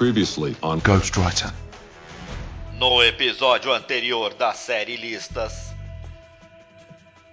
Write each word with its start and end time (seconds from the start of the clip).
Previously 0.00 0.56
on 0.62 0.78
Ghostwriter. 0.78 1.52
No 2.78 3.04
episódio 3.04 3.70
anterior 3.70 4.32
da 4.32 4.54
série 4.54 4.96
Listas. 4.96 5.74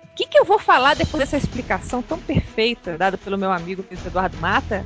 O 0.03 0.07
que, 0.13 0.27
que 0.27 0.37
eu 0.37 0.43
vou 0.43 0.59
falar 0.59 0.93
depois 0.93 1.21
dessa 1.21 1.37
explicação 1.37 2.01
tão 2.01 2.19
perfeita 2.19 2.97
dada 2.97 3.17
pelo 3.17 3.37
meu 3.37 3.53
amigo 3.53 3.85
Eduardo 3.89 4.35
Mata? 4.41 4.85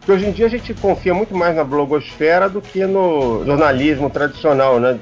Que 0.00 0.12
hoje 0.12 0.24
em 0.24 0.32
dia 0.32 0.46
a 0.46 0.48
gente 0.48 0.72
confia 0.72 1.12
muito 1.12 1.34
mais 1.34 1.54
na 1.54 1.62
blogosfera 1.62 2.48
do 2.48 2.62
que 2.62 2.86
no 2.86 3.44
jornalismo 3.44 4.08
tradicional, 4.08 4.80
né? 4.80 4.98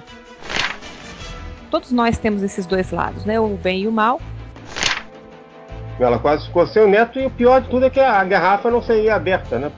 Todos 1.70 1.92
nós 1.92 2.18
temos 2.18 2.42
esses 2.42 2.66
dois 2.66 2.90
lados, 2.90 3.24
né? 3.24 3.38
O 3.38 3.50
bem 3.50 3.82
e 3.82 3.86
o 3.86 3.92
mal. 3.92 4.20
Ela 6.00 6.18
quase 6.18 6.46
ficou 6.46 6.66
sem 6.66 6.82
o 6.82 6.88
neto 6.88 7.20
e 7.20 7.26
o 7.26 7.30
pior 7.30 7.60
de 7.60 7.68
tudo 7.68 7.86
é 7.86 7.90
que 7.90 8.00
a 8.00 8.24
garrafa 8.24 8.68
não 8.72 8.82
seria 8.82 9.14
aberta, 9.14 9.56
né? 9.56 9.70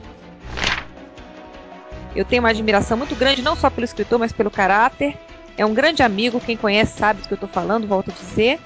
Eu 2.14 2.24
tenho 2.24 2.42
uma 2.42 2.50
admiração 2.50 2.96
muito 2.96 3.14
grande, 3.16 3.42
não 3.42 3.56
só 3.56 3.70
pelo 3.70 3.84
escritor, 3.84 4.18
mas 4.18 4.32
pelo 4.32 4.50
caráter. 4.50 5.16
É 5.56 5.64
um 5.64 5.72
grande 5.72 6.02
amigo, 6.02 6.40
quem 6.40 6.56
conhece 6.56 6.98
sabe 6.98 7.22
do 7.22 7.28
que 7.28 7.34
eu 7.34 7.36
estou 7.36 7.48
falando, 7.48 7.86
volto 7.86 8.10
a 8.10 8.14
dizer. 8.14 8.58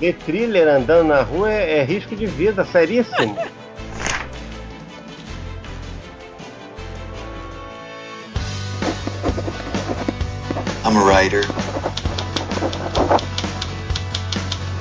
Ver 0.00 0.14
thriller 0.14 0.68
andando 0.68 1.08
na 1.08 1.22
rua 1.22 1.52
é, 1.52 1.78
é 1.78 1.84
risco 1.84 2.14
de 2.14 2.26
vida, 2.26 2.64
seríssimo. 2.64 3.36
I'm 10.84 10.96
a 10.96 11.04
writer. 11.04 11.42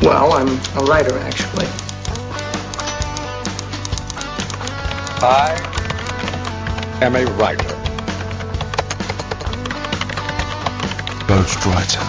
Well, 0.01 0.31
I'm 0.31 0.47
a 0.77 0.83
writer, 0.85 1.17
actually. 1.19 1.67
I 5.19 5.76
am 7.01 7.15
a 7.15 7.23
writer. 7.37 7.75
Ghostwriter. 11.27 12.01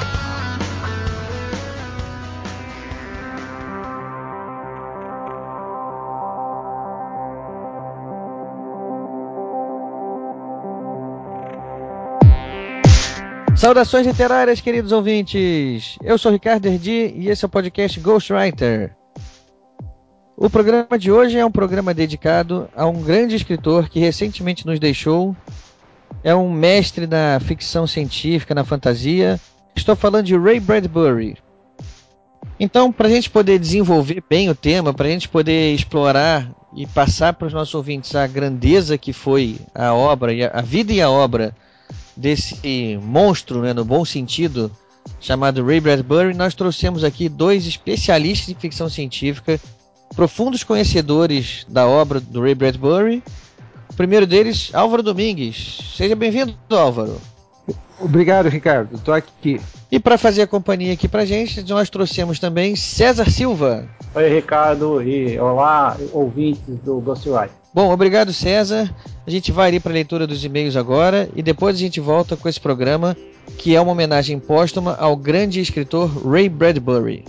Saudações 13.57 14.07
literárias, 14.07 14.61
queridos 14.61 14.93
ouvintes! 14.93 15.99
Eu 16.03 16.17
sou 16.17 16.33
Ricardo 16.33 16.67
Erdi 16.67 17.13
e 17.15 17.29
esse 17.29 17.45
é 17.45 17.47
o 17.47 17.51
podcast 17.51 18.01
Ghostwriter. 18.01 18.98
O 20.41 20.49
programa 20.49 20.97
de 20.97 21.11
hoje 21.11 21.37
é 21.37 21.45
um 21.45 21.51
programa 21.51 21.93
dedicado 21.93 22.69
a 22.77 22.87
um 22.87 23.03
grande 23.03 23.35
escritor 23.35 23.89
que 23.89 23.99
recentemente 23.99 24.65
nos 24.65 24.79
deixou. 24.79 25.35
É 26.23 26.33
um 26.33 26.49
mestre 26.53 27.09
na 27.09 27.41
ficção 27.41 27.89
científica, 27.89 28.55
na 28.55 28.63
fantasia. 28.63 29.41
Estou 29.75 29.97
falando 29.97 30.27
de 30.27 30.39
Ray 30.39 30.61
Bradbury. 30.61 31.39
Então, 32.61 32.93
para 32.93 33.09
a 33.09 33.11
gente 33.11 33.29
poder 33.29 33.59
desenvolver 33.59 34.23
bem 34.31 34.49
o 34.49 34.55
tema, 34.55 34.95
para 34.95 35.09
a 35.09 35.11
gente 35.11 35.29
poder 35.29 35.75
explorar 35.75 36.49
e 36.73 36.87
passar 36.87 37.33
para 37.33 37.49
os 37.49 37.53
nossos 37.53 37.75
ouvintes 37.75 38.15
a 38.15 38.25
grandeza 38.25 38.97
que 38.97 39.13
foi 39.13 39.59
a 39.75 39.93
obra, 39.93 40.31
a 40.55 40.63
vida 40.63 40.93
e 40.93 41.03
a 41.03 41.11
obra 41.11 41.53
desse 42.17 42.97
monstro, 43.03 43.63
né, 43.63 43.73
no 43.75 43.85
bom 43.85 44.05
sentido, 44.05 44.71
chamado 45.19 45.67
Ray 45.67 45.81
Bradbury, 45.81 46.33
nós 46.33 46.55
trouxemos 46.55 47.03
aqui 47.03 47.29
dois 47.29 47.67
especialistas 47.67 48.51
em 48.51 48.55
ficção 48.55 48.89
científica, 48.89 49.61
profundos 50.19 50.65
conhecedores 50.65 51.65
da 51.69 51.87
obra 51.87 52.19
do 52.19 52.43
Ray 52.43 52.53
Bradbury. 52.53 53.23
O 53.89 53.95
primeiro 53.95 54.27
deles, 54.27 54.69
Álvaro 54.75 55.01
Domingues. 55.01 55.95
Seja 55.97 56.17
bem-vindo, 56.17 56.57
Álvaro. 56.71 57.21
Obrigado, 58.01 58.49
Ricardo. 58.49 58.97
Estou 58.97 59.15
aqui. 59.15 59.61
E 59.93 60.01
para 60.01 60.19
fazer 60.19 60.43
a 60.43 60.47
companhia 60.49 60.93
aqui 60.93 61.07
pra 61.07 61.25
gente, 61.25 61.63
nós 61.69 61.89
trouxemos 61.89 62.41
também 62.41 62.75
César 62.75 63.31
Silva. 63.31 63.89
Oi, 64.13 64.29
Ricardo, 64.29 65.01
e 65.01 65.39
olá, 65.39 65.97
ouvintes 66.13 66.81
do 66.83 66.99
Ghostwriter. 66.99 67.53
Bom, 67.73 67.93
obrigado 67.93 68.33
César. 68.33 68.93
A 69.25 69.31
gente 69.31 69.53
vai 69.53 69.73
ir 69.73 69.79
para 69.79 69.93
a 69.93 69.95
leitura 69.95 70.27
dos 70.27 70.45
e-mails 70.45 70.75
agora 70.75 71.29
e 71.37 71.45
depois 71.45 71.77
a 71.77 71.79
gente 71.79 72.01
volta 72.01 72.37
com 72.37 72.49
esse 72.49 72.59
programa 72.59 73.17
que 73.57 73.77
é 73.77 73.81
uma 73.81 73.93
homenagem 73.93 74.41
póstuma 74.41 74.97
ao 74.97 75.15
grande 75.15 75.61
escritor 75.61 76.29
Ray 76.29 76.49
Bradbury. 76.49 77.25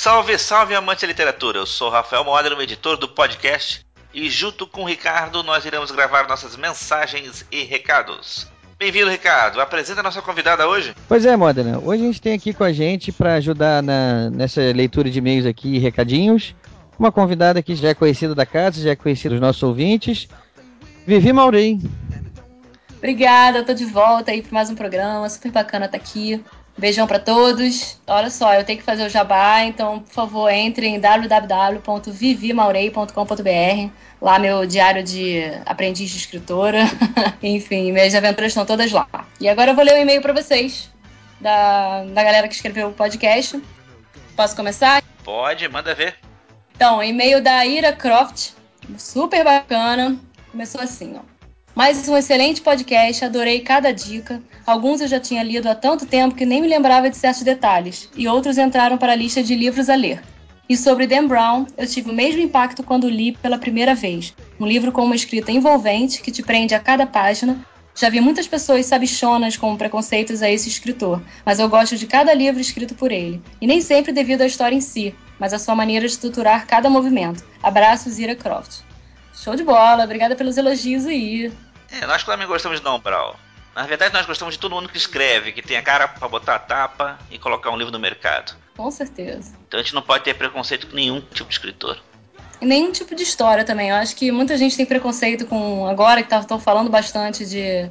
Salve, 0.00 0.38
salve 0.38 0.74
amante 0.74 1.02
da 1.02 1.08
literatura! 1.08 1.58
Eu 1.58 1.66
sou 1.66 1.90
Rafael 1.90 2.24
Moder, 2.24 2.56
o 2.56 2.62
editor 2.62 2.96
do 2.96 3.06
podcast, 3.06 3.84
e 4.14 4.30
junto 4.30 4.66
com 4.66 4.80
o 4.80 4.86
Ricardo 4.86 5.42
nós 5.42 5.66
iremos 5.66 5.90
gravar 5.90 6.26
nossas 6.26 6.56
mensagens 6.56 7.44
e 7.52 7.64
recados. 7.64 8.46
Bem-vindo, 8.78 9.10
Ricardo. 9.10 9.60
Apresenta 9.60 10.00
a 10.00 10.02
nossa 10.02 10.22
convidada 10.22 10.66
hoje. 10.66 10.94
Pois 11.06 11.26
é, 11.26 11.36
Modena. 11.36 11.78
Hoje 11.80 12.02
a 12.02 12.06
gente 12.06 12.22
tem 12.22 12.32
aqui 12.32 12.54
com 12.54 12.64
a 12.64 12.72
gente 12.72 13.12
para 13.12 13.34
ajudar 13.34 13.82
na, 13.82 14.30
nessa 14.30 14.62
leitura 14.74 15.10
de 15.10 15.18
e-mails 15.18 15.44
aqui 15.44 15.76
e 15.76 15.78
recadinhos. 15.78 16.54
Uma 16.98 17.12
convidada 17.12 17.62
que 17.62 17.74
já 17.74 17.90
é 17.90 17.94
conhecida 17.94 18.34
da 18.34 18.46
casa, 18.46 18.80
já 18.80 18.92
é 18.92 18.96
conhecida 18.96 19.34
dos 19.34 19.42
nossos 19.42 19.62
ouvintes. 19.62 20.28
Vivi 21.06 21.30
Maureen. 21.30 21.78
Obrigada, 22.96 23.58
eu 23.58 23.66
tô 23.66 23.74
de 23.74 23.84
volta 23.84 24.30
aí 24.30 24.40
para 24.40 24.52
mais 24.52 24.70
um 24.70 24.74
programa. 24.74 25.28
Super 25.28 25.52
bacana 25.52 25.84
estar 25.84 25.98
tá 25.98 26.02
aqui. 26.02 26.42
Beijão 26.80 27.06
para 27.06 27.18
todos. 27.18 28.00
Olha 28.06 28.30
só, 28.30 28.54
eu 28.54 28.64
tenho 28.64 28.78
que 28.78 28.84
fazer 28.84 29.04
o 29.04 29.08
jabá, 29.08 29.62
então, 29.62 30.00
por 30.00 30.12
favor, 30.12 30.50
entre 30.50 30.86
em 30.86 30.98
www.vivimaurei.com.br. 30.98 33.92
Lá 34.20 34.38
meu 34.38 34.66
diário 34.66 35.02
de 35.04 35.42
aprendiz 35.66 36.10
de 36.10 36.16
escritora. 36.16 36.80
Enfim, 37.42 37.92
minhas 37.92 38.14
aventuras 38.14 38.50
estão 38.50 38.66
todas 38.66 38.90
lá. 38.90 39.06
E 39.38 39.48
agora 39.48 39.70
eu 39.70 39.74
vou 39.74 39.84
ler 39.84 39.94
o 39.94 39.96
um 39.96 40.00
e-mail 40.00 40.22
para 40.22 40.32
vocês 40.32 40.90
da, 41.40 42.04
da 42.04 42.24
galera 42.24 42.48
que 42.48 42.54
escreveu 42.54 42.88
o 42.88 42.92
podcast. 42.92 43.62
Posso 44.34 44.56
começar? 44.56 45.02
Pode, 45.22 45.68
manda 45.68 45.94
ver. 45.94 46.16
Então, 46.74 47.02
e-mail 47.02 47.42
da 47.42 47.66
Ira 47.66 47.92
Croft, 47.92 48.52
super 48.96 49.44
bacana. 49.44 50.18
Começou 50.50 50.80
assim, 50.80 51.14
ó. 51.16 51.39
Mais 51.80 52.06
um 52.10 52.14
excelente 52.14 52.60
podcast, 52.60 53.24
adorei 53.24 53.60
cada 53.60 53.90
dica. 53.90 54.42
Alguns 54.66 55.00
eu 55.00 55.08
já 55.08 55.18
tinha 55.18 55.42
lido 55.42 55.66
há 55.66 55.74
tanto 55.74 56.04
tempo 56.04 56.34
que 56.34 56.44
nem 56.44 56.60
me 56.60 56.68
lembrava 56.68 57.08
de 57.08 57.16
certos 57.16 57.42
detalhes, 57.42 58.06
e 58.14 58.28
outros 58.28 58.58
entraram 58.58 58.98
para 58.98 59.12
a 59.12 59.16
lista 59.16 59.42
de 59.42 59.54
livros 59.54 59.88
a 59.88 59.94
ler. 59.94 60.22
E 60.68 60.76
sobre 60.76 61.06
Dan 61.06 61.26
Brown, 61.26 61.64
eu 61.78 61.86
tive 61.86 62.10
o 62.10 62.14
mesmo 62.14 62.42
impacto 62.42 62.82
quando 62.82 63.08
li 63.08 63.32
pela 63.32 63.56
primeira 63.56 63.94
vez. 63.94 64.34
Um 64.60 64.66
livro 64.66 64.92
com 64.92 65.02
uma 65.02 65.16
escrita 65.16 65.50
envolvente 65.52 66.20
que 66.20 66.30
te 66.30 66.42
prende 66.42 66.74
a 66.74 66.78
cada 66.78 67.06
página. 67.06 67.64
Já 67.94 68.10
vi 68.10 68.20
muitas 68.20 68.46
pessoas 68.46 68.84
sabichonas 68.84 69.56
com 69.56 69.74
preconceitos 69.74 70.42
a 70.42 70.50
esse 70.50 70.68
escritor, 70.68 71.22
mas 71.46 71.60
eu 71.60 71.68
gosto 71.70 71.96
de 71.96 72.06
cada 72.06 72.34
livro 72.34 72.60
escrito 72.60 72.94
por 72.94 73.10
ele. 73.10 73.40
E 73.58 73.66
nem 73.66 73.80
sempre 73.80 74.12
devido 74.12 74.42
à 74.42 74.46
história 74.46 74.76
em 74.76 74.82
si, 74.82 75.14
mas 75.38 75.54
à 75.54 75.58
sua 75.58 75.74
maneira 75.74 76.06
de 76.06 76.12
estruturar 76.12 76.66
cada 76.66 76.90
movimento. 76.90 77.42
Abraços, 77.62 78.18
Ira 78.18 78.36
Croft. 78.36 78.82
Show 79.32 79.56
de 79.56 79.64
bola, 79.64 80.04
obrigada 80.04 80.36
pelos 80.36 80.58
elogios 80.58 81.06
aí. 81.06 81.50
É, 81.90 82.06
nós 82.06 82.22
também 82.22 82.46
gostamos 82.46 82.78
de 82.78 82.84
Dom 82.84 82.98
Brown. 82.98 83.34
Na 83.74 83.84
verdade, 83.84 84.12
nós 84.12 84.26
gostamos 84.26 84.54
de 84.54 84.60
todo 84.60 84.74
mundo 84.74 84.88
que 84.88 84.96
escreve, 84.96 85.52
que 85.52 85.62
tem 85.62 85.76
a 85.76 85.82
cara 85.82 86.08
para 86.08 86.28
botar 86.28 86.56
a 86.56 86.58
tapa 86.58 87.18
e 87.30 87.38
colocar 87.38 87.70
um 87.70 87.76
livro 87.76 87.92
no 87.92 87.98
mercado. 87.98 88.54
Com 88.76 88.90
certeza. 88.90 89.52
Então 89.66 89.78
a 89.78 89.82
gente 89.82 89.94
não 89.94 90.02
pode 90.02 90.24
ter 90.24 90.34
preconceito 90.34 90.88
com 90.88 90.96
nenhum 90.96 91.20
tipo 91.20 91.48
de 91.48 91.54
escritor. 91.54 91.98
E 92.60 92.66
nenhum 92.66 92.92
tipo 92.92 93.14
de 93.14 93.22
história 93.22 93.64
também. 93.64 93.90
Eu 93.90 93.96
acho 93.96 94.14
que 94.16 94.30
muita 94.30 94.56
gente 94.56 94.76
tem 94.76 94.84
preconceito 94.84 95.46
com. 95.46 95.86
Agora 95.86 96.22
que 96.22 96.34
estão 96.34 96.58
falando 96.58 96.90
bastante 96.90 97.46
de 97.46 97.90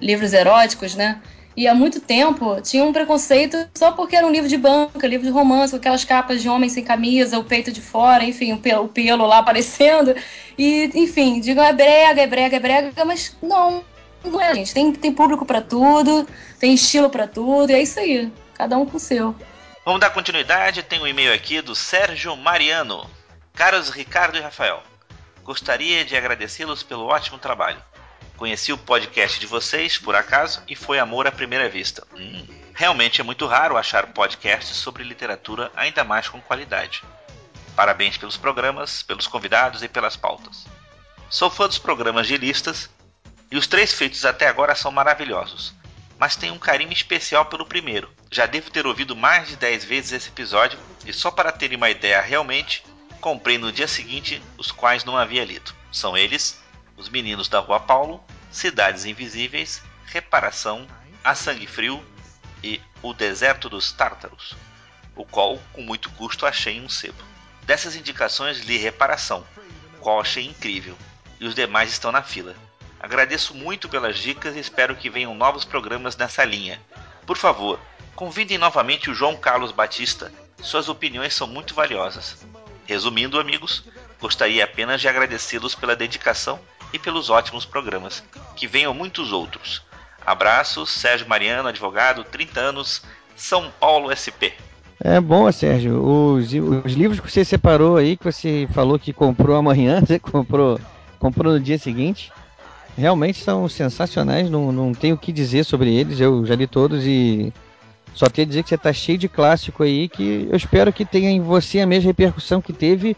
livros 0.00 0.32
eróticos, 0.32 0.94
né? 0.94 1.20
E 1.60 1.68
há 1.68 1.74
muito 1.74 2.00
tempo 2.00 2.58
tinha 2.62 2.82
um 2.82 2.90
preconceito 2.90 3.68
só 3.76 3.92
porque 3.92 4.16
era 4.16 4.26
um 4.26 4.32
livro 4.32 4.48
de 4.48 4.56
banca, 4.56 5.06
livro 5.06 5.26
de 5.26 5.30
romance, 5.30 5.72
com 5.72 5.76
aquelas 5.76 6.02
capas 6.06 6.40
de 6.40 6.48
homem 6.48 6.70
sem 6.70 6.82
camisa, 6.82 7.38
o 7.38 7.44
peito 7.44 7.70
de 7.70 7.82
fora, 7.82 8.24
enfim, 8.24 8.54
o 8.54 8.58
pelo, 8.58 8.84
o 8.84 8.88
pelo 8.88 9.26
lá 9.26 9.40
aparecendo. 9.44 10.16
E, 10.56 10.90
enfim, 10.94 11.38
digam 11.38 11.62
é 11.62 11.70
brega, 11.74 12.22
é 12.22 12.26
brega, 12.26 12.56
é 12.56 12.58
brega, 12.58 13.04
mas 13.04 13.36
não, 13.42 13.84
não 14.24 14.40
é, 14.40 14.54
gente. 14.54 14.72
Tem, 14.72 14.90
tem 14.90 15.12
público 15.12 15.44
para 15.44 15.60
tudo, 15.60 16.26
tem 16.58 16.72
estilo 16.72 17.10
para 17.10 17.28
tudo, 17.28 17.72
e 17.72 17.74
é 17.74 17.82
isso 17.82 18.00
aí. 18.00 18.32
Cada 18.54 18.78
um 18.78 18.86
com 18.86 18.96
o 18.96 19.00
seu. 19.00 19.36
Vamos 19.84 20.00
dar 20.00 20.08
continuidade, 20.08 20.82
tem 20.82 20.98
um 20.98 21.06
e-mail 21.06 21.34
aqui 21.34 21.60
do 21.60 21.74
Sérgio 21.74 22.34
Mariano. 22.38 23.04
Caros 23.52 23.90
Ricardo 23.90 24.38
e 24.38 24.40
Rafael, 24.40 24.82
gostaria 25.44 26.06
de 26.06 26.16
agradecê-los 26.16 26.82
pelo 26.82 27.04
ótimo 27.04 27.38
trabalho. 27.38 27.82
Conheci 28.40 28.72
o 28.72 28.78
podcast 28.78 29.38
de 29.38 29.46
vocês, 29.46 29.98
por 29.98 30.16
acaso, 30.16 30.62
e 30.66 30.74
foi 30.74 30.98
amor 30.98 31.26
à 31.26 31.30
primeira 31.30 31.68
vista. 31.68 32.06
Hum. 32.16 32.46
Realmente 32.74 33.20
é 33.20 33.22
muito 33.22 33.46
raro 33.46 33.76
achar 33.76 34.06
podcasts 34.14 34.78
sobre 34.78 35.04
literatura, 35.04 35.70
ainda 35.76 36.04
mais 36.04 36.26
com 36.26 36.40
qualidade. 36.40 37.04
Parabéns 37.76 38.16
pelos 38.16 38.38
programas, 38.38 39.02
pelos 39.02 39.26
convidados 39.26 39.82
e 39.82 39.88
pelas 39.88 40.16
pautas. 40.16 40.64
Sou 41.28 41.50
fã 41.50 41.68
dos 41.68 41.76
programas 41.76 42.26
de 42.26 42.38
listas, 42.38 42.88
E 43.50 43.58
os 43.58 43.66
três 43.66 43.92
feitos 43.92 44.24
até 44.24 44.48
agora 44.48 44.74
são 44.74 44.90
maravilhosos, 44.90 45.74
mas 46.18 46.34
tenho 46.34 46.54
um 46.54 46.58
carinho 46.58 46.94
especial 46.94 47.44
pelo 47.44 47.66
primeiro. 47.66 48.08
Já 48.30 48.46
devo 48.46 48.70
ter 48.70 48.86
ouvido 48.86 49.14
mais 49.14 49.48
de 49.48 49.56
10 49.56 49.84
vezes 49.84 50.12
esse 50.12 50.28
episódio 50.30 50.78
e 51.04 51.12
só 51.12 51.30
para 51.30 51.52
terem 51.52 51.76
uma 51.76 51.90
ideia 51.90 52.22
realmente, 52.22 52.82
comprei 53.20 53.58
no 53.58 53.70
dia 53.70 53.86
seguinte 53.86 54.42
os 54.56 54.72
quais 54.72 55.04
não 55.04 55.14
havia 55.14 55.44
lido. 55.44 55.74
São 55.92 56.16
eles: 56.16 56.58
Os 56.96 57.10
Meninos 57.10 57.48
da 57.48 57.58
Rua 57.58 57.80
Paulo, 57.80 58.24
Cidades 58.50 59.04
Invisíveis, 59.04 59.80
Reparação, 60.06 60.86
A 61.22 61.34
Sangue 61.36 61.68
Frio 61.68 62.04
e 62.64 62.80
O 63.00 63.14
Deserto 63.14 63.68
dos 63.68 63.92
Tártaros, 63.92 64.56
o 65.14 65.24
qual 65.24 65.58
com 65.72 65.82
muito 65.82 66.10
custo 66.10 66.44
achei 66.44 66.76
em 66.76 66.84
um 66.84 66.88
sebo. 66.88 67.22
Dessas 67.62 67.94
indicações 67.94 68.58
li 68.60 68.76
Reparação, 68.76 69.46
qual 70.00 70.20
achei 70.20 70.44
incrível, 70.44 70.96
e 71.38 71.46
os 71.46 71.54
demais 71.54 71.92
estão 71.92 72.10
na 72.10 72.22
fila. 72.22 72.56
Agradeço 72.98 73.54
muito 73.54 73.88
pelas 73.88 74.18
dicas 74.18 74.56
e 74.56 74.58
espero 74.58 74.96
que 74.96 75.08
venham 75.08 75.34
novos 75.34 75.64
programas 75.64 76.16
nessa 76.16 76.44
linha. 76.44 76.80
Por 77.24 77.36
favor, 77.36 77.80
convidem 78.16 78.58
novamente 78.58 79.08
o 79.10 79.14
João 79.14 79.36
Carlos 79.36 79.70
Batista. 79.70 80.32
Suas 80.60 80.88
opiniões 80.88 81.32
são 81.34 81.46
muito 81.46 81.72
valiosas. 81.72 82.44
Resumindo, 82.84 83.38
amigos, 83.38 83.84
gostaria 84.20 84.64
apenas 84.64 85.00
de 85.00 85.08
agradecê-los 85.08 85.74
pela 85.74 85.94
dedicação 85.94 86.60
e 86.92 86.98
pelos 86.98 87.30
ótimos 87.30 87.64
programas. 87.64 88.22
Que 88.56 88.66
venham 88.66 88.94
muitos 88.94 89.32
outros. 89.32 89.82
Abraços, 90.24 90.90
Sérgio 90.90 91.28
Mariano, 91.28 91.68
advogado, 91.68 92.24
30 92.24 92.60
anos, 92.60 93.02
São 93.36 93.70
Paulo 93.80 94.14
SP. 94.14 94.52
É 95.02 95.20
bom, 95.20 95.50
Sérgio. 95.50 96.02
Os, 96.02 96.52
os 96.84 96.92
livros 96.92 97.20
que 97.20 97.30
você 97.30 97.44
separou 97.44 97.96
aí, 97.96 98.16
que 98.16 98.24
você 98.24 98.68
falou 98.72 98.98
que 98.98 99.12
comprou 99.12 99.56
amanhã, 99.56 100.00
você 100.04 100.18
comprou, 100.18 100.78
comprou 101.18 101.54
no 101.54 101.60
dia 101.60 101.78
seguinte 101.78 102.30
realmente 102.96 103.38
são 103.38 103.68
sensacionais, 103.68 104.50
não, 104.50 104.70
não 104.70 104.92
tenho 104.92 105.14
o 105.14 105.18
que 105.18 105.32
dizer 105.32 105.64
sobre 105.64 105.92
eles, 105.94 106.20
eu 106.20 106.44
já 106.44 106.54
li 106.54 106.66
todos 106.66 107.04
e 107.04 107.52
só 108.14 108.26
tenho 108.26 108.46
a 108.46 108.48
dizer 108.48 108.62
que 108.62 108.68
você 108.68 108.74
está 108.74 108.92
cheio 108.92 109.18
de 109.18 109.28
clássico 109.28 109.82
aí, 109.82 110.08
que 110.08 110.48
eu 110.50 110.56
espero 110.56 110.92
que 110.92 111.04
tenha 111.04 111.30
em 111.30 111.40
você 111.40 111.80
a 111.80 111.86
mesma 111.86 112.08
repercussão 112.08 112.60
que 112.60 112.72
teve 112.72 113.16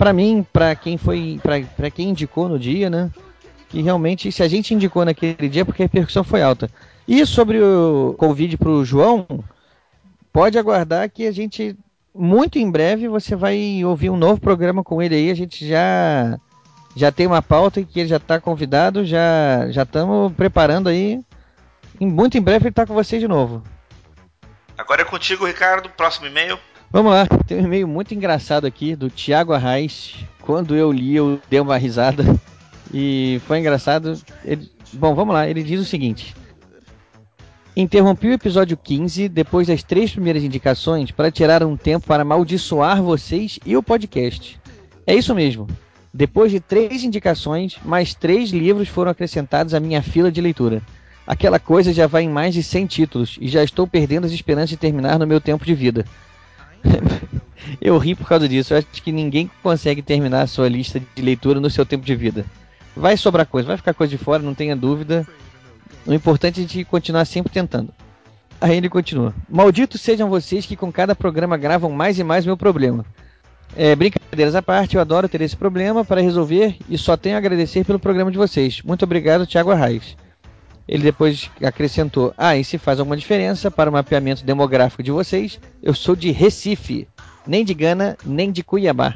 para 0.00 0.14
mim, 0.14 0.46
para 0.50 0.74
quem 0.74 0.96
foi, 0.96 1.38
para 1.76 1.90
quem 1.90 2.08
indicou 2.08 2.48
no 2.48 2.58
dia, 2.58 2.88
né? 2.88 3.10
Que 3.68 3.82
realmente, 3.82 4.32
se 4.32 4.42
a 4.42 4.48
gente 4.48 4.72
indicou 4.72 5.04
naquele 5.04 5.46
dia, 5.46 5.60
é 5.60 5.64
porque 5.64 5.82
a 5.82 5.84
repercussão 5.84 6.24
foi 6.24 6.40
alta. 6.40 6.70
E 7.06 7.26
sobre 7.26 7.62
o 7.62 8.14
convite 8.16 8.56
para 8.56 8.70
o 8.70 8.82
João, 8.82 9.26
pode 10.32 10.58
aguardar 10.58 11.10
que 11.10 11.26
a 11.26 11.30
gente, 11.30 11.76
muito 12.14 12.58
em 12.58 12.70
breve, 12.70 13.08
você 13.08 13.36
vai 13.36 13.84
ouvir 13.84 14.08
um 14.08 14.16
novo 14.16 14.40
programa 14.40 14.82
com 14.82 15.02
ele 15.02 15.14
aí. 15.14 15.30
A 15.30 15.36
gente 15.36 15.68
já 15.68 16.40
já 16.96 17.12
tem 17.12 17.26
uma 17.26 17.42
pauta 17.42 17.82
que 17.82 18.00
ele 18.00 18.08
já 18.08 18.16
está 18.16 18.40
convidado, 18.40 19.04
já 19.04 19.70
já 19.70 19.82
estamos 19.82 20.32
preparando 20.32 20.88
aí. 20.88 21.20
E 22.00 22.06
muito 22.06 22.38
em 22.38 22.42
breve 22.42 22.64
ele 22.64 22.70
está 22.70 22.86
com 22.86 22.94
vocês 22.94 23.20
de 23.20 23.28
novo. 23.28 23.62
Agora 24.78 25.02
é 25.02 25.04
contigo, 25.04 25.46
Ricardo. 25.46 25.90
Próximo 25.90 26.26
e-mail. 26.26 26.58
Vamos 26.92 27.12
lá, 27.12 27.24
tem 27.46 27.58
um 27.58 27.66
e-mail 27.66 27.86
muito 27.86 28.14
engraçado 28.14 28.66
aqui 28.66 28.96
do 28.96 29.08
Thiago 29.08 29.52
Arraes. 29.52 30.16
Quando 30.40 30.74
eu 30.74 30.90
li, 30.90 31.14
eu 31.14 31.40
dei 31.48 31.60
uma 31.60 31.76
risada. 31.76 32.24
E 32.92 33.40
foi 33.46 33.60
engraçado. 33.60 34.20
Ele... 34.44 34.68
Bom, 34.94 35.14
vamos 35.14 35.32
lá, 35.32 35.48
ele 35.48 35.62
diz 35.62 35.80
o 35.80 35.84
seguinte. 35.84 36.34
Interrompi 37.76 38.26
o 38.26 38.32
episódio 38.32 38.76
15 38.76 39.28
depois 39.28 39.68
das 39.68 39.84
três 39.84 40.10
primeiras 40.10 40.42
indicações 40.42 41.12
para 41.12 41.30
tirar 41.30 41.62
um 41.62 41.76
tempo 41.76 42.08
para 42.08 42.22
amaldiçoar 42.22 43.00
vocês 43.00 43.60
e 43.64 43.76
o 43.76 43.82
podcast. 43.84 44.58
É 45.06 45.14
isso 45.14 45.32
mesmo. 45.32 45.68
Depois 46.12 46.50
de 46.50 46.58
três 46.58 47.04
indicações, 47.04 47.76
mais 47.84 48.14
três 48.14 48.50
livros 48.50 48.88
foram 48.88 49.12
acrescentados 49.12 49.74
à 49.74 49.78
minha 49.78 50.02
fila 50.02 50.32
de 50.32 50.40
leitura. 50.40 50.82
Aquela 51.24 51.60
coisa 51.60 51.92
já 51.92 52.08
vai 52.08 52.24
em 52.24 52.28
mais 52.28 52.52
de 52.52 52.64
100 52.64 52.86
títulos 52.86 53.38
e 53.40 53.46
já 53.46 53.62
estou 53.62 53.86
perdendo 53.86 54.24
as 54.24 54.32
esperanças 54.32 54.70
de 54.70 54.76
terminar 54.76 55.20
no 55.20 55.26
meu 55.28 55.40
tempo 55.40 55.64
de 55.64 55.72
vida. 55.72 56.04
Eu 57.80 57.98
ri 57.98 58.14
por 58.14 58.26
causa 58.26 58.48
disso. 58.48 58.72
Eu 58.72 58.78
acho 58.78 58.86
que 58.88 59.12
ninguém 59.12 59.50
consegue 59.62 60.02
terminar 60.02 60.42
a 60.42 60.46
sua 60.46 60.68
lista 60.68 61.00
de 61.00 61.22
leitura 61.22 61.60
no 61.60 61.70
seu 61.70 61.84
tempo 61.86 62.04
de 62.04 62.14
vida. 62.14 62.44
Vai 62.96 63.16
sobrar 63.16 63.46
coisa, 63.46 63.68
vai 63.68 63.76
ficar 63.76 63.94
coisa 63.94 64.10
de 64.10 64.22
fora, 64.22 64.42
não 64.42 64.54
tenha 64.54 64.74
dúvida. 64.74 65.26
O 66.06 66.12
importante 66.12 66.60
é 66.60 66.62
gente 66.62 66.84
continuar 66.84 67.24
sempre 67.24 67.52
tentando. 67.52 67.92
Aí 68.60 68.76
ele 68.76 68.88
continua: 68.88 69.34
Malditos 69.48 70.00
sejam 70.00 70.28
vocês 70.28 70.66
que 70.66 70.76
com 70.76 70.92
cada 70.92 71.14
programa 71.14 71.56
gravam 71.56 71.90
mais 71.90 72.18
e 72.18 72.24
mais 72.24 72.44
meu 72.44 72.56
problema. 72.56 73.04
É, 73.76 73.94
brincadeiras 73.94 74.54
à 74.54 74.62
parte, 74.62 74.96
eu 74.96 75.00
adoro 75.00 75.28
ter 75.28 75.40
esse 75.40 75.56
problema 75.56 76.04
para 76.04 76.20
resolver 76.20 76.76
e 76.88 76.98
só 76.98 77.16
tenho 77.16 77.36
a 77.36 77.38
agradecer 77.38 77.84
pelo 77.84 78.00
programa 78.00 78.30
de 78.30 78.36
vocês. 78.36 78.82
Muito 78.82 79.04
obrigado, 79.04 79.46
Thiago 79.46 79.70
Arraes. 79.70 80.16
Ele 80.88 81.02
depois 81.02 81.50
acrescentou: 81.62 82.34
Ah, 82.36 82.56
e 82.56 82.64
se 82.64 82.78
faz 82.78 82.98
alguma 82.98 83.16
diferença 83.16 83.70
para 83.70 83.90
o 83.90 83.92
mapeamento 83.92 84.44
demográfico 84.44 85.02
de 85.02 85.10
vocês, 85.10 85.58
eu 85.82 85.94
sou 85.94 86.16
de 86.16 86.30
Recife, 86.30 87.08
nem 87.46 87.64
de 87.64 87.74
Gana, 87.74 88.16
nem 88.24 88.50
de 88.50 88.62
Cuiabá. 88.62 89.14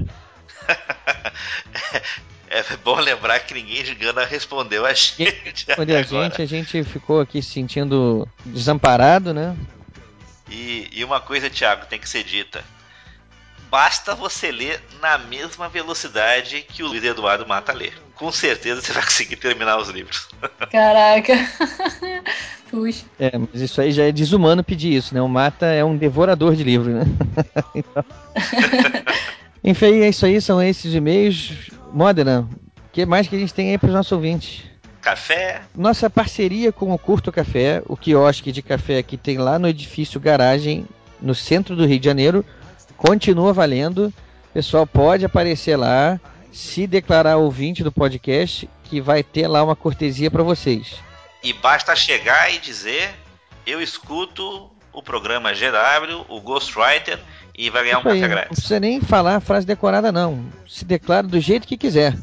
é 2.49 2.63
bom 2.85 2.99
lembrar 3.01 3.41
que 3.41 3.55
ninguém 3.55 3.83
de 3.83 3.95
Gana 3.95 4.25
respondeu 4.25 4.87
a 4.87 4.93
gente. 4.93 5.67
Respondeu 5.67 5.99
a 5.99 6.03
gente, 6.03 6.43
a 6.43 6.47
gente 6.47 6.85
ficou 6.85 7.21
aqui 7.21 7.43
se 7.43 7.51
sentindo 7.51 8.29
desamparado, 8.45 9.35
né? 9.35 9.57
E, 10.51 10.89
e 10.93 11.03
uma 11.03 11.21
coisa, 11.21 11.51
Thiago, 11.51 11.87
tem 11.87 11.99
que 11.99 12.09
ser 12.09 12.23
dita 12.23 12.63
basta 13.75 14.15
você 14.15 14.53
ler 14.53 14.81
na 15.01 15.19
mesma 15.19 15.69
velocidade 15.69 16.63
que 16.63 16.85
o 16.85 16.87
Luiz 16.87 17.03
Eduardo 17.03 17.45
Mata 17.45 17.73
lê. 17.73 17.91
Com 18.17 18.31
certeza 18.31 18.81
você 18.81 18.93
vai 18.93 19.03
conseguir 19.03 19.37
terminar 19.37 19.79
os 19.79 19.89
livros. 19.89 20.29
Caraca. 20.71 21.35
Puxa. 22.71 23.05
É, 23.19 23.33
mas 23.37 23.61
isso 23.61 23.81
aí 23.81 23.93
já 23.93 24.05
é 24.05 24.13
desumano 24.13 24.65
pedir 24.65 24.95
isso, 24.95 25.15
né? 25.15 25.23
O 25.23 25.29
Mata 25.29 25.67
é 25.67 25.85
um 25.85 25.97
devorador 25.97 26.57
de 26.57 26.65
livros, 26.65 26.95
né? 26.95 27.05
então... 27.75 28.05
Enfim, 29.63 30.01
é 30.01 30.09
isso 30.09 30.27
aí, 30.27 30.41
são 30.41 30.63
esses 30.63 30.95
e-mails. 30.95 31.71
Modena, 31.93 32.41
o 32.41 32.93
que 32.93 33.07
mais 33.07 33.29
que 33.29 33.37
a 33.37 33.39
gente 33.39 33.55
tem 33.55 33.71
aí 33.71 33.79
para 33.79 33.89
os 33.89 33.95
nossos 33.95 34.13
ouvintes? 34.13 34.65
Café. 35.01 35.63
Nossa 35.75 36.09
parceria 36.09 36.73
com 36.73 36.93
o 36.93 36.99
Curto 36.99 37.31
Café, 37.31 37.83
o 37.87 37.97
quiosque 37.97 38.51
de 38.51 38.63
café 38.63 39.03
que 39.03 39.17
tem 39.17 39.39
lá 39.39 39.59
no 39.59 39.69
edifício 39.69 40.19
Garagem, 40.19 40.87
no 41.21 41.35
centro 41.35 41.77
do 41.77 41.87
Rio 41.87 42.01
de 42.01 42.07
Janeiro, 42.07 42.45
continua 42.97 43.53
valendo. 43.53 44.13
Pessoal, 44.53 44.87
pode 44.87 45.25
aparecer 45.25 45.77
lá, 45.77 46.21
se 46.55 46.87
declarar 46.87 47.37
ouvinte 47.37 47.83
do 47.83 47.91
podcast, 47.91 48.71
que 48.85 49.01
vai 49.01 49.25
ter 49.25 49.49
lá 49.49 49.63
uma 49.65 49.75
cortesia 49.75 50.31
para 50.31 50.45
vocês. 50.45 50.95
E 51.43 51.53
basta 51.53 51.97
chegar 51.97 52.55
e 52.55 52.59
dizer: 52.59 53.13
eu 53.67 53.83
escuto 53.83 54.71
o 54.93 55.03
programa 55.03 55.53
GW, 55.53 56.25
o 56.29 56.41
Ghostwriter, 56.41 57.19
e 57.59 57.69
vai 57.69 57.83
ganhar 57.83 57.99
um 57.99 58.03
café 58.03 58.29
grátis. 58.29 58.51
Não 58.51 58.55
precisa 58.55 58.81
nem 58.81 59.01
falar 59.01 59.37
a 59.37 59.41
frase 59.41 59.67
decorada, 59.67 60.13
não. 60.13 60.47
Se 60.69 60.85
declara 60.85 61.27
do 61.27 61.41
jeito 61.41 61.67
que 61.67 61.77
quiser. 61.77 62.17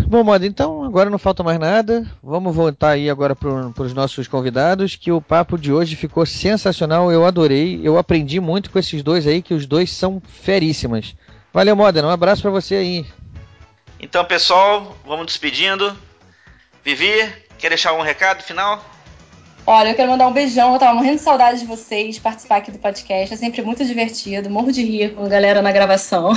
Bom, 0.07 0.23
modo, 0.23 0.45
então 0.45 0.83
agora 0.83 1.09
não 1.09 1.19
falta 1.19 1.43
mais 1.43 1.59
nada. 1.59 2.05
Vamos 2.23 2.55
voltar 2.55 2.91
aí 2.91 3.09
agora 3.09 3.35
para 3.35 3.83
os 3.83 3.93
nossos 3.93 4.27
convidados, 4.27 4.95
que 4.95 5.11
o 5.11 5.21
papo 5.21 5.57
de 5.57 5.71
hoje 5.71 5.95
ficou 5.95 6.25
sensacional. 6.25 7.11
Eu 7.11 7.25
adorei, 7.25 7.79
eu 7.83 7.97
aprendi 7.97 8.39
muito 8.39 8.69
com 8.69 8.79
esses 8.79 9.03
dois 9.03 9.27
aí, 9.27 9.41
que 9.41 9.53
os 9.53 9.65
dois 9.65 9.91
são 9.91 10.21
feríssimas. 10.21 11.15
Valeu, 11.53 11.75
Modena, 11.75 12.07
um 12.07 12.11
abraço 12.11 12.41
para 12.41 12.51
você 12.51 12.75
aí. 12.75 13.05
Então, 13.99 14.23
pessoal, 14.23 14.97
vamos 15.05 15.25
despedindo. 15.25 15.95
Vivi, 16.83 17.31
quer 17.57 17.69
deixar 17.69 17.89
algum 17.89 18.03
recado 18.03 18.41
final? 18.41 18.83
Olha, 19.65 19.89
eu 19.89 19.95
quero 19.95 20.09
mandar 20.09 20.27
um 20.27 20.33
beijão. 20.33 20.73
Eu 20.73 20.79
tava 20.79 20.95
morrendo 20.95 21.17
de 21.17 21.21
saudade 21.21 21.59
de 21.59 21.65
vocês, 21.65 22.17
participar 22.17 22.57
aqui 22.57 22.71
do 22.71 22.79
podcast. 22.79 23.33
É 23.33 23.37
sempre 23.37 23.61
muito 23.61 23.85
divertido. 23.85 24.49
Morro 24.49 24.71
de 24.71 24.83
rir 24.83 25.13
com 25.13 25.25
a 25.25 25.29
galera 25.29 25.61
na 25.61 25.71
gravação. 25.71 26.31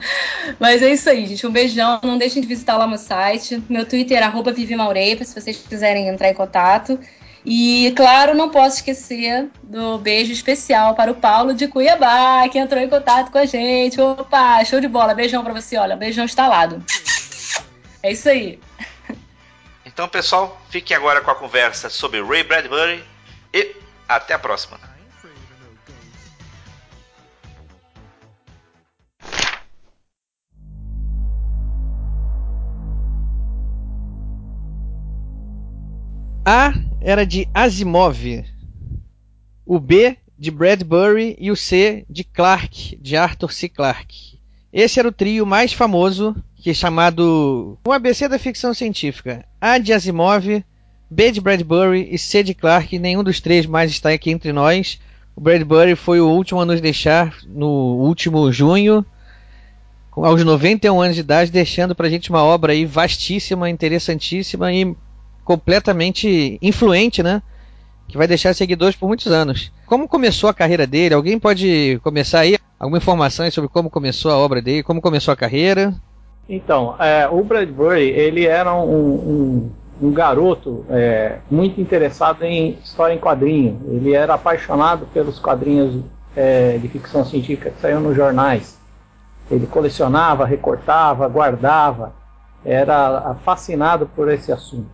Mas 0.58 0.82
é 0.82 0.90
isso 0.90 1.10
aí, 1.10 1.26
gente. 1.26 1.46
Um 1.46 1.50
beijão. 1.50 2.00
Não 2.02 2.16
deixem 2.16 2.40
de 2.40 2.48
visitar 2.48 2.76
lá 2.76 2.86
meu 2.86 2.98
site. 2.98 3.62
Meu 3.68 3.84
Twitter 3.84 4.22
arroba 4.22 4.52
Vivimaurepa, 4.52 5.24
se 5.24 5.38
vocês 5.38 5.58
quiserem 5.58 6.08
entrar 6.08 6.30
em 6.30 6.34
contato. 6.34 6.98
E, 7.44 7.92
claro, 7.96 8.34
não 8.34 8.50
posso 8.50 8.76
esquecer 8.76 9.48
do 9.62 9.98
beijo 9.98 10.32
especial 10.32 10.94
para 10.94 11.10
o 11.10 11.14
Paulo 11.14 11.54
de 11.54 11.68
Cuiabá, 11.68 12.46
que 12.50 12.58
entrou 12.58 12.82
em 12.82 12.88
contato 12.88 13.30
com 13.30 13.38
a 13.38 13.46
gente. 13.46 14.00
Opa, 14.00 14.62
show 14.64 14.80
de 14.80 14.88
bola. 14.88 15.14
Beijão 15.14 15.42
para 15.42 15.54
você. 15.54 15.76
Olha, 15.76 15.96
beijão 15.96 16.24
instalado. 16.24 16.84
É 18.02 18.12
isso 18.12 18.28
aí. 18.28 18.58
Então, 20.00 20.08
pessoal, 20.08 20.58
fiquem 20.70 20.96
agora 20.96 21.20
com 21.20 21.30
a 21.30 21.34
conversa 21.34 21.90
sobre 21.90 22.22
Ray 22.22 22.42
Bradbury 22.42 23.04
e 23.52 23.76
até 24.08 24.32
a 24.32 24.38
próxima. 24.38 24.80
A 36.46 36.72
era 37.02 37.26
de 37.26 37.46
Asimov, 37.52 38.42
o 39.66 39.78
B 39.78 40.16
de 40.38 40.50
Bradbury 40.50 41.36
e 41.38 41.50
o 41.50 41.56
C 41.56 42.06
de 42.08 42.24
Clarke, 42.24 42.96
de 42.96 43.18
Arthur 43.18 43.52
C. 43.52 43.68
Clarke. 43.68 44.29
Esse 44.72 45.00
era 45.00 45.08
o 45.08 45.12
trio 45.12 45.44
mais 45.44 45.72
famoso 45.72 46.34
que 46.56 46.70
é 46.70 46.74
chamado 46.74 47.78
o 47.84 47.92
ABC 47.92 48.28
da 48.28 48.38
ficção 48.38 48.74
científica. 48.74 49.44
A 49.60 49.78
de 49.78 49.92
Asimov, 49.92 50.62
B 51.10 51.32
de 51.32 51.40
Bradbury 51.40 52.08
e 52.10 52.18
C 52.18 52.42
de 52.42 52.54
Clarke. 52.54 52.98
Nenhum 52.98 53.24
dos 53.24 53.40
três 53.40 53.66
mais 53.66 53.90
está 53.90 54.10
aqui 54.10 54.30
entre 54.30 54.52
nós. 54.52 55.00
O 55.34 55.40
Bradbury 55.40 55.96
foi 55.96 56.20
o 56.20 56.28
último 56.28 56.60
a 56.60 56.66
nos 56.66 56.80
deixar 56.80 57.34
no 57.48 57.66
último 57.66 58.52
junho, 58.52 59.04
aos 60.14 60.44
91 60.44 61.00
anos 61.00 61.14
de 61.14 61.22
idade, 61.22 61.50
deixando 61.50 61.94
para 61.94 62.06
a 62.06 62.10
gente 62.10 62.30
uma 62.30 62.42
obra 62.42 62.72
aí 62.72 62.84
vastíssima, 62.84 63.70
interessantíssima 63.70 64.72
e 64.72 64.94
completamente 65.44 66.58
influente, 66.60 67.22
né? 67.22 67.42
Que 68.06 68.18
vai 68.18 68.26
deixar 68.26 68.54
seguidores 68.54 68.96
por 68.96 69.06
muitos 69.06 69.28
anos. 69.28 69.72
Como 69.86 70.08
começou 70.08 70.50
a 70.50 70.54
carreira 70.54 70.86
dele? 70.86 71.14
Alguém 71.14 71.38
pode 71.38 71.98
começar 72.02 72.40
aí? 72.40 72.58
Alguma 72.80 72.96
informação 72.96 73.50
sobre 73.50 73.68
como 73.68 73.90
começou 73.90 74.32
a 74.32 74.38
obra 74.38 74.62
dele, 74.62 74.82
como 74.82 75.02
começou 75.02 75.32
a 75.32 75.36
carreira? 75.36 75.92
Então, 76.48 76.96
é, 76.98 77.28
o 77.28 77.44
Bradbury, 77.44 78.08
ele 78.08 78.46
era 78.46 78.74
um, 78.74 78.90
um, 78.90 79.70
um 80.00 80.10
garoto 80.10 80.86
é, 80.88 81.40
muito 81.50 81.78
interessado 81.78 82.42
em 82.42 82.78
história 82.82 83.12
em 83.12 83.18
quadrinho. 83.18 83.82
Ele 83.86 84.14
era 84.14 84.32
apaixonado 84.32 85.06
pelos 85.12 85.38
quadrinhos 85.38 86.02
é, 86.34 86.78
de 86.78 86.88
ficção 86.88 87.22
científica 87.22 87.68
que 87.68 87.80
saíam 87.82 88.00
nos 88.00 88.16
jornais. 88.16 88.78
Ele 89.50 89.66
colecionava, 89.66 90.46
recortava, 90.46 91.28
guardava, 91.28 92.14
era 92.64 93.36
fascinado 93.44 94.06
por 94.06 94.30
esse 94.30 94.50
assunto. 94.50 94.88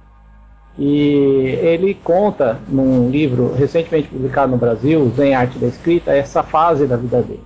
E 0.76 1.57
ele 1.62 1.95
conta 1.95 2.59
num 2.69 3.09
livro 3.09 3.55
recentemente 3.55 4.09
publicado 4.09 4.50
no 4.50 4.59
Brasil, 4.59 5.09
Zen 5.14 5.37
Arte 5.37 5.57
da 5.57 5.69
Escrita, 5.69 6.11
essa 6.11 6.43
fase 6.43 6.85
da 6.85 6.97
vida 6.97 7.23
dele. 7.23 7.45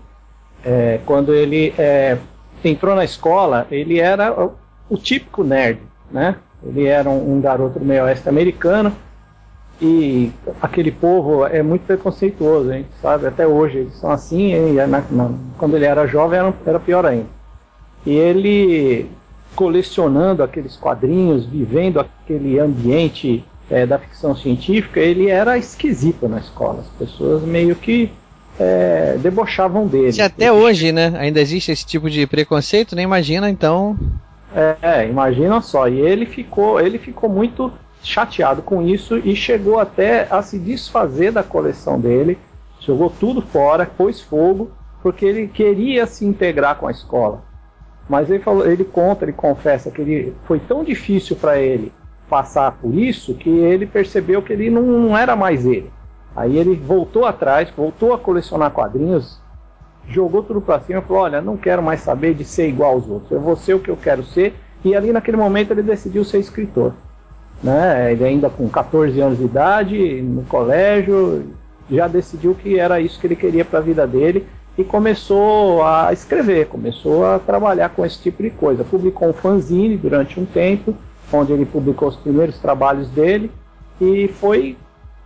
É, 0.65 1.01
quando 1.07 1.35
ele 1.35 1.75
é, 1.79 2.19
entrou 2.65 2.95
na 2.95 3.05
escola, 3.05 3.67
ele 3.71 3.99
era 3.99 4.33
o, 4.33 4.53
o 4.89 4.97
típico 4.97 5.43
nerd, 5.43 5.81
né? 6.11 6.37
Ele 6.63 6.87
era 6.87 7.09
um, 7.09 7.37
um 7.37 7.41
garoto 7.41 7.81
meio 7.81 8.05
oeste 8.05 8.29
americano 8.29 8.95
e 9.81 10.31
aquele 10.61 10.93
povo 10.93 11.47
é 11.47 11.63
muito 11.63 11.87
preconceituoso, 11.87 12.71
hein? 12.71 12.85
Sabe? 13.01 13.27
Até 13.27 13.47
hoje 13.47 13.79
eles 13.79 13.95
são 13.95 14.11
assim. 14.11 14.53
E 14.53 14.73
na, 14.87 15.03
na, 15.11 15.31
quando 15.57 15.75
ele 15.77 15.87
era 15.87 16.07
jovem 16.07 16.39
era, 16.39 16.55
era 16.67 16.79
pior 16.79 17.07
ainda. 17.07 17.27
E 18.05 18.13
ele 18.15 19.11
colecionando 19.57 20.43
aqueles 20.43 20.77
quadrinhos, 20.77 21.47
vivendo 21.47 21.99
aquele 21.99 22.59
ambiente 22.59 23.45
é, 23.71 23.87
da 23.87 23.99
ficção 23.99 24.37
científica, 24.37 25.01
ele 25.01 25.29
era 25.29 25.57
esquisito 25.57 26.29
na 26.29 26.39
escola. 26.39 26.81
As 26.81 26.89
pessoas 26.89 27.43
meio 27.43 27.75
que 27.75 28.13
é, 28.61 29.17
debochavam 29.19 29.87
dele. 29.87 30.13
Se 30.13 30.21
até 30.21 30.53
hoje, 30.53 30.93
né? 30.93 31.15
Ainda 31.17 31.41
existe 31.41 31.73
esse 31.73 31.87
tipo 31.87 32.11
de 32.11 32.27
preconceito, 32.27 32.95
nem 32.95 33.05
imagina 33.05 33.49
então. 33.49 33.99
É, 34.55 34.77
é, 34.83 35.09
imagina 35.09 35.63
só. 35.63 35.89
E 35.89 35.99
ele 35.99 36.27
ficou, 36.27 36.79
ele 36.79 36.99
ficou 36.99 37.31
muito 37.31 37.73
chateado 38.03 38.61
com 38.61 38.83
isso 38.87 39.17
e 39.17 39.35
chegou 39.35 39.81
até 39.81 40.27
a 40.31 40.43
se 40.43 40.59
desfazer 40.59 41.33
da 41.33 41.43
coleção 41.43 41.99
dele, 41.99 42.39
jogou 42.81 43.09
tudo 43.09 43.41
fora, 43.41 43.87
pôs 43.87 44.21
fogo, 44.21 44.71
porque 45.03 45.25
ele 45.25 45.49
queria 45.49 46.07
se 46.07 46.27
integrar 46.27 46.77
com 46.77 46.87
a 46.87 46.91
escola. 46.91 47.43
Mas 48.09 48.29
ele, 48.29 48.43
falou, 48.43 48.71
ele 48.71 48.85
conta, 48.85 49.25
ele 49.25 49.33
confessa 49.33 49.91
que 49.91 50.03
ele 50.03 50.35
foi 50.45 50.59
tão 50.59 50.85
difícil 50.85 51.37
para 51.37 51.59
ele 51.59 51.93
passar 52.29 52.73
por 52.73 52.95
isso 52.95 53.35
que 53.35 53.49
ele 53.49 53.87
percebeu 53.87 54.43
que 54.43 54.53
ele 54.53 54.69
não 54.69 55.17
era 55.17 55.35
mais 55.35 55.65
ele. 55.65 55.91
Aí 56.35 56.57
ele 56.57 56.75
voltou 56.75 57.25
atrás, 57.25 57.69
voltou 57.77 58.15
a 58.15 58.19
colecionar 58.19 58.71
quadrinhos, 58.71 59.41
jogou 60.09 60.43
tudo 60.43 60.61
para 60.61 60.81
cima 60.81 61.01
e 61.01 61.03
falou: 61.03 61.23
Olha, 61.23 61.41
não 61.41 61.57
quero 61.57 61.83
mais 61.83 62.01
saber 62.01 62.35
de 62.35 62.45
ser 62.45 62.69
igual 62.69 62.95
aos 62.95 63.09
outros, 63.09 63.31
eu 63.31 63.41
vou 63.41 63.57
ser 63.57 63.75
o 63.75 63.81
que 63.81 63.91
eu 63.91 63.97
quero 63.97 64.23
ser. 64.25 64.55
E 64.85 64.95
ali 64.95 65.13
naquele 65.13 65.37
momento 65.37 65.73
ele 65.73 65.83
decidiu 65.83 66.25
ser 66.25 66.39
escritor. 66.39 66.95
Né? 67.63 68.13
Ele 68.13 68.25
ainda 68.25 68.49
com 68.49 68.69
14 68.69 69.21
anos 69.21 69.39
de 69.39 69.45
idade, 69.45 70.23
no 70.23 70.43
colégio, 70.45 71.55
já 71.91 72.09
decidiu 72.09 72.55
que 72.55 72.79
era 72.79 73.01
isso 73.01 73.21
que 73.21 73.27
ele 73.27 73.37
queria 73.37 73.65
para 73.65 73.81
a 73.81 73.83
vida 73.83 74.07
dele 74.07 74.47
e 74.79 74.85
começou 74.85 75.85
a 75.85 76.13
escrever, 76.13 76.69
começou 76.69 77.27
a 77.27 77.39
trabalhar 77.39 77.91
com 77.91 78.07
esse 78.07 78.23
tipo 78.23 78.43
de 78.43 78.51
coisa. 78.51 78.85
Publicou 78.85 79.29
um 79.29 79.33
fanzine 79.33 79.97
durante 79.97 80.41
um 80.41 80.47
tempo, 80.47 80.97
onde 81.31 81.53
ele 81.53 81.67
publicou 81.67 82.09
os 82.09 82.17
primeiros 82.17 82.59
trabalhos 82.59 83.09
dele 83.09 83.51
e 84.01 84.29
foi 84.29 84.79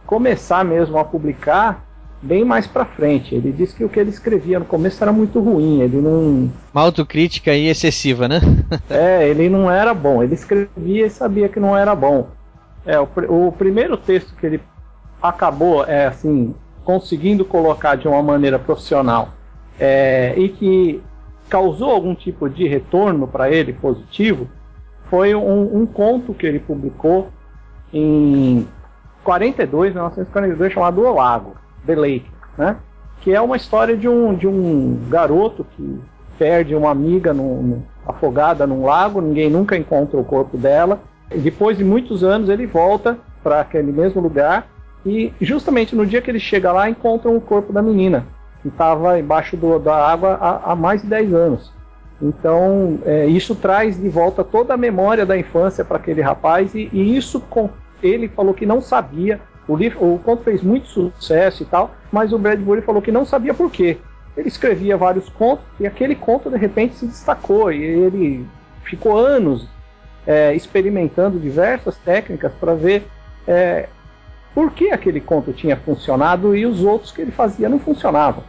começar 0.06 0.64
mesmo 0.64 0.98
a 0.98 1.04
publicar 1.04 1.84
bem 2.20 2.44
mais 2.44 2.66
para 2.66 2.84
frente. 2.84 3.34
Ele 3.34 3.52
disse 3.52 3.74
que 3.74 3.84
o 3.84 3.88
que 3.88 4.00
ele 4.00 4.10
escrevia 4.10 4.58
no 4.58 4.64
começo 4.64 5.02
era 5.02 5.12
muito 5.12 5.40
ruim, 5.40 5.80
ele 5.80 5.98
não. 5.98 6.50
Uma 6.72 6.82
autocrítica 6.82 7.50
aí 7.50 7.68
excessiva, 7.68 8.26
né? 8.26 8.40
é, 8.88 9.28
ele 9.28 9.48
não 9.48 9.70
era 9.70 9.92
bom. 9.92 10.22
Ele 10.22 10.34
escrevia 10.34 11.06
e 11.06 11.10
sabia 11.10 11.48
que 11.48 11.60
não 11.60 11.76
era 11.76 11.94
bom. 11.94 12.28
É, 12.86 12.98
o, 12.98 13.08
o 13.28 13.52
primeiro 13.52 13.96
texto 13.96 14.34
que 14.36 14.46
ele 14.46 14.60
acabou, 15.22 15.84
é 15.84 16.06
assim, 16.06 16.54
conseguindo 16.84 17.44
colocar 17.44 17.96
de 17.96 18.06
uma 18.06 18.22
maneira 18.22 18.58
profissional 18.58 19.30
é, 19.78 20.34
e 20.36 20.48
que 20.48 21.02
causou 21.48 21.90
algum 21.90 22.14
tipo 22.14 22.48
de 22.48 22.66
retorno 22.66 23.26
para 23.26 23.50
ele 23.50 23.72
positivo 23.72 24.48
foi 25.08 25.34
um, 25.34 25.82
um 25.82 25.86
conto 25.86 26.34
que 26.34 26.46
ele 26.46 26.58
publicou 26.58 27.30
em 27.92 28.66
42, 29.24 29.92
1942, 29.92 30.72
chamado 30.72 31.02
O 31.02 31.14
Lago, 31.14 31.56
The 31.86 31.96
Lake, 31.96 32.30
né? 32.56 32.76
Que 33.20 33.32
é 33.34 33.40
uma 33.40 33.56
história 33.56 33.96
de 33.96 34.08
um, 34.08 34.34
de 34.34 34.46
um 34.46 35.00
garoto 35.08 35.64
que 35.76 36.00
perde 36.38 36.74
uma 36.74 36.90
amiga 36.90 37.34
afogada 38.06 38.66
num 38.66 38.84
lago, 38.84 39.20
ninguém 39.20 39.48
nunca 39.48 39.76
encontra 39.76 40.18
o 40.18 40.24
corpo 40.24 40.58
dela. 40.58 41.00
E 41.32 41.38
depois 41.38 41.78
de 41.78 41.84
muitos 41.84 42.22
anos 42.22 42.48
ele 42.48 42.66
volta 42.66 43.18
para 43.42 43.60
aquele 43.60 43.90
mesmo 43.90 44.20
lugar 44.20 44.66
e 45.04 45.32
justamente 45.40 45.94
no 45.94 46.06
dia 46.06 46.22
que 46.22 46.30
ele 46.30 46.40
chega 46.40 46.72
lá 46.72 46.88
encontram 46.88 47.36
o 47.36 47.40
corpo 47.40 47.72
da 47.72 47.82
menina 47.82 48.26
que 48.62 48.68
estava 48.68 49.18
embaixo 49.18 49.56
do, 49.56 49.78
da 49.78 49.94
água 49.94 50.38
há, 50.40 50.72
há, 50.72 50.76
mais 50.76 51.02
de 51.02 51.08
10 51.08 51.34
anos. 51.34 51.72
Então 52.22 52.98
é, 53.04 53.26
isso 53.26 53.54
traz 53.54 54.00
de 54.00 54.08
volta 54.08 54.42
toda 54.42 54.72
a 54.72 54.76
memória 54.76 55.26
da 55.26 55.36
infância 55.36 55.84
para 55.84 55.98
aquele 55.98 56.22
rapaz 56.22 56.74
e, 56.74 56.88
e 56.90 57.16
isso 57.16 57.40
com, 57.40 57.68
ele 58.06 58.28
falou 58.28 58.54
que 58.54 58.66
não 58.66 58.80
sabia. 58.80 59.40
O, 59.66 59.74
livro, 59.76 60.14
o 60.14 60.18
conto 60.18 60.44
fez 60.44 60.62
muito 60.62 60.86
sucesso 60.88 61.62
e 61.62 61.66
tal, 61.66 61.94
mas 62.12 62.32
o 62.32 62.38
Bradbury 62.38 62.82
falou 62.82 63.00
que 63.00 63.10
não 63.10 63.24
sabia 63.24 63.54
por 63.54 63.70
quê. 63.70 63.96
ele 64.36 64.48
escrevia 64.48 64.96
vários 64.96 65.28
contos 65.30 65.64
e 65.80 65.86
aquele 65.86 66.14
conto 66.14 66.50
de 66.50 66.58
repente 66.58 66.96
se 66.96 67.06
destacou 67.06 67.72
e 67.72 67.82
ele 67.82 68.46
ficou 68.84 69.16
anos 69.16 69.66
é, 70.26 70.54
experimentando 70.54 71.38
diversas 71.38 71.96
técnicas 71.96 72.52
para 72.60 72.74
ver 72.74 73.06
é, 73.46 73.88
por 74.54 74.72
que 74.72 74.90
aquele 74.90 75.20
conto 75.20 75.52
tinha 75.52 75.76
funcionado 75.76 76.54
e 76.54 76.66
os 76.66 76.82
outros 76.82 77.10
que 77.10 77.22
ele 77.22 77.32
fazia 77.32 77.68
não 77.68 77.78
funcionavam. 77.78 78.44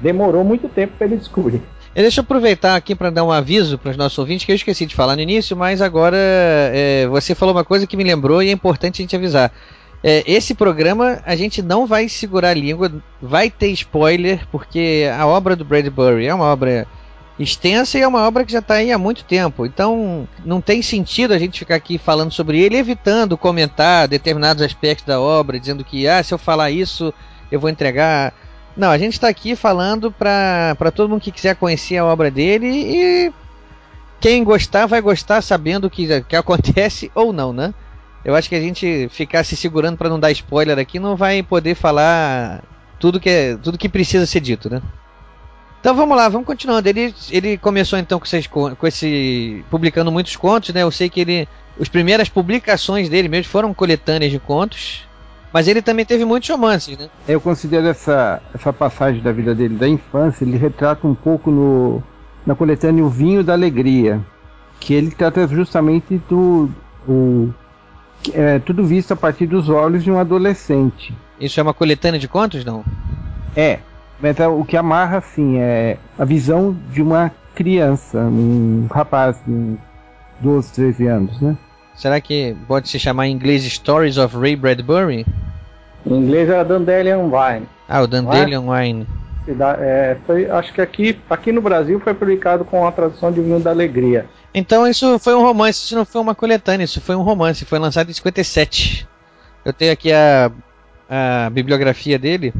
Demorou 0.00 0.44
muito 0.44 0.68
tempo 0.68 0.94
para 0.96 1.06
ele 1.06 1.16
descobrir. 1.16 1.62
E 1.94 2.02
deixa 2.02 2.20
eu 2.20 2.22
aproveitar 2.22 2.76
aqui 2.76 2.94
para 2.94 3.10
dar 3.10 3.24
um 3.24 3.32
aviso 3.32 3.76
para 3.76 3.90
os 3.90 3.96
nossos 3.96 4.16
ouvintes 4.16 4.46
que 4.46 4.52
eu 4.52 4.56
esqueci 4.56 4.86
de 4.86 4.94
falar 4.94 5.16
no 5.16 5.22
início, 5.22 5.56
mas 5.56 5.82
agora 5.82 6.16
é, 6.16 7.06
você 7.08 7.34
falou 7.34 7.52
uma 7.52 7.64
coisa 7.64 7.86
que 7.86 7.96
me 7.96 8.04
lembrou 8.04 8.40
e 8.42 8.48
é 8.48 8.52
importante 8.52 9.00
a 9.00 9.02
gente 9.02 9.16
avisar. 9.16 9.52
É, 10.02 10.22
esse 10.24 10.54
programa 10.54 11.20
a 11.26 11.34
gente 11.34 11.60
não 11.60 11.86
vai 11.86 12.08
segurar 12.08 12.50
a 12.50 12.54
língua, 12.54 12.92
vai 13.20 13.50
ter 13.50 13.68
spoiler, 13.72 14.46
porque 14.52 15.10
a 15.12 15.26
obra 15.26 15.56
do 15.56 15.64
Bradbury 15.64 16.26
é 16.26 16.34
uma 16.34 16.44
obra 16.44 16.86
extensa 17.38 17.98
e 17.98 18.02
é 18.02 18.08
uma 18.08 18.26
obra 18.26 18.44
que 18.44 18.52
já 18.52 18.60
está 18.60 18.74
aí 18.74 18.92
há 18.92 18.98
muito 18.98 19.24
tempo. 19.24 19.66
Então 19.66 20.28
não 20.44 20.60
tem 20.60 20.80
sentido 20.82 21.34
a 21.34 21.38
gente 21.38 21.58
ficar 21.58 21.74
aqui 21.74 21.98
falando 21.98 22.30
sobre 22.30 22.60
ele, 22.60 22.76
evitando 22.76 23.36
comentar 23.36 24.06
determinados 24.06 24.62
aspectos 24.62 25.06
da 25.06 25.20
obra, 25.20 25.58
dizendo 25.58 25.84
que 25.84 26.06
ah, 26.06 26.22
se 26.22 26.32
eu 26.32 26.38
falar 26.38 26.70
isso 26.70 27.12
eu 27.50 27.58
vou 27.58 27.68
entregar 27.68 28.32
não, 28.76 28.90
a 28.90 28.98
gente 28.98 29.14
está 29.14 29.28
aqui 29.28 29.56
falando 29.56 30.12
para 30.12 30.92
todo 30.94 31.08
mundo 31.08 31.20
que 31.20 31.32
quiser 31.32 31.56
conhecer 31.56 31.96
a 31.96 32.04
obra 32.04 32.30
dele 32.30 32.66
e 32.68 33.32
quem 34.20 34.44
gostar 34.44 34.86
vai 34.86 35.00
gostar 35.00 35.42
sabendo 35.42 35.86
o 35.86 35.90
que, 35.90 36.22
que 36.22 36.36
acontece 36.36 37.10
ou 37.14 37.32
não, 37.32 37.52
né? 37.52 37.74
Eu 38.24 38.34
acho 38.34 38.48
que 38.48 38.54
a 38.54 38.60
gente 38.60 39.08
ficar 39.10 39.44
se 39.44 39.56
segurando 39.56 39.96
para 39.96 40.10
não 40.10 40.20
dar 40.20 40.30
spoiler 40.30 40.78
aqui 40.78 40.98
não 40.98 41.16
vai 41.16 41.42
poder 41.42 41.74
falar 41.74 42.62
tudo 42.98 43.18
que, 43.18 43.30
é, 43.30 43.56
tudo 43.56 43.78
que 43.78 43.88
precisa 43.88 44.26
ser 44.26 44.40
dito, 44.40 44.68
né? 44.68 44.82
Então 45.80 45.94
vamos 45.94 46.14
lá, 46.14 46.28
vamos 46.28 46.46
continuando. 46.46 46.86
Ele, 46.86 47.14
ele 47.30 47.56
começou 47.56 47.98
então 47.98 48.18
com, 48.18 48.26
esses, 48.26 48.46
com 48.46 48.86
esse. 48.86 49.64
publicando 49.70 50.12
muitos 50.12 50.36
contos, 50.36 50.74
né? 50.74 50.82
Eu 50.82 50.90
sei 50.90 51.08
que 51.08 51.20
ele. 51.20 51.48
As 51.80 51.88
primeiras 51.88 52.28
publicações 52.28 53.08
dele 53.08 53.28
mesmo 53.28 53.50
foram 53.50 53.72
coletâneas 53.72 54.30
de 54.30 54.38
contos. 54.38 55.08
Mas 55.52 55.66
ele 55.66 55.82
também 55.82 56.04
teve 56.04 56.24
muitos 56.24 56.48
romances, 56.48 56.96
né? 56.96 57.08
Eu 57.26 57.40
considero 57.40 57.88
essa, 57.88 58.40
essa 58.54 58.72
passagem 58.72 59.20
da 59.20 59.32
vida 59.32 59.54
dele, 59.54 59.76
da 59.76 59.88
infância, 59.88 60.44
ele 60.44 60.56
retrata 60.56 61.06
um 61.06 61.14
pouco 61.14 61.50
no, 61.50 62.02
na 62.46 62.54
coletânea 62.54 63.04
O 63.04 63.08
Vinho 63.08 63.42
da 63.42 63.52
Alegria, 63.52 64.20
que 64.78 64.94
ele 64.94 65.10
trata 65.10 65.46
justamente 65.48 66.20
do. 66.28 66.70
O, 67.08 67.52
é, 68.32 68.58
tudo 68.60 68.84
visto 68.84 69.12
a 69.12 69.16
partir 69.16 69.46
dos 69.46 69.68
olhos 69.68 70.04
de 70.04 70.10
um 70.10 70.18
adolescente. 70.18 71.14
Isso 71.40 71.58
é 71.58 71.62
uma 71.62 71.74
coletânea 71.74 72.20
de 72.20 72.28
contos, 72.28 72.64
não? 72.64 72.84
É, 73.56 73.80
mas 74.20 74.38
é, 74.38 74.46
o 74.46 74.64
que 74.64 74.76
amarra, 74.76 75.18
assim, 75.18 75.58
é 75.58 75.96
a 76.18 76.24
visão 76.24 76.76
de 76.92 77.02
uma 77.02 77.32
criança, 77.54 78.18
um 78.18 78.86
rapaz 78.90 79.40
de 79.46 79.76
12, 80.40 80.72
13 80.72 81.06
anos, 81.06 81.40
né? 81.40 81.56
Será 82.00 82.18
que 82.18 82.56
pode 82.66 82.88
se 82.88 82.98
chamar 82.98 83.26
em 83.26 83.32
inglês 83.32 83.62
Stories 83.62 84.16
of 84.16 84.34
Ray 84.34 84.56
Bradbury? 84.56 85.26
Em 86.06 86.14
inglês 86.14 86.48
é 86.48 86.64
Dandelion 86.64 87.24
Wine. 87.24 87.68
Ah, 87.86 88.00
o 88.00 88.06
Dandelion 88.06 88.74
é? 88.74 88.80
Wine. 88.80 89.06
É, 89.78 90.16
foi, 90.26 90.50
acho 90.50 90.72
que 90.72 90.80
aqui, 90.80 91.18
aqui 91.28 91.52
no 91.52 91.60
Brasil 91.60 92.00
foi 92.00 92.14
publicado 92.14 92.64
com 92.64 92.86
a 92.86 92.92
tradução 92.92 93.30
de 93.30 93.42
Vinho 93.42 93.60
da 93.60 93.68
Alegria. 93.68 94.24
Então 94.54 94.86
isso 94.86 95.18
foi 95.18 95.34
um 95.34 95.42
romance, 95.42 95.84
isso 95.84 95.94
não 95.94 96.06
foi 96.06 96.22
uma 96.22 96.34
coletânea, 96.34 96.84
isso 96.84 97.02
foi 97.02 97.14
um 97.14 97.22
romance, 97.22 97.66
foi 97.66 97.78
lançado 97.78 98.08
em 98.08 98.14
57. 98.14 99.06
Eu 99.62 99.74
tenho 99.74 99.92
aqui 99.92 100.10
a, 100.10 100.50
a 101.06 101.50
bibliografia 101.50 102.18
dele. 102.18 102.54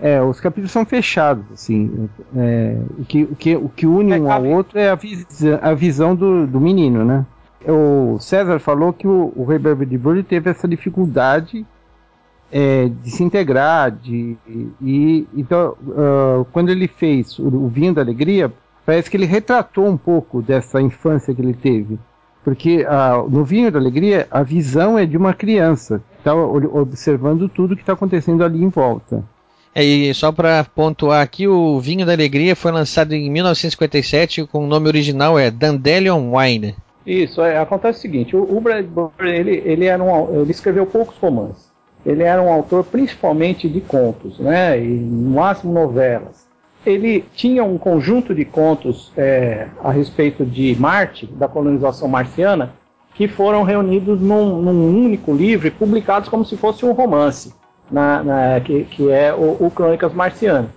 É, 0.00 0.22
os 0.22 0.38
capítulos 0.38 0.70
são 0.70 0.86
fechados, 0.86 1.44
assim. 1.52 2.08
É, 2.36 2.76
o, 2.96 3.04
que, 3.04 3.22
o, 3.24 3.34
que, 3.34 3.56
o 3.56 3.68
que 3.68 3.86
une 3.88 4.12
é, 4.12 4.20
um 4.20 4.30
ao 4.30 4.44
outro 4.44 4.78
é 4.78 4.88
a, 4.88 4.94
vis 4.94 5.26
a 5.60 5.74
visão 5.74 6.14
do, 6.14 6.46
do 6.46 6.60
menino, 6.60 7.04
né? 7.04 7.26
O 7.66 8.18
César 8.18 8.58
falou 8.58 8.92
que 8.92 9.06
o, 9.06 9.32
o 9.34 9.44
Ray 9.44 9.58
Bradbury 9.58 10.22
teve 10.22 10.50
essa 10.50 10.68
dificuldade 10.68 11.66
é, 12.52 12.88
de 12.88 13.10
se 13.10 13.22
integrar, 13.24 13.90
de, 13.90 14.36
e 14.80 15.26
então 15.34 15.76
uh, 15.82 16.44
quando 16.52 16.70
ele 16.70 16.86
fez 16.86 17.38
o, 17.38 17.46
o, 17.46 17.68
Vinho 17.68 17.92
da 17.92 18.02
Alegria, 18.02 18.52
parece 18.86 19.10
que 19.10 19.16
ele 19.16 19.26
retratou 19.26 19.86
um 19.86 19.96
pouco 19.96 20.40
dessa 20.40 20.80
infância 20.80 21.34
que 21.34 21.42
ele 21.42 21.54
teve, 21.54 21.98
porque 22.44 22.84
uh, 22.84 23.28
no 23.28 23.44
Vinho 23.44 23.72
da 23.72 23.78
Alegria 23.78 24.28
a 24.30 24.42
visão 24.42 24.96
é 24.96 25.04
de 25.04 25.16
uma 25.16 25.34
criança, 25.34 26.00
está 26.18 26.34
observando 26.34 27.48
tudo 27.48 27.74
que 27.74 27.82
está 27.82 27.94
acontecendo 27.94 28.44
ali 28.44 28.62
em 28.62 28.68
volta. 28.68 29.24
É, 29.74 29.82
e 29.82 30.14
só 30.14 30.30
para 30.30 30.62
pontuar 30.62 31.20
aqui, 31.22 31.48
o 31.48 31.80
Vinho 31.80 32.06
da 32.06 32.12
Alegria 32.12 32.54
foi 32.54 32.70
lançado 32.70 33.12
em 33.12 33.28
1957 33.28 34.46
com 34.46 34.64
o 34.64 34.68
nome 34.68 34.86
original 34.86 35.36
é 35.36 35.50
Dandelion 35.50 36.30
Wine. 36.36 36.76
Isso, 37.06 37.42
é, 37.42 37.58
acontece 37.58 37.98
o 37.98 38.02
seguinte, 38.02 38.36
o, 38.36 38.42
o 38.42 38.60
Bradbury, 38.60 39.12
ele, 39.20 39.62
ele, 39.64 39.84
era 39.84 40.02
um, 40.02 40.40
ele 40.40 40.50
escreveu 40.50 40.86
poucos 40.86 41.16
romances. 41.18 41.72
Ele 42.04 42.22
era 42.22 42.40
um 42.40 42.52
autor 42.52 42.84
principalmente 42.84 43.68
de 43.68 43.80
contos, 43.80 44.38
né, 44.38 44.78
e 44.78 44.88
no 44.88 45.30
máximo 45.34 45.72
novelas. 45.72 46.46
Ele 46.84 47.24
tinha 47.34 47.64
um 47.64 47.78
conjunto 47.78 48.34
de 48.34 48.44
contos 48.44 49.12
é, 49.16 49.68
a 49.82 49.90
respeito 49.90 50.44
de 50.44 50.76
Marte, 50.78 51.26
da 51.26 51.48
colonização 51.48 52.08
marciana, 52.08 52.72
que 53.14 53.28
foram 53.28 53.62
reunidos 53.62 54.20
num, 54.20 54.60
num 54.60 55.04
único 55.04 55.32
livro 55.32 55.66
e 55.66 55.70
publicados 55.70 56.28
como 56.28 56.44
se 56.44 56.56
fosse 56.56 56.84
um 56.84 56.92
romance, 56.92 57.54
na, 57.90 58.22
na, 58.22 58.60
que, 58.60 58.84
que, 58.84 59.10
é 59.10 59.32
o, 59.32 59.66
o 59.66 59.70
Crônicas 59.70 60.12
Marcianas. 60.12 60.70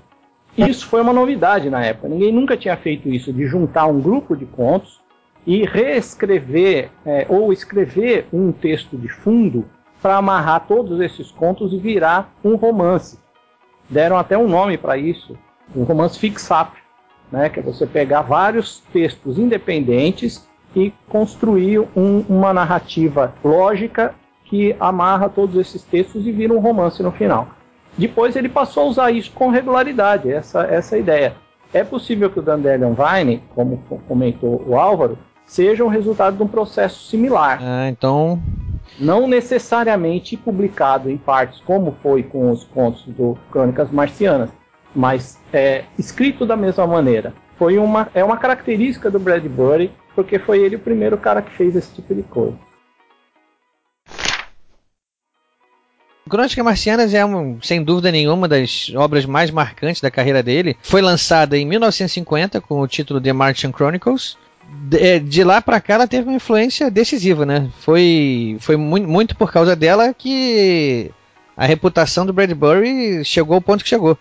Isso 0.57 0.87
foi 0.87 1.01
uma 1.01 1.13
novidade 1.13 1.69
na 1.69 1.83
época. 1.83 2.07
Ninguém 2.07 2.31
nunca 2.31 2.55
tinha 2.55 2.75
feito 2.77 3.09
isso, 3.09 3.33
de 3.33 3.45
juntar 3.45 3.87
um 3.87 3.99
grupo 3.99 4.35
de 4.35 4.45
contos 4.45 4.99
e 5.47 5.63
reescrever 5.63 6.89
é, 7.05 7.25
ou 7.29 7.53
escrever 7.53 8.27
um 8.33 8.51
texto 8.51 8.97
de 8.97 9.07
fundo 9.07 9.65
para 10.01 10.17
amarrar 10.17 10.67
todos 10.67 10.99
esses 10.99 11.31
contos 11.31 11.71
e 11.71 11.77
virar 11.77 12.33
um 12.43 12.55
romance. 12.55 13.17
Deram 13.89 14.17
até 14.17 14.37
um 14.37 14.49
nome 14.49 14.77
para 14.77 14.97
isso, 14.97 15.37
um 15.73 15.83
romance 15.83 16.19
fix-up, 16.19 16.73
né, 17.31 17.47
que 17.47 17.61
é 17.61 17.63
você 17.63 17.87
pegar 17.87 18.23
vários 18.23 18.81
textos 18.91 19.39
independentes 19.39 20.45
e 20.75 20.93
construir 21.07 21.79
um, 21.95 22.25
uma 22.27 22.53
narrativa 22.53 23.33
lógica 23.41 24.13
que 24.43 24.75
amarra 24.79 25.29
todos 25.29 25.55
esses 25.55 25.81
textos 25.81 26.27
e 26.27 26.31
vira 26.31 26.53
um 26.53 26.59
romance 26.59 27.01
no 27.01 27.11
final. 27.11 27.47
Depois 27.97 28.35
ele 28.35 28.49
passou 28.49 28.83
a 28.83 28.87
usar 28.87 29.11
isso 29.11 29.31
com 29.31 29.49
regularidade, 29.49 30.29
essa, 30.29 30.63
essa 30.63 30.97
ideia. 30.97 31.35
É 31.73 31.83
possível 31.83 32.29
que 32.29 32.39
o 32.39 32.41
Dandelion 32.41 32.93
Vine, 32.93 33.43
como 33.55 33.77
comentou 34.07 34.63
o 34.67 34.77
Álvaro, 34.77 35.17
seja 35.47 35.83
o 35.83 35.87
resultado 35.87 36.37
de 36.37 36.43
um 36.43 36.47
processo 36.47 37.07
similar. 37.07 37.59
Ah, 37.61 37.87
então. 37.89 38.39
Não 38.99 39.27
necessariamente 39.27 40.37
publicado 40.37 41.09
em 41.09 41.17
partes, 41.17 41.59
como 41.61 41.95
foi 42.03 42.21
com 42.23 42.51
os 42.51 42.63
contos 42.65 43.03
do 43.07 43.37
Crônicas 43.51 43.89
Marcianas, 43.89 44.49
mas 44.93 45.39
é, 45.51 45.85
escrito 45.97 46.45
da 46.45 46.55
mesma 46.55 46.85
maneira. 46.85 47.33
Foi 47.57 47.77
uma, 47.77 48.09
é 48.13 48.23
uma 48.23 48.37
característica 48.37 49.09
do 49.09 49.19
Bradbury, 49.19 49.91
porque 50.13 50.37
foi 50.37 50.59
ele 50.59 50.75
o 50.75 50.79
primeiro 50.79 51.17
cara 51.17 51.41
que 51.41 51.51
fez 51.51 51.75
esse 51.75 51.93
tipo 51.95 52.13
de 52.13 52.23
coisa. 52.23 52.57
Crônicas 56.29 56.63
Marcianas 56.63 57.13
é, 57.13 57.23
um, 57.23 57.61
sem 57.61 57.81
dúvida 57.81 58.11
nenhuma, 58.11 58.47
das 58.47 58.91
obras 58.95 59.25
mais 59.25 59.49
marcantes 59.49 60.01
da 60.01 60.11
carreira 60.11 60.43
dele. 60.43 60.75
Foi 60.81 61.01
lançada 61.01 61.57
em 61.57 61.65
1950 61.65 62.59
com 62.59 62.81
o 62.81 62.87
título 62.87 63.21
The 63.21 63.31
Martian 63.31 63.71
Chronicles 63.71 64.37
de, 64.69 64.97
é, 64.97 65.19
de 65.19 65.43
lá 65.43 65.61
para 65.61 65.81
cá 65.81 65.95
ela 65.95 66.07
teve 66.07 66.27
uma 66.27 66.35
influência 66.35 66.89
decisiva, 66.89 67.45
né? 67.45 67.69
Foi, 67.79 68.57
foi 68.59 68.77
muito, 68.77 69.35
por 69.35 69.51
causa 69.51 69.75
dela 69.75 70.13
que 70.13 71.11
a 71.55 71.65
reputação 71.65 72.25
do 72.25 72.33
Bradbury 72.33 73.23
chegou 73.25 73.55
ao 73.55 73.61
ponto 73.61 73.83
que 73.83 73.89
chegou. 73.89 74.17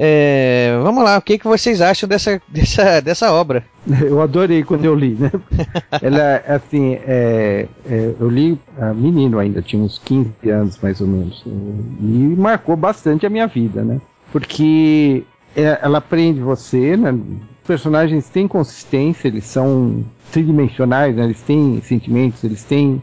É, 0.00 0.78
vamos 0.80 1.02
lá, 1.02 1.18
o 1.18 1.22
que, 1.22 1.38
que 1.38 1.48
vocês 1.48 1.80
acham 1.80 2.08
dessa, 2.08 2.40
dessa, 2.48 3.00
dessa 3.00 3.32
obra? 3.32 3.64
Eu 4.00 4.22
adorei 4.22 4.62
quando 4.62 4.84
eu 4.84 4.94
li, 4.94 5.16
né? 5.18 5.30
Ela, 6.00 6.36
assim, 6.46 6.94
é, 7.04 7.66
é, 7.84 8.14
eu 8.20 8.28
li 8.28 8.60
a 8.78 8.94
menino 8.94 9.38
ainda, 9.38 9.60
tinha 9.60 9.82
uns 9.82 9.98
15 10.04 10.50
anos 10.50 10.78
mais 10.80 11.00
ou 11.00 11.06
menos, 11.06 11.42
e 11.46 12.36
marcou 12.36 12.76
bastante 12.76 13.26
a 13.26 13.30
minha 13.30 13.46
vida, 13.46 13.82
né? 13.82 14.00
Porque 14.30 15.24
é, 15.56 15.78
ela 15.82 16.00
prende 16.00 16.40
você, 16.40 16.96
né? 16.96 17.18
Personagens 17.68 18.30
têm 18.30 18.48
consistência, 18.48 19.28
eles 19.28 19.44
são 19.44 20.02
tridimensionais, 20.32 21.14
né? 21.14 21.24
eles 21.24 21.42
têm 21.42 21.82
sentimentos, 21.82 22.42
eles 22.42 22.64
têm. 22.64 23.02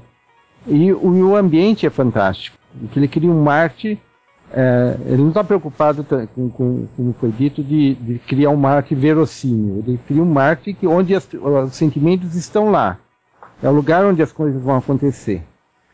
E 0.65 0.91
o, 0.91 1.29
o 1.29 1.35
ambiente 1.35 1.85
é 1.85 1.89
fantástico. 1.91 2.57
Porque 2.79 2.97
ele 2.97 3.07
cria 3.07 3.29
um 3.29 3.43
Marte. 3.43 4.01
É, 4.51 4.97
ele 5.05 5.21
não 5.21 5.29
está 5.29 5.43
preocupado 5.43 6.03
com, 6.03 6.49
com, 6.49 6.87
como 6.95 7.15
foi 7.19 7.31
dito, 7.31 7.63
de, 7.63 7.93
de, 7.95 8.19
criar 8.19 8.49
um 8.49 8.55
Marte 8.55 8.95
verossímil. 8.95 9.83
Ele 9.85 9.99
cria 10.07 10.23
um 10.23 10.25
Marte 10.25 10.73
que, 10.73 10.87
onde 10.87 11.13
as, 11.13 11.27
os 11.31 11.75
sentimentos 11.75 12.35
estão 12.35 12.71
lá. 12.71 12.97
É 13.61 13.69
o 13.69 13.73
lugar 13.73 14.03
onde 14.03 14.21
as 14.23 14.31
coisas 14.31 14.61
vão 14.61 14.77
acontecer. 14.77 15.43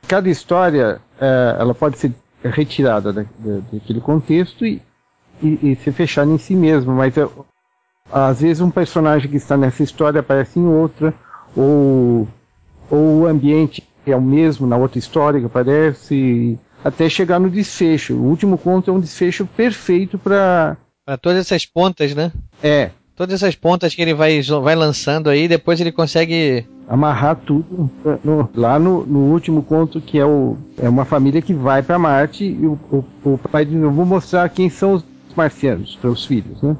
Cada 0.07 0.29
história 0.29 1.01
é, 1.19 1.55
ela 1.59 1.75
pode 1.75 1.97
ser 1.97 2.13
retirada 2.43 3.11
da, 3.11 3.21
da, 3.21 3.59
daquele 3.71 3.99
contexto 3.99 4.65
e, 4.65 4.81
e, 5.43 5.71
e 5.71 5.75
ser 5.75 5.91
fechado 5.91 6.31
em 6.31 6.37
si 6.37 6.55
mesmo, 6.55 6.93
mas 6.93 7.15
eu, 7.17 7.45
às 8.11 8.41
vezes 8.41 8.61
um 8.61 8.69
personagem 8.69 9.29
que 9.29 9.37
está 9.37 9.55
nessa 9.55 9.83
história 9.83 10.19
aparece 10.19 10.59
em 10.59 10.65
outra, 10.65 11.13
ou, 11.55 12.27
ou 12.89 13.21
o 13.21 13.27
ambiente 13.27 13.83
é 14.05 14.15
o 14.15 14.21
mesmo 14.21 14.67
na 14.67 14.77
outra 14.77 14.99
história 14.99 15.39
que 15.39 15.45
aparece, 15.45 16.57
até 16.83 17.07
chegar 17.07 17.39
no 17.39 17.49
desfecho. 17.49 18.15
O 18.15 18.25
último 18.25 18.57
conto 18.57 18.89
é 18.89 18.93
um 18.93 18.99
desfecho 18.99 19.45
perfeito 19.45 20.17
para. 20.17 20.77
Para 21.05 21.17
todas 21.17 21.39
essas 21.39 21.65
pontas, 21.65 22.13
né? 22.15 22.31
É. 22.61 22.91
Todas 23.15 23.35
essas 23.35 23.55
pontas 23.55 23.93
que 23.93 24.01
ele 24.01 24.13
vai, 24.13 24.41
vai 24.41 24.75
lançando 24.75 25.29
aí, 25.29 25.47
depois 25.47 25.79
ele 25.79 25.91
consegue. 25.91 26.65
Amarrar 26.87 27.35
tudo 27.37 27.89
no, 28.23 28.49
lá 28.55 28.77
no, 28.77 29.05
no, 29.05 29.19
último 29.31 29.63
conto, 29.63 30.01
que 30.01 30.17
é, 30.17 30.25
o, 30.25 30.57
é 30.77 30.89
uma 30.89 31.05
família 31.05 31.41
que 31.41 31.53
vai 31.53 31.81
para 31.81 31.99
Marte 31.99 32.43
e 32.43 32.65
o, 32.65 32.77
o, 32.91 33.05
o 33.23 33.37
pai 33.37 33.63
diz: 33.63 33.75
Eu 33.75 33.91
vou 33.91 34.05
mostrar 34.05 34.49
quem 34.49 34.69
são 34.69 34.93
os 34.93 35.05
marcianos 35.35 35.95
para 36.01 36.09
os 36.09 36.25
filhos, 36.25 36.61
né? 36.61 36.75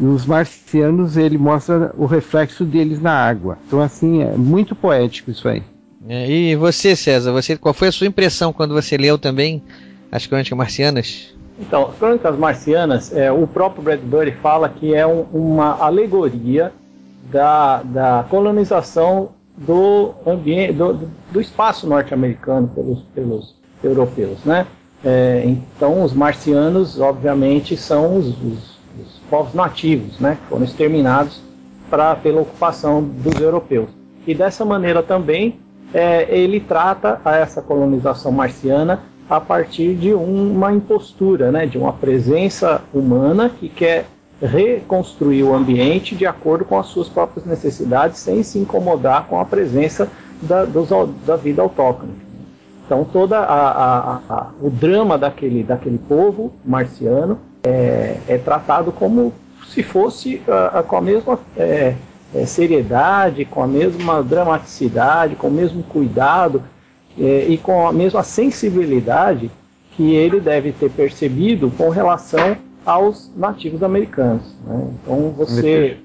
E 0.00 0.04
os 0.04 0.24
marcianos, 0.24 1.16
ele 1.16 1.36
mostra 1.36 1.92
o 1.98 2.06
reflexo 2.06 2.64
deles 2.64 3.00
na 3.00 3.12
água. 3.12 3.58
Então, 3.66 3.80
assim, 3.80 4.22
é 4.22 4.32
muito 4.36 4.74
poético 4.74 5.30
isso 5.30 5.48
aí. 5.48 5.62
É, 6.08 6.30
e 6.30 6.56
você, 6.56 6.94
César, 6.94 7.32
você, 7.32 7.56
qual 7.56 7.74
foi 7.74 7.88
a 7.88 7.92
sua 7.92 8.06
impressão 8.06 8.52
quando 8.52 8.72
você 8.72 8.96
leu 8.96 9.18
também 9.18 9.62
as 10.10 10.26
Crônicas 10.26 10.56
Marcianas? 10.56 11.34
Então, 11.60 11.88
as 11.88 11.96
Crônicas 11.96 12.38
Marcianas, 12.38 13.14
é, 13.14 13.30
o 13.32 13.46
próprio 13.46 13.82
Bradbury 13.82 14.32
fala 14.40 14.68
que 14.68 14.94
é 14.94 15.06
um, 15.06 15.22
uma 15.32 15.76
alegoria 15.78 16.72
da, 17.30 17.82
da 17.82 18.26
colonização 18.30 19.30
do 19.56 20.14
ambiente, 20.24 20.72
do, 20.72 21.08
do 21.32 21.40
espaço 21.40 21.86
norte-americano 21.86 22.68
pelos, 22.68 23.02
pelos 23.14 23.54
europeus, 23.82 24.38
né? 24.44 24.66
É, 25.04 25.42
então, 25.44 26.02
os 26.02 26.12
marcianos, 26.12 27.00
obviamente, 27.00 27.76
são 27.76 28.16
os, 28.16 28.28
os, 28.28 28.77
os 28.77 28.77
povos 29.28 29.54
nativos, 29.54 30.18
né? 30.18 30.38
Foram 30.48 30.64
exterminados 30.64 31.42
pra, 31.90 32.14
pela 32.16 32.40
ocupação 32.40 33.02
dos 33.02 33.40
europeus. 33.40 33.88
E 34.26 34.34
dessa 34.34 34.64
maneira 34.64 35.02
também 35.02 35.58
é, 35.92 36.26
ele 36.34 36.60
trata 36.60 37.20
essa 37.24 37.62
colonização 37.62 38.30
marciana 38.30 39.00
a 39.28 39.40
partir 39.40 39.94
de 39.94 40.12
uma 40.12 40.72
impostura, 40.72 41.52
né, 41.52 41.66
de 41.66 41.76
uma 41.76 41.92
presença 41.92 42.82
humana 42.94 43.50
que 43.50 43.68
quer 43.68 44.06
reconstruir 44.40 45.42
o 45.42 45.54
ambiente 45.54 46.14
de 46.14 46.24
acordo 46.24 46.64
com 46.64 46.78
as 46.78 46.86
suas 46.86 47.08
próprias 47.08 47.44
necessidades, 47.44 48.18
sem 48.18 48.42
se 48.42 48.58
incomodar 48.58 49.26
com 49.26 49.38
a 49.40 49.44
presença 49.44 50.08
da, 50.40 50.64
dos, 50.64 50.88
da 51.26 51.36
vida 51.36 51.60
autóctone. 51.60 52.12
Então, 52.86 53.04
todo 53.04 53.34
o 54.62 54.70
drama 54.70 55.18
daquele, 55.18 55.62
daquele 55.62 55.98
povo 55.98 56.52
marciano 56.64 57.38
é, 57.64 58.16
é 58.28 58.38
tratado 58.38 58.92
como 58.92 59.32
se 59.68 59.82
fosse 59.82 60.42
com 60.86 60.96
a 60.96 61.00
mesma 61.00 61.38
é, 61.56 61.94
é, 62.34 62.46
seriedade, 62.46 63.44
com 63.44 63.62
a 63.62 63.66
mesma 63.66 64.22
dramaticidade, 64.22 65.36
com 65.36 65.48
o 65.48 65.52
mesmo 65.52 65.82
cuidado 65.82 66.62
é, 67.18 67.46
e 67.48 67.58
com 67.58 67.86
a 67.86 67.92
mesma 67.92 68.22
sensibilidade 68.22 69.50
que 69.96 70.14
ele 70.14 70.40
deve 70.40 70.72
ter 70.72 70.90
percebido 70.90 71.70
com 71.76 71.88
relação 71.88 72.56
aos 72.84 73.30
nativos 73.36 73.82
americanos. 73.82 74.54
Né? 74.64 74.88
Então 75.02 75.30
você, 75.30 75.96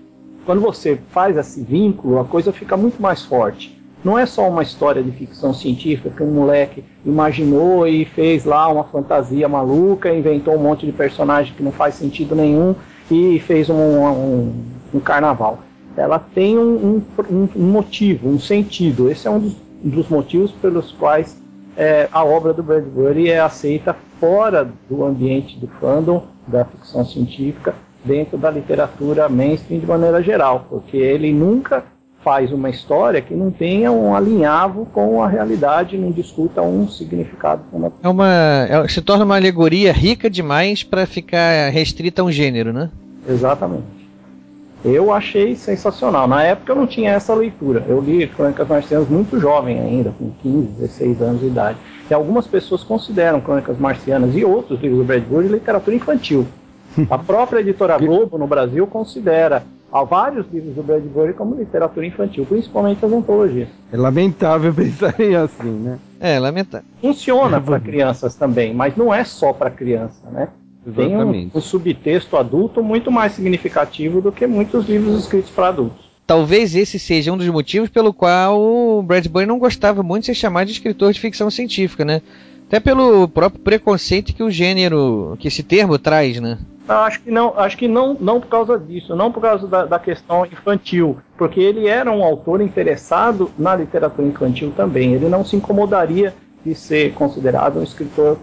quando 0.45 0.61
você 0.61 0.99
faz 1.09 1.37
esse 1.37 1.61
vínculo, 1.61 2.19
a 2.19 2.25
coisa 2.25 2.51
fica 2.51 2.75
muito 2.75 3.01
mais 3.01 3.21
forte. 3.21 3.79
Não 4.03 4.19
é 4.19 4.25
só 4.25 4.49
uma 4.49 4.63
história 4.63 5.01
de 5.01 5.11
ficção 5.11 5.53
científica 5.53 6.09
que 6.09 6.23
um 6.23 6.31
moleque 6.31 6.83
imaginou 7.05 7.87
e 7.87 8.03
fez 8.03 8.43
lá 8.43 8.67
uma 8.67 8.83
fantasia 8.83 9.47
maluca, 9.47 10.13
inventou 10.13 10.55
um 10.55 10.61
monte 10.61 10.85
de 10.85 10.91
personagem 10.91 11.53
que 11.53 11.63
não 11.63 11.71
faz 11.71 11.95
sentido 11.95 12.35
nenhum 12.35 12.75
e 13.09 13.39
fez 13.39 13.69
um, 13.69 13.75
um, 13.75 14.53
um 14.93 14.99
carnaval 14.99 15.59
ela 15.95 16.19
tem 16.19 16.57
um, 16.57 17.01
um, 17.29 17.47
motivo, 17.55 18.29
um 18.29 18.39
sentido. 18.39 19.09
Esse 19.09 19.27
é 19.27 19.31
um 19.31 19.39
dos, 19.39 19.55
dos 19.83 20.09
motivos 20.09 20.51
pelos 20.51 20.91
quais 20.91 21.37
é, 21.77 22.07
a 22.11 22.23
obra 22.23 22.53
do 22.53 22.63
Bradbury 22.63 23.29
é 23.29 23.39
aceita 23.39 23.95
fora 24.19 24.69
do 24.89 25.03
ambiente 25.03 25.57
do 25.59 25.67
fandom, 25.79 26.23
da 26.47 26.65
ficção 26.65 27.05
científica, 27.05 27.75
dentro 28.03 28.37
da 28.37 28.49
literatura 28.49 29.29
mainstream 29.29 29.79
de 29.79 29.87
maneira 29.87 30.21
geral, 30.21 30.65
porque 30.69 30.97
ele 30.97 31.31
nunca 31.31 31.83
faz 32.23 32.51
uma 32.51 32.69
história 32.69 33.21
que 33.21 33.33
não 33.33 33.51
tenha 33.51 33.91
um 33.91 34.15
alinhavo 34.15 34.85
com 34.93 35.21
a 35.21 35.27
realidade, 35.27 35.97
não 35.97 36.11
discuta 36.11 36.61
um 36.61 36.87
significado. 36.87 37.63
É 38.01 38.07
uma, 38.07 38.27
é, 38.69 38.87
se 38.87 39.01
torna 39.01 39.25
uma 39.25 39.35
alegoria 39.35 39.91
rica 39.91 40.29
demais 40.29 40.83
para 40.83 41.05
ficar 41.05 41.69
restrita 41.69 42.21
a 42.21 42.25
um 42.25 42.31
gênero, 42.31 42.71
né? 42.71 42.89
Exatamente. 43.27 44.03
Eu 44.83 45.13
achei 45.13 45.55
sensacional. 45.55 46.27
Na 46.27 46.43
época 46.43 46.73
eu 46.73 46.75
não 46.75 46.85
tinha 46.85 47.11
essa 47.11 47.33
leitura. 47.33 47.85
Eu 47.87 48.01
li 48.01 48.27
Crônicas 48.27 48.67
Marcianas 48.67 49.07
muito 49.07 49.39
jovem 49.39 49.79
ainda, 49.79 50.13
com 50.17 50.31
15, 50.41 50.67
16 50.79 51.21
anos 51.21 51.39
de 51.39 51.47
idade. 51.47 51.77
E 52.09 52.13
algumas 52.13 52.45
pessoas 52.45 52.83
consideram 52.83 53.39
Crônicas 53.39 53.77
Marcianas 53.77 54.35
e 54.35 54.43
outros 54.43 54.81
livros 54.81 54.99
do 54.99 55.05
Bradbury 55.05 55.47
literatura 55.47 55.95
infantil. 55.95 56.45
A 57.09 57.17
própria 57.17 57.61
editora 57.61 57.97
Globo 57.97 58.37
no 58.37 58.45
Brasil 58.45 58.85
considera 58.85 59.63
há 59.93 60.03
vários 60.03 60.47
livros 60.51 60.73
do 60.73 60.81
Bradbury 60.81 61.33
como 61.33 61.55
literatura 61.55 62.05
infantil, 62.05 62.45
principalmente 62.45 63.05
as 63.05 63.11
antologias. 63.13 63.69
É 63.91 63.95
lamentável 63.97 64.73
pensar 64.75 65.13
assim, 65.43 65.69
né? 65.69 65.99
É, 66.19 66.39
lamentável. 66.39 66.87
Funciona 66.99 67.61
para 67.61 67.79
crianças 67.79 68.33
também, 68.33 68.73
mas 68.73 68.97
não 68.97 69.13
é 69.13 69.23
só 69.23 69.53
para 69.53 69.69
criança, 69.69 70.29
né? 70.31 70.49
Tem 70.95 71.15
um, 71.15 71.49
um, 71.55 71.61
subtexto 71.61 72.35
adulto 72.35 72.83
muito 72.83 73.09
mais 73.09 73.31
significativo 73.31 74.19
do 74.19 74.33
que 74.33 74.45
muitos 74.45 74.85
livros 74.85 75.17
escritos 75.21 75.49
para 75.49 75.69
adultos. 75.69 76.11
Talvez 76.27 76.75
esse 76.75 76.99
seja 76.99 77.31
um 77.31 77.37
dos 77.37 77.47
motivos 77.47 77.89
pelo 77.89 78.13
qual 78.13 78.59
o 78.59 79.01
Bradbury 79.01 79.45
não 79.45 79.59
gostava 79.59 80.03
muito 80.03 80.23
de 80.23 80.27
ser 80.27 80.35
chamado 80.35 80.67
de 80.67 80.73
escritor 80.73 81.13
de 81.13 81.21
ficção 81.21 81.49
científica, 81.49 82.03
né? 82.03 82.21
Até 82.73 82.79
pelo 82.79 83.27
próprio 83.27 83.61
preconceito 83.61 84.33
que 84.33 84.41
o 84.41 84.49
gênero, 84.49 85.37
que 85.37 85.47
esse 85.47 85.61
termo 85.61 85.99
traz, 85.99 86.39
né? 86.39 86.57
Acho 86.87 87.21
que 87.21 87.29
não, 87.29 87.53
acho 87.55 87.77
que 87.77 87.87
não, 87.87 88.17
não 88.19 88.41
por 88.41 88.47
causa 88.47 88.79
disso, 88.79 89.15
não 89.15 89.31
por 89.31 89.41
causa 89.41 89.67
da, 89.67 89.85
da 89.85 89.99
questão 89.99 90.43
infantil, 90.43 91.19
porque 91.37 91.59
ele 91.59 91.87
era 91.87 92.11
um 92.11 92.23
autor 92.23 92.61
interessado 92.61 93.51
na 93.59 93.75
literatura 93.75 94.27
infantil 94.27 94.73
também. 94.75 95.13
Ele 95.13 95.29
não 95.29 95.45
se 95.45 95.55
incomodaria 95.55 96.33
de 96.65 96.73
ser 96.73 97.13
considerado 97.13 97.77
um 97.77 97.83
escritor 97.83 98.39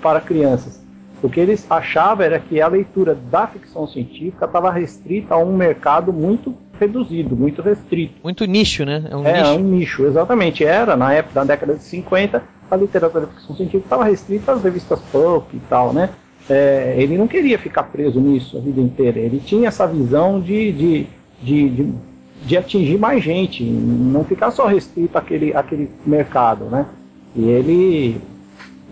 para 0.00 0.18
crianças. 0.18 0.82
O 1.22 1.28
que 1.28 1.38
eles 1.38 1.70
achavam 1.70 2.24
era 2.24 2.40
que 2.40 2.62
a 2.62 2.68
leitura 2.68 3.14
da 3.14 3.46
ficção 3.46 3.86
científica 3.86 4.46
estava 4.46 4.72
restrita 4.72 5.34
a 5.34 5.38
um 5.38 5.54
mercado 5.54 6.10
muito 6.10 6.54
reduzido, 6.78 7.36
muito 7.36 7.62
restrito. 7.62 8.14
Muito 8.22 8.44
nicho, 8.44 8.84
né? 8.84 9.04
É 9.10 9.16
um, 9.16 9.26
é, 9.26 9.40
nicho. 9.40 9.54
um 9.54 9.62
nicho, 9.62 10.06
exatamente. 10.06 10.64
Era, 10.64 10.96
na 10.96 11.12
época, 11.12 11.34
da 11.34 11.44
década 11.44 11.74
de 11.74 11.82
50, 11.82 12.42
a 12.70 12.76
literatura 12.76 13.26
da 13.26 13.32
ficção 13.32 13.56
científica 13.56 13.84
estava 13.84 14.04
restrita 14.04 14.52
às 14.52 14.62
revistas 14.62 15.00
pulp 15.12 15.52
e 15.54 15.60
tal, 15.68 15.92
né? 15.92 16.10
É, 16.48 16.94
ele 16.98 17.16
não 17.16 17.26
queria 17.26 17.58
ficar 17.58 17.84
preso 17.84 18.20
nisso 18.20 18.58
a 18.58 18.60
vida 18.60 18.80
inteira. 18.80 19.18
Ele 19.18 19.40
tinha 19.40 19.68
essa 19.68 19.86
visão 19.86 20.40
de, 20.40 20.72
de, 20.72 21.06
de, 21.42 21.68
de, 21.70 21.92
de 22.44 22.56
atingir 22.56 22.98
mais 22.98 23.24
gente, 23.24 23.64
não 23.64 24.24
ficar 24.24 24.50
só 24.50 24.66
restrito 24.66 25.16
àquele, 25.16 25.54
àquele 25.54 25.90
mercado, 26.04 26.66
né? 26.66 26.86
E 27.34 27.48
ele 27.48 28.20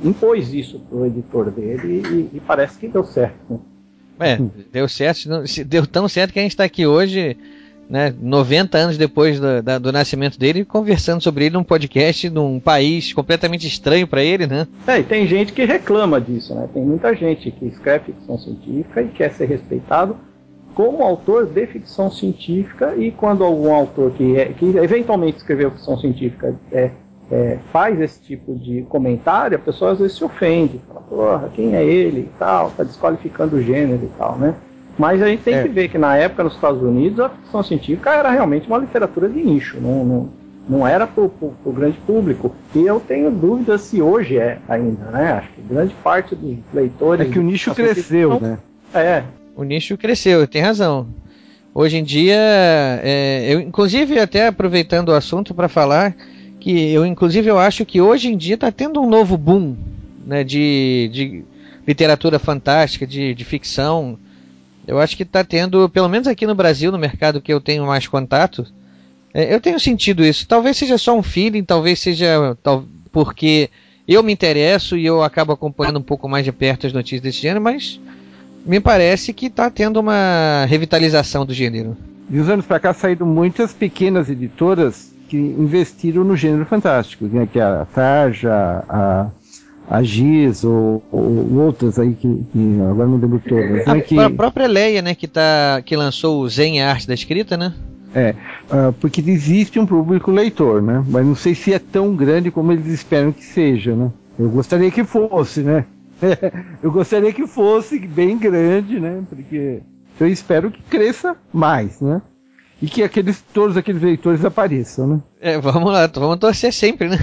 impôs 0.02 0.52
isso 0.52 0.80
pro 0.80 1.06
editor 1.06 1.50
dele 1.50 2.02
e, 2.32 2.36
e 2.36 2.40
parece 2.40 2.78
que 2.78 2.88
deu 2.88 3.04
certo. 3.04 3.36
Né? 3.50 3.58
É, 4.18 4.38
deu 4.72 4.88
certo, 4.88 5.28
deu 5.66 5.86
tão 5.86 6.08
certo 6.08 6.32
que 6.32 6.38
a 6.38 6.42
gente 6.42 6.52
está 6.52 6.64
aqui 6.64 6.86
hoje, 6.86 7.36
né, 7.92 8.14
90 8.18 8.78
anos 8.78 8.96
depois 8.96 9.38
do, 9.38 9.62
da, 9.62 9.78
do 9.78 9.92
nascimento 9.92 10.38
dele, 10.38 10.64
conversando 10.64 11.22
sobre 11.22 11.44
ele 11.44 11.52
num 11.54 11.62
podcast 11.62 12.30
num 12.30 12.58
país 12.58 13.12
completamente 13.12 13.66
estranho 13.66 14.06
para 14.06 14.22
ele, 14.22 14.46
né? 14.46 14.66
É, 14.86 15.00
e 15.00 15.02
tem 15.02 15.26
gente 15.26 15.52
que 15.52 15.66
reclama 15.66 16.18
disso, 16.18 16.54
né? 16.54 16.66
Tem 16.72 16.82
muita 16.82 17.14
gente 17.14 17.50
que 17.50 17.66
escreve 17.66 18.06
ficção 18.06 18.38
científica 18.38 19.02
e 19.02 19.08
quer 19.08 19.30
ser 19.32 19.44
respeitado 19.44 20.16
como 20.74 21.02
autor 21.02 21.44
de 21.44 21.66
ficção 21.66 22.10
científica 22.10 22.96
e 22.96 23.10
quando 23.10 23.44
algum 23.44 23.70
autor 23.70 24.12
que, 24.12 24.38
é, 24.38 24.46
que 24.46 24.64
eventualmente 24.78 25.36
escreveu 25.36 25.70
ficção 25.70 25.98
científica 25.98 26.58
é 26.72 26.92
é, 27.30 27.58
faz 27.72 27.98
esse 27.98 28.20
tipo 28.20 28.54
de 28.54 28.82
comentário, 28.90 29.56
a 29.56 29.60
pessoa 29.60 29.92
às 29.92 29.98
vezes 29.98 30.18
se 30.18 30.22
ofende, 30.22 30.78
fala, 30.86 31.00
porra, 31.00 31.50
quem 31.54 31.74
é 31.74 31.82
ele 31.82 32.20
e 32.20 32.38
tal, 32.38 32.70
tá 32.70 32.84
desqualificando 32.84 33.56
o 33.56 33.62
gênero 33.62 34.04
e 34.04 34.18
tal, 34.18 34.36
né? 34.36 34.54
Mas 34.98 35.22
a 35.22 35.26
gente 35.26 35.42
tem 35.42 35.54
é. 35.54 35.62
que 35.62 35.68
ver 35.68 35.88
que 35.88 35.98
na 35.98 36.16
época 36.16 36.44
nos 36.44 36.54
Estados 36.54 36.82
Unidos 36.82 37.20
a 37.20 37.30
ficção 37.30 37.62
científica 37.62 38.10
era 38.10 38.30
realmente 38.30 38.66
uma 38.66 38.78
literatura 38.78 39.28
de 39.28 39.42
nicho, 39.42 39.78
não, 39.80 40.04
não, 40.04 40.30
não 40.68 40.86
era 40.86 41.06
para 41.06 41.24
o 41.24 41.72
grande 41.72 41.98
público. 42.06 42.54
E 42.74 42.80
eu 42.80 43.00
tenho 43.00 43.30
dúvidas 43.30 43.80
se 43.82 44.02
hoje 44.02 44.38
é 44.38 44.58
ainda, 44.68 45.04
né? 45.10 45.32
Acho 45.32 45.48
que 45.52 45.62
grande 45.62 45.94
parte 46.02 46.34
dos 46.34 46.56
leitores. 46.72 47.26
É 47.26 47.30
que 47.30 47.38
o 47.38 47.42
nicho 47.42 47.74
cresceu, 47.74 48.38
né? 48.40 48.58
É. 48.94 49.22
O 49.56 49.64
nicho 49.64 49.96
cresceu, 49.96 50.46
tem 50.46 50.62
razão. 50.62 51.06
Hoje 51.74 51.96
em 51.96 52.04
dia, 52.04 52.36
é, 53.02 53.46
eu 53.48 53.60
inclusive 53.60 54.18
até 54.18 54.48
aproveitando 54.48 55.08
o 55.08 55.14
assunto 55.14 55.54
para 55.54 55.68
falar 55.68 56.14
que 56.60 56.92
eu 56.92 57.04
inclusive 57.04 57.48
eu 57.48 57.58
acho 57.58 57.84
que 57.84 58.00
hoje 58.00 58.28
em 58.28 58.36
dia 58.36 58.54
está 58.54 58.70
tendo 58.70 59.00
um 59.00 59.08
novo 59.08 59.36
boom 59.36 59.74
né, 60.24 60.44
de, 60.44 61.10
de 61.12 61.44
literatura 61.86 62.38
fantástica, 62.38 63.06
de, 63.06 63.34
de 63.34 63.44
ficção. 63.44 64.18
Eu 64.86 64.98
acho 64.98 65.16
que 65.16 65.22
está 65.22 65.44
tendo, 65.44 65.88
pelo 65.88 66.08
menos 66.08 66.26
aqui 66.26 66.46
no 66.46 66.54
Brasil, 66.54 66.90
no 66.90 66.98
mercado 66.98 67.40
que 67.40 67.52
eu 67.52 67.60
tenho 67.60 67.86
mais 67.86 68.06
contato, 68.06 68.66
é, 69.32 69.54
eu 69.54 69.60
tenho 69.60 69.78
sentido 69.78 70.24
isso. 70.24 70.46
Talvez 70.46 70.76
seja 70.76 70.98
só 70.98 71.16
um 71.16 71.22
feeling, 71.22 71.64
talvez 71.64 72.00
seja 72.00 72.56
tal, 72.62 72.84
porque 73.10 73.70
eu 74.06 74.22
me 74.22 74.32
interesso 74.32 74.96
e 74.96 75.06
eu 75.06 75.22
acabo 75.22 75.52
acompanhando 75.52 75.98
um 75.98 76.02
pouco 76.02 76.28
mais 76.28 76.44
de 76.44 76.52
perto 76.52 76.86
as 76.86 76.92
notícias 76.92 77.20
desse 77.20 77.40
gênero, 77.40 77.60
mas 77.60 78.00
me 78.64 78.80
parece 78.80 79.32
que 79.32 79.46
está 79.46 79.70
tendo 79.70 79.98
uma 79.98 80.64
revitalização 80.68 81.46
do 81.46 81.54
gênero. 81.54 81.96
De 82.28 82.40
uns 82.40 82.48
anos 82.48 82.66
para 82.66 82.80
cá 82.80 82.94
saíram 82.94 83.26
muitas 83.26 83.72
pequenas 83.72 84.28
editoras 84.28 85.12
que 85.28 85.36
investiram 85.36 86.24
no 86.24 86.36
gênero 86.36 86.66
fantástico, 86.66 87.24
né, 87.26 87.48
que 87.50 87.58
é 87.58 87.62
a 87.62 87.86
Tarja, 87.86 88.84
a, 88.88 89.28
a 89.88 90.02
Giz 90.02 90.64
ou, 90.64 91.02
ou, 91.10 91.52
outras 91.54 91.98
aí 91.98 92.14
que, 92.14 92.44
que, 92.52 92.80
agora 92.80 93.08
não 93.08 93.16
lembro 93.18 93.40
todas. 93.46 93.86
A, 93.86 93.94
né, 93.94 94.00
que... 94.00 94.18
a 94.18 94.30
própria 94.30 94.66
Leia, 94.66 95.02
né, 95.02 95.14
que, 95.14 95.28
tá, 95.28 95.82
que 95.84 95.96
lançou 95.96 96.40
o 96.40 96.48
Zen 96.48 96.82
Arte 96.82 97.06
da 97.06 97.14
Escrita, 97.14 97.56
né? 97.56 97.74
É, 98.14 98.34
uh, 98.70 98.92
porque 99.00 99.22
existe 99.22 99.78
um 99.78 99.86
público 99.86 100.30
leitor, 100.30 100.82
né? 100.82 101.02
Mas 101.08 101.26
não 101.26 101.34
sei 101.34 101.54
se 101.54 101.72
é 101.72 101.78
tão 101.78 102.14
grande 102.14 102.50
como 102.50 102.70
eles 102.70 102.86
esperam 102.86 103.32
que 103.32 103.44
seja, 103.44 103.94
né? 103.96 104.10
Eu 104.38 104.50
gostaria 104.50 104.90
que 104.90 105.02
fosse, 105.02 105.60
né? 105.60 105.86
eu 106.82 106.92
gostaria 106.92 107.32
que 107.32 107.46
fosse 107.46 107.98
bem 107.98 108.38
grande, 108.38 109.00
né? 109.00 109.22
Porque 109.28 109.80
eu 110.20 110.26
espero 110.26 110.70
que 110.70 110.82
cresça 110.82 111.36
mais, 111.52 112.00
né? 112.00 112.20
E 112.82 112.88
que 112.88 113.04
aqueles, 113.04 113.40
todos 113.54 113.76
aqueles 113.76 114.02
leitores 114.02 114.44
apareçam, 114.44 115.06
né? 115.06 115.20
É, 115.40 115.56
vamos 115.56 115.92
lá, 115.92 116.04
vamos 116.08 116.38
torcer 116.38 116.72
sempre, 116.72 117.08
né? 117.08 117.16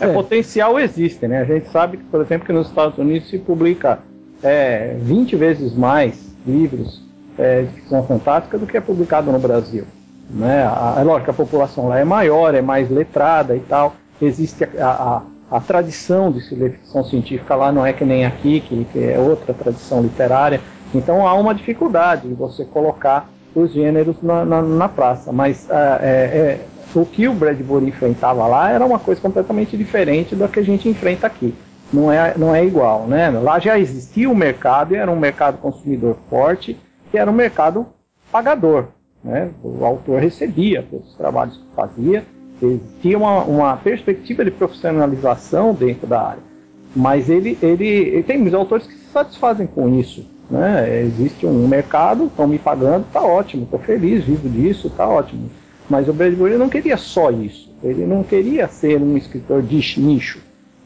É, 0.00 0.10
potencial 0.10 0.80
existe, 0.80 1.28
né? 1.28 1.42
A 1.42 1.44
gente 1.44 1.68
sabe 1.70 1.98
que, 1.98 2.04
por 2.04 2.22
exemplo, 2.22 2.46
que 2.46 2.52
nos 2.52 2.68
Estados 2.68 2.96
Unidos 2.96 3.28
se 3.28 3.38
publica 3.38 3.98
é, 4.42 4.96
20 5.02 5.36
vezes 5.36 5.74
mais 5.74 6.34
livros 6.46 7.02
é, 7.38 7.62
de 7.62 7.74
ficção 7.74 8.02
fantástica 8.06 8.56
do 8.56 8.66
que 8.66 8.74
é 8.74 8.80
publicado 8.80 9.30
no 9.30 9.38
Brasil. 9.38 9.84
Né? 10.30 10.64
A, 10.64 10.96
é 10.98 11.04
lógico 11.04 11.24
que 11.26 11.30
a 11.30 11.34
população 11.34 11.88
lá 11.88 11.98
é 11.98 12.04
maior, 12.04 12.54
é 12.54 12.62
mais 12.62 12.90
letrada 12.90 13.54
e 13.54 13.60
tal. 13.60 13.94
Existe 14.20 14.64
a, 14.64 15.22
a, 15.50 15.56
a 15.58 15.60
tradição 15.60 16.32
de 16.32 16.40
se 16.40 16.54
ler 16.54 16.72
ficção 16.72 17.04
científica 17.04 17.54
lá, 17.54 17.70
não 17.70 17.84
é 17.84 17.92
que 17.92 18.04
nem 18.04 18.24
aqui, 18.24 18.60
que, 18.60 18.86
que 18.86 18.98
é 18.98 19.18
outra 19.18 19.52
tradição 19.52 20.00
literária. 20.00 20.58
Então 20.94 21.26
há 21.26 21.34
uma 21.34 21.54
dificuldade 21.54 22.28
de 22.28 22.34
você 22.34 22.64
colocar 22.64 23.28
os 23.54 23.72
gêneros 23.72 24.16
na, 24.22 24.44
na, 24.44 24.62
na 24.62 24.88
praça. 24.88 25.32
Mas 25.32 25.70
ah, 25.70 25.98
é, 26.00 26.06
é, 26.06 26.60
o 26.94 27.04
que 27.04 27.28
o 27.28 27.34
Bradbury 27.34 27.88
enfrentava 27.88 28.46
lá 28.46 28.70
era 28.70 28.84
uma 28.84 28.98
coisa 28.98 29.20
completamente 29.20 29.76
diferente 29.76 30.34
do 30.34 30.48
que 30.48 30.60
a 30.60 30.64
gente 30.64 30.88
enfrenta 30.88 31.26
aqui. 31.26 31.54
Não 31.92 32.10
é, 32.10 32.34
não 32.36 32.54
é 32.54 32.64
igual, 32.64 33.06
né? 33.06 33.28
Lá 33.30 33.58
já 33.58 33.78
existia 33.78 34.28
o 34.28 34.32
um 34.32 34.34
mercado 34.34 34.94
e 34.94 34.96
era 34.96 35.10
um 35.10 35.18
mercado 35.18 35.58
consumidor 35.58 36.16
forte, 36.30 36.78
que 37.10 37.18
era 37.18 37.30
um 37.30 37.34
mercado 37.34 37.86
pagador. 38.30 38.86
Né? 39.22 39.50
O 39.62 39.84
autor 39.84 40.20
recebia 40.20 40.82
pelos 40.82 41.14
trabalhos 41.14 41.56
que 41.58 41.64
fazia, 41.76 42.24
existia 42.60 43.18
uma, 43.18 43.44
uma 43.44 43.76
perspectiva 43.76 44.44
de 44.44 44.50
profissionalização 44.50 45.74
dentro 45.74 46.06
da 46.06 46.28
área. 46.28 46.42
Mas 46.94 47.28
ele, 47.28 47.58
ele, 47.62 47.86
ele 47.86 48.22
tem 48.22 48.38
muitos 48.38 48.54
autores 48.54 48.86
que 48.86 48.94
se 48.94 49.12
satisfazem 49.12 49.66
com 49.66 49.88
isso. 49.98 50.26
Né? 50.50 51.02
Existe 51.02 51.46
um 51.46 51.66
mercado, 51.66 52.26
estão 52.26 52.46
me 52.46 52.58
pagando, 52.58 53.06
está 53.06 53.22
ótimo, 53.22 53.64
estou 53.64 53.78
feliz, 53.78 54.24
vivo 54.24 54.48
disso, 54.48 54.88
está 54.88 55.08
ótimo. 55.08 55.50
Mas 55.88 56.08
o 56.08 56.12
Bradbury 56.12 56.56
não 56.56 56.68
queria 56.68 56.96
só 56.96 57.30
isso. 57.30 57.70
Ele 57.82 58.06
não 58.06 58.22
queria 58.22 58.68
ser 58.68 59.00
um 59.00 59.16
escritor 59.16 59.62
de 59.62 60.00
nicho. 60.00 60.40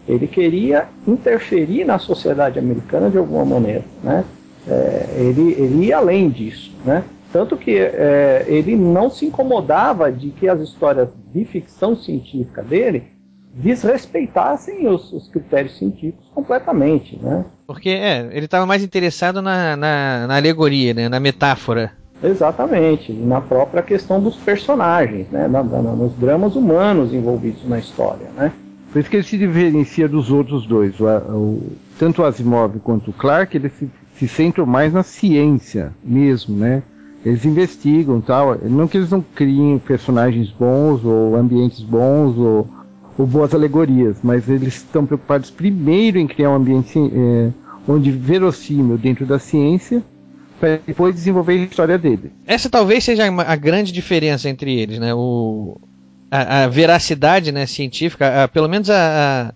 Ele 0.08 0.26
queria 0.26 0.86
interferir 1.06 1.84
na 1.84 1.98
sociedade 1.98 2.58
americana 2.58 3.10
de 3.10 3.18
alguma 3.18 3.44
maneira. 3.44 3.84
Né? 4.02 4.24
É, 4.68 5.06
ele, 5.18 5.52
ele 5.58 5.86
ia 5.86 5.98
além 5.98 6.30
disso. 6.30 6.72
Né? 6.84 7.04
Tanto 7.32 7.56
que 7.56 7.76
é, 7.76 8.44
ele 8.48 8.76
não 8.76 9.10
se 9.10 9.26
incomodava 9.26 10.10
de 10.10 10.30
que 10.30 10.48
as 10.48 10.60
histórias 10.60 11.08
de 11.32 11.44
ficção 11.44 11.96
científica 11.96 12.62
dele 12.62 13.15
desrespeitassem 13.56 14.86
os, 14.86 15.12
os 15.12 15.28
critérios 15.28 15.78
científicos 15.78 16.26
completamente. 16.34 17.18
Né? 17.22 17.44
Porque 17.66 17.88
é, 17.88 18.28
ele 18.32 18.44
estava 18.44 18.66
mais 18.66 18.82
interessado 18.84 19.40
na, 19.40 19.76
na, 19.76 20.26
na, 20.26 20.36
alegoria, 20.36 20.92
né, 20.92 21.08
na 21.08 21.18
metáfora. 21.18 21.92
Exatamente, 22.22 23.12
e 23.12 23.14
na 23.14 23.40
própria 23.40 23.82
questão 23.82 24.20
dos 24.20 24.36
personagens, 24.36 25.28
né, 25.30 25.48
na, 25.48 25.62
na, 25.62 25.82
nos 25.82 26.14
dramas 26.14 26.56
humanos 26.56 27.12
envolvidos 27.12 27.66
na 27.68 27.78
história. 27.78 28.26
Né? 28.36 28.52
Por 28.92 29.00
isso 29.00 29.10
que 29.10 29.16
ele 29.16 29.22
se 29.22 29.38
diferencia 29.38 30.08
dos 30.08 30.30
outros 30.30 30.66
dois. 30.66 30.98
O, 31.00 31.06
o, 31.06 31.72
tanto 31.98 32.22
o 32.22 32.24
Asimov 32.24 32.78
quanto 32.80 33.10
o 33.10 33.14
Clarke, 33.14 33.56
eles 33.56 33.72
se, 33.72 33.90
se 34.14 34.28
centram 34.28 34.66
mais 34.66 34.92
na 34.92 35.02
ciência 35.02 35.92
mesmo, 36.02 36.56
né? 36.56 36.82
Eles 37.24 37.44
investigam 37.44 38.20
tal. 38.20 38.56
Não 38.62 38.86
que 38.86 38.96
eles 38.96 39.10
não 39.10 39.20
criem 39.20 39.78
personagens 39.78 40.48
bons 40.50 41.04
ou 41.04 41.34
ambientes 41.34 41.80
bons 41.80 42.38
ou 42.38 42.68
ou 43.18 43.26
boas 43.26 43.54
alegorias, 43.54 44.18
mas 44.22 44.48
eles 44.48 44.76
estão 44.76 45.06
preocupados 45.06 45.50
primeiro 45.50 46.18
em 46.18 46.26
criar 46.26 46.50
um 46.50 46.56
ambiente 46.56 46.98
é, 46.98 47.50
onde 47.88 48.10
verossímil 48.10 48.98
dentro 48.98 49.24
da 49.24 49.38
ciência 49.38 50.02
para 50.60 50.80
depois 50.86 51.14
desenvolver 51.14 51.52
a 51.54 51.64
história 51.64 51.98
dele. 51.98 52.32
Essa 52.46 52.68
talvez 52.68 53.04
seja 53.04 53.24
a 53.24 53.56
grande 53.56 53.92
diferença 53.92 54.48
entre 54.48 54.78
eles, 54.78 54.98
né? 54.98 55.14
O, 55.14 55.78
a, 56.30 56.64
a 56.64 56.68
veracidade 56.68 57.52
né, 57.52 57.66
científica, 57.66 58.44
a, 58.44 58.48
pelo 58.48 58.68
menos 58.68 58.88
a, 58.90 58.94
a, 59.48 59.54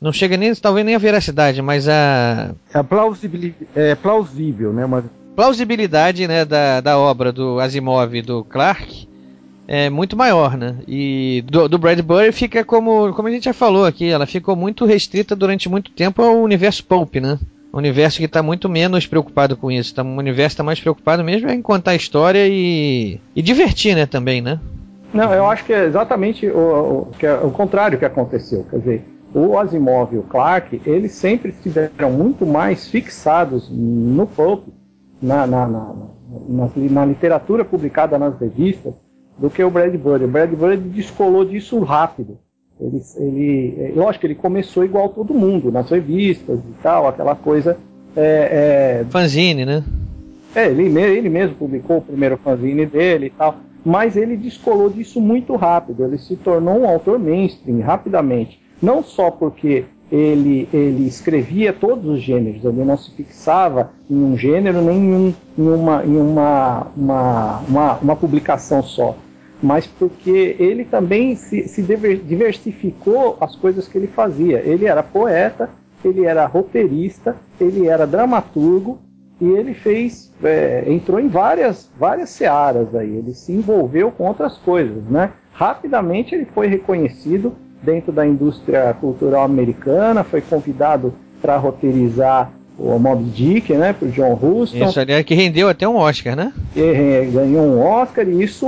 não 0.00 0.12
chega 0.12 0.36
nem 0.36 0.54
talvez 0.54 0.84
nem 0.84 0.94
a 0.94 0.98
veracidade, 0.98 1.60
mas 1.62 1.88
a 1.88 2.54
a 2.72 2.84
plausibilidade 2.84 3.68
é 3.74 3.94
plausível, 3.94 4.72
né? 4.72 4.84
Uma 4.84 5.04
plausibilidade 5.36 6.26
né, 6.26 6.44
da, 6.44 6.80
da 6.80 6.98
obra 6.98 7.30
do 7.30 7.60
Asimov 7.60 8.14
e 8.14 8.22
do 8.22 8.42
Clarke 8.44 9.07
é 9.68 9.90
muito 9.90 10.16
maior, 10.16 10.56
né? 10.56 10.76
E 10.88 11.44
do, 11.46 11.68
do 11.68 11.78
Bradbury 11.78 12.32
fica 12.32 12.64
como, 12.64 13.12
como 13.12 13.28
a 13.28 13.30
gente 13.30 13.44
já 13.44 13.52
falou 13.52 13.84
aqui, 13.84 14.08
ela 14.08 14.24
ficou 14.24 14.56
muito 14.56 14.86
restrita 14.86 15.36
durante 15.36 15.68
muito 15.68 15.90
tempo 15.92 16.22
ao 16.22 16.38
universo 16.38 16.82
pulp, 16.86 17.16
né? 17.16 17.38
Um 17.72 17.76
universo 17.76 18.16
que 18.16 18.24
está 18.24 18.42
muito 18.42 18.66
menos 18.66 19.06
preocupado 19.06 19.54
com 19.58 19.70
isso. 19.70 19.94
Tá, 19.94 20.02
um 20.02 20.16
universo 20.16 20.54
está 20.54 20.64
mais 20.64 20.80
preocupado 20.80 21.22
mesmo 21.22 21.50
em 21.50 21.60
contar 21.60 21.90
a 21.90 21.96
história 21.96 22.48
e, 22.48 23.20
e 23.36 23.42
divertir, 23.42 23.94
né? 23.94 24.06
Também, 24.06 24.40
né? 24.40 24.58
Não, 25.12 25.32
eu 25.34 25.44
acho 25.46 25.64
que 25.66 25.72
é 25.74 25.84
exatamente 25.84 26.46
o, 26.46 27.08
o, 27.10 27.12
que 27.18 27.26
é 27.26 27.34
o 27.34 27.50
contrário 27.50 27.98
que 27.98 28.06
aconteceu. 28.06 28.66
Quer 28.70 28.78
dizer, 28.78 29.04
o 29.34 29.58
Asimov 29.58 30.14
e 30.14 30.18
o 30.18 30.22
Clarke, 30.22 30.80
eles 30.86 31.12
sempre 31.12 31.50
estiveram 31.50 32.10
muito 32.10 32.46
mais 32.46 32.88
fixados 32.88 33.68
no 33.70 34.26
pulp, 34.26 34.68
na, 35.20 35.46
na, 35.46 35.66
na, 35.66 35.94
na 36.74 37.04
literatura 37.04 37.66
publicada 37.66 38.18
nas 38.18 38.38
revistas, 38.40 38.94
do 39.38 39.48
que 39.48 39.62
o 39.62 39.70
Bradbury. 39.70 40.24
O 40.24 40.28
Bradbury 40.28 40.76
descolou 40.76 41.44
disso 41.44 41.78
rápido. 41.80 42.38
Ele, 42.80 43.02
ele, 43.16 43.74
é, 43.78 43.92
lógico, 43.94 44.26
ele 44.26 44.34
começou 44.34 44.84
igual 44.84 45.08
todo 45.08 45.34
mundo, 45.34 45.70
nas 45.70 45.90
revistas 45.90 46.58
e 46.58 46.82
tal, 46.82 47.08
aquela 47.08 47.34
coisa. 47.34 47.76
É, 48.16 49.02
é... 49.02 49.04
Fanzine, 49.10 49.64
né? 49.64 49.84
É, 50.54 50.66
ele, 50.66 50.84
ele 51.00 51.28
mesmo 51.28 51.56
publicou 51.56 51.98
o 51.98 52.02
primeiro 52.02 52.36
fanzine 52.38 52.86
dele 52.86 53.26
e 53.26 53.30
tal. 53.30 53.56
Mas 53.84 54.16
ele 54.16 54.36
descolou 54.36 54.90
disso 54.90 55.20
muito 55.20 55.54
rápido. 55.56 56.04
Ele 56.04 56.18
se 56.18 56.36
tornou 56.36 56.80
um 56.80 56.88
autor 56.88 57.18
mainstream 57.18 57.80
rapidamente. 57.80 58.60
Não 58.82 59.02
só 59.02 59.30
porque 59.30 59.84
ele, 60.10 60.68
ele 60.72 61.06
escrevia 61.06 61.72
todos 61.72 62.06
os 62.06 62.20
gêneros, 62.20 62.64
ele 62.64 62.84
não 62.84 62.96
se 62.96 63.10
fixava 63.10 63.90
em 64.10 64.16
um 64.16 64.36
gênero 64.36 64.80
nem 64.80 64.96
em, 64.96 65.34
uma, 65.58 66.04
em 66.04 66.16
uma, 66.16 66.86
uma, 66.96 67.58
uma, 67.68 67.98
uma 67.98 68.16
publicação 68.16 68.82
só 68.82 69.16
mas 69.62 69.86
porque 69.86 70.56
ele 70.58 70.84
também 70.84 71.34
se, 71.34 71.66
se 71.66 71.82
diversificou 71.82 73.36
as 73.40 73.56
coisas 73.56 73.88
que 73.88 73.98
ele 73.98 74.06
fazia. 74.06 74.60
Ele 74.64 74.86
era 74.86 75.02
poeta, 75.02 75.68
ele 76.04 76.24
era 76.24 76.46
roteirista, 76.46 77.36
ele 77.60 77.88
era 77.88 78.06
dramaturgo 78.06 78.98
e 79.40 79.46
ele 79.46 79.74
fez, 79.74 80.32
é, 80.42 80.84
entrou 80.86 81.18
em 81.20 81.28
várias, 81.28 81.90
várias 81.98 82.30
searas 82.30 82.94
aí. 82.94 83.16
Ele 83.16 83.34
se 83.34 83.52
envolveu 83.52 84.10
com 84.10 84.26
outras 84.26 84.56
coisas, 84.58 85.04
né? 85.04 85.32
Rapidamente 85.52 86.34
ele 86.34 86.44
foi 86.46 86.68
reconhecido 86.68 87.52
dentro 87.82 88.12
da 88.12 88.26
indústria 88.26 88.94
cultural 88.94 89.44
americana, 89.44 90.24
foi 90.24 90.40
convidado 90.40 91.12
para 91.40 91.56
roteirizar 91.56 92.52
o 92.78 92.98
Mob 92.98 93.24
Dick, 93.24 93.72
né, 93.74 93.92
pro 93.92 94.08
John 94.08 94.34
Huston. 94.34 94.88
Isso, 94.88 95.00
aliás, 95.00 95.24
que 95.24 95.34
rendeu 95.34 95.68
até 95.68 95.86
um 95.88 95.96
Oscar, 95.96 96.36
né? 96.36 96.52
E, 96.76 97.26
ganhou 97.30 97.64
um 97.64 97.80
Oscar 97.80 98.26
e 98.28 98.42
isso 98.42 98.66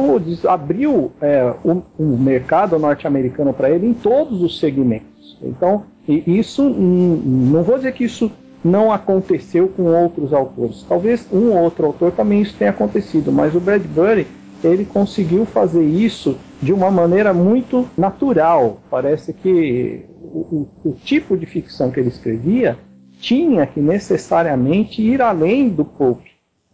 abriu 0.49 1.13
é, 1.21 1.53
o, 1.65 1.83
o, 1.97 2.19
mercado 2.19 2.79
norte-americano 2.79 3.53
para 3.53 3.71
ele 3.71 3.87
em 3.87 3.95
todos 3.95 4.43
os 4.43 4.59
segmentos. 4.59 5.39
Então, 5.43 5.85
isso, 6.09 6.69
não 6.69 7.63
vou 7.63 7.77
dizer 7.77 7.93
que 7.93 8.05
isso 8.05 8.31
não 8.65 8.93
aconteceu 8.93 9.69
com 9.69 9.85
outros 9.85 10.33
autores. 10.33 10.85
Talvez 10.89 11.27
um 11.33 11.53
ou 11.53 11.59
outro 11.59 11.87
autor 11.87 12.13
também 12.13 12.43
isso 12.43 12.57
tenha 12.59 12.71
acontecido, 12.71 13.31
mas 13.31 13.55
o 13.55 13.61
Bradbury 13.61 14.27
ele 14.63 14.85
conseguiu 14.85 15.47
fazer 15.47 15.83
isso 15.83 16.37
de 16.61 16.73
uma 16.73 16.91
maneira 16.91 17.33
muito 17.33 17.89
natural. 17.97 18.81
Parece 18.91 19.33
que 19.33 20.05
o, 20.21 20.69
o, 20.85 20.91
o 20.91 20.93
tipo 20.93 21.37
de 21.37 21.47
ficção 21.47 21.91
que 21.91 21.99
ele 21.99 22.11
escrevia 22.11 22.77
tinha 23.21 23.67
que 23.67 23.81
necessariamente 23.81 25.03
ir 25.03 25.21
além 25.21 25.69
do. 25.69 25.87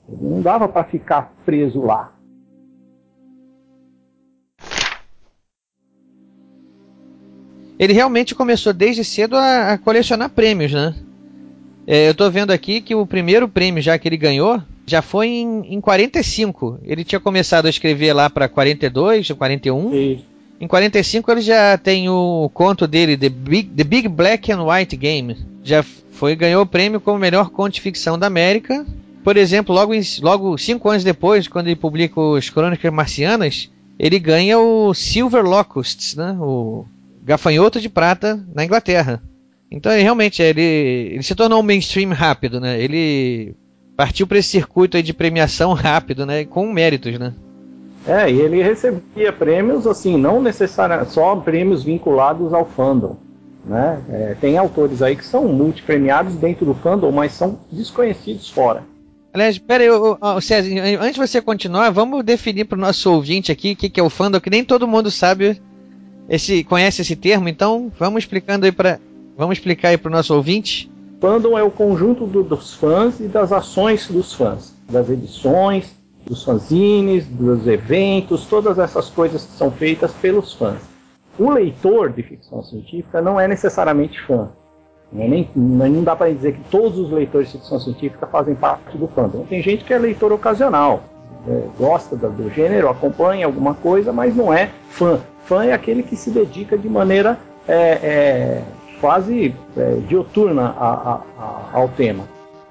Ele 0.08 0.18
não 0.22 0.40
dava 0.40 0.68
para 0.68 0.84
ficar 0.84 1.34
preso 1.44 1.82
lá. 1.82 2.12
Ele 7.78 7.92
realmente 7.92 8.34
começou 8.34 8.72
desde 8.72 9.04
cedo 9.04 9.36
a, 9.36 9.72
a 9.72 9.78
colecionar 9.78 10.30
prêmios, 10.30 10.72
né? 10.72 10.94
É, 11.86 12.08
eu 12.08 12.12
estou 12.12 12.30
vendo 12.30 12.50
aqui 12.50 12.80
que 12.80 12.94
o 12.94 13.06
primeiro 13.06 13.48
prêmio 13.48 13.82
já 13.82 13.98
que 13.98 14.08
ele 14.08 14.16
ganhou 14.16 14.60
já 14.86 15.02
foi 15.02 15.28
em, 15.28 15.74
em 15.74 15.80
45. 15.80 16.80
Ele 16.84 17.04
tinha 17.04 17.20
começado 17.20 17.66
a 17.66 17.70
escrever 17.70 18.12
lá 18.12 18.30
para 18.30 18.48
42, 18.48 19.30
41. 19.32 19.90
Sim. 19.90 20.24
Em 20.58 20.66
45 20.66 21.30
ele 21.30 21.40
já 21.42 21.76
tem 21.76 22.08
o 22.08 22.50
conto 22.54 22.86
dele, 22.86 23.16
The 23.16 23.28
Big, 23.28 23.68
The 23.68 23.84
Big 23.84 24.08
Black 24.08 24.50
and 24.50 24.64
White 24.64 24.96
Game. 24.96 25.36
Já 25.62 25.84
foi 26.16 26.34
ganhou 26.34 26.62
o 26.62 26.66
prêmio 26.66 27.00
como 27.00 27.18
melhor 27.18 27.50
conto 27.50 27.74
de 27.74 27.80
ficção 27.80 28.18
da 28.18 28.26
América. 28.26 28.84
Por 29.22 29.36
exemplo, 29.36 29.74
logo, 29.74 29.92
em, 29.92 30.00
logo 30.22 30.56
cinco 30.56 30.88
anos 30.88 31.04
depois, 31.04 31.46
quando 31.46 31.66
ele 31.66 31.76
publica 31.76 32.18
os 32.18 32.48
Crônicas 32.48 32.92
Marcianas, 32.92 33.70
ele 33.98 34.18
ganha 34.18 34.58
o 34.58 34.94
Silver 34.94 35.44
Locusts, 35.44 36.16
né? 36.16 36.36
O 36.40 36.86
gafanhoto 37.22 37.80
de 37.80 37.88
prata 37.88 38.42
na 38.54 38.64
Inglaterra. 38.64 39.22
Então 39.70 39.92
ele 39.92 40.02
realmente 40.02 40.42
ele, 40.42 40.62
ele 40.62 41.22
se 41.22 41.34
tornou 41.34 41.60
um 41.60 41.62
mainstream 41.62 42.10
rápido, 42.12 42.60
né? 42.60 42.80
Ele 42.80 43.54
partiu 43.96 44.26
para 44.26 44.38
esse 44.38 44.48
circuito 44.48 45.02
de 45.02 45.12
premiação 45.12 45.72
rápido, 45.74 46.24
né? 46.24 46.44
Com 46.44 46.72
méritos, 46.72 47.18
né? 47.18 47.34
É, 48.06 48.30
e 48.30 48.40
ele 48.40 48.62
recebia 48.62 49.32
prêmios 49.32 49.86
assim, 49.86 50.16
não 50.16 50.40
necessariamente 50.40 51.12
só 51.12 51.34
prêmios 51.36 51.82
vinculados 51.82 52.54
ao 52.54 52.64
fandom. 52.64 53.25
Né? 53.66 54.00
É, 54.08 54.36
tem 54.40 54.56
autores 54.56 55.02
aí 55.02 55.16
que 55.16 55.26
são 55.26 55.48
multipremiados 55.48 56.36
dentro 56.36 56.64
do 56.64 56.74
fandom, 56.74 57.10
mas 57.10 57.32
são 57.32 57.58
desconhecidos 57.70 58.48
fora. 58.48 58.84
Aliás, 59.34 59.58
pera 59.58 59.84
aí, 59.84 60.40
César, 60.40 60.70
antes 61.00 61.14
de 61.14 61.20
você 61.26 61.42
continuar, 61.42 61.90
vamos 61.90 62.24
definir 62.24 62.64
para 62.64 62.78
o 62.78 62.80
nosso 62.80 63.12
ouvinte 63.12 63.52
aqui 63.52 63.72
o 63.72 63.76
que, 63.76 63.90
que 63.90 64.00
é 64.00 64.02
o 64.02 64.08
fandom, 64.08 64.40
que 64.40 64.48
nem 64.48 64.64
todo 64.64 64.88
mundo 64.88 65.10
sabe, 65.10 65.60
esse, 66.28 66.64
conhece 66.64 67.02
esse 67.02 67.14
termo, 67.14 67.48
então 67.48 67.92
vamos 67.98 68.22
explicando 68.22 68.64
aí 68.64 68.72
para 68.72 68.98
vamos 69.36 69.58
explicar 69.58 69.88
aí 69.88 69.98
para 69.98 70.08
o 70.08 70.12
nosso 70.12 70.34
ouvinte. 70.34 70.90
Fandom 71.20 71.58
é 71.58 71.62
o 71.62 71.70
conjunto 71.70 72.26
do, 72.26 72.42
dos 72.42 72.72
fãs 72.74 73.20
e 73.20 73.24
das 73.24 73.52
ações 73.52 74.08
dos 74.08 74.32
fãs, 74.32 74.72
das 74.90 75.10
edições, 75.10 75.94
dos 76.24 76.42
fanzines, 76.42 77.26
dos 77.26 77.66
eventos, 77.66 78.46
todas 78.46 78.78
essas 78.78 79.10
coisas 79.10 79.44
que 79.44 79.52
são 79.52 79.70
feitas 79.70 80.12
pelos 80.12 80.54
fãs. 80.54 80.95
O 81.38 81.50
leitor 81.50 82.10
de 82.10 82.22
ficção 82.22 82.62
científica 82.62 83.20
não 83.20 83.38
é 83.38 83.46
necessariamente 83.46 84.20
fã. 84.22 84.48
Não, 85.12 85.22
é 85.22 85.28
nem, 85.28 85.48
não 85.54 86.02
dá 86.02 86.16
para 86.16 86.32
dizer 86.32 86.54
que 86.54 86.60
todos 86.70 86.98
os 86.98 87.10
leitores 87.10 87.52
de 87.52 87.58
ficção 87.58 87.78
científica 87.78 88.26
fazem 88.26 88.54
parte 88.54 88.96
do 88.96 89.06
fandom. 89.08 89.44
Tem 89.48 89.62
gente 89.62 89.84
que 89.84 89.92
é 89.92 89.98
leitor 89.98 90.32
ocasional, 90.32 91.02
é, 91.48 91.62
gosta 91.78 92.16
do, 92.16 92.28
do 92.30 92.50
gênero, 92.50 92.88
acompanha 92.88 93.46
alguma 93.46 93.74
coisa, 93.74 94.12
mas 94.12 94.34
não 94.34 94.52
é 94.52 94.70
fã. 94.88 95.20
Fã 95.44 95.64
é 95.64 95.72
aquele 95.72 96.02
que 96.02 96.16
se 96.16 96.30
dedica 96.30 96.76
de 96.76 96.88
maneira 96.88 97.38
é, 97.68 97.74
é, 98.02 98.62
quase 99.00 99.54
é, 99.76 99.94
dioturna 100.08 100.74
a, 100.76 100.88
a, 100.88 101.20
a, 101.38 101.70
ao 101.72 101.88
tema. 101.88 102.24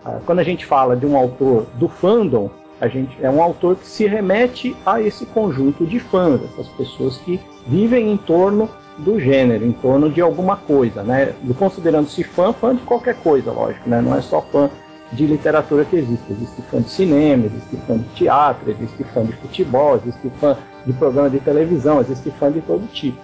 Ah, 0.04 0.19
quando 0.25 0.39
a 0.39 0.43
gente 0.43 0.65
fala 0.65 0.95
de 0.95 1.06
um 1.06 1.15
autor 1.15 1.65
do 1.75 1.88
fandom, 1.88 2.49
a 2.79 2.88
gente 2.88 3.17
é 3.21 3.29
um 3.29 3.41
autor 3.41 3.77
que 3.77 3.88
se 3.88 4.05
remete 4.05 4.75
a 4.85 5.01
esse 5.01 5.25
conjunto 5.25 5.85
de 5.85 5.99
fãs, 5.99 6.41
essas 6.43 6.67
pessoas 6.69 7.17
que 7.17 7.39
vivem 7.67 8.11
em 8.11 8.17
torno 8.17 8.69
do 8.97 9.19
gênero, 9.19 9.65
em 9.65 9.71
torno 9.71 10.09
de 10.09 10.21
alguma 10.21 10.55
coisa, 10.55 11.03
né? 11.03 11.33
Considerando-se 11.57 12.23
fã, 12.23 12.53
fã 12.53 12.75
de 12.75 12.81
qualquer 12.83 13.15
coisa, 13.15 13.51
lógico, 13.51 13.89
né? 13.89 14.01
Não 14.01 14.15
é 14.15 14.21
só 14.21 14.41
fã 14.41 14.69
de 15.11 15.25
literatura 15.25 15.85
que 15.85 15.95
existe. 15.95 16.31
Existe 16.31 16.61
fã 16.63 16.81
de 16.81 16.89
cinema, 16.89 17.45
existe 17.45 17.77
fã 17.88 17.97
de 17.97 18.07
teatro, 18.09 18.71
existe 18.71 19.03
fã 19.05 19.25
de 19.25 19.33
futebol, 19.33 19.95
existe 19.95 20.29
fã 20.39 20.57
de 20.85 20.93
programa 20.93 21.29
de 21.29 21.39
televisão, 21.39 21.99
existe 21.99 22.31
fã 22.31 22.51
de 22.51 22.61
todo 22.61 22.85
tipo. 22.91 23.17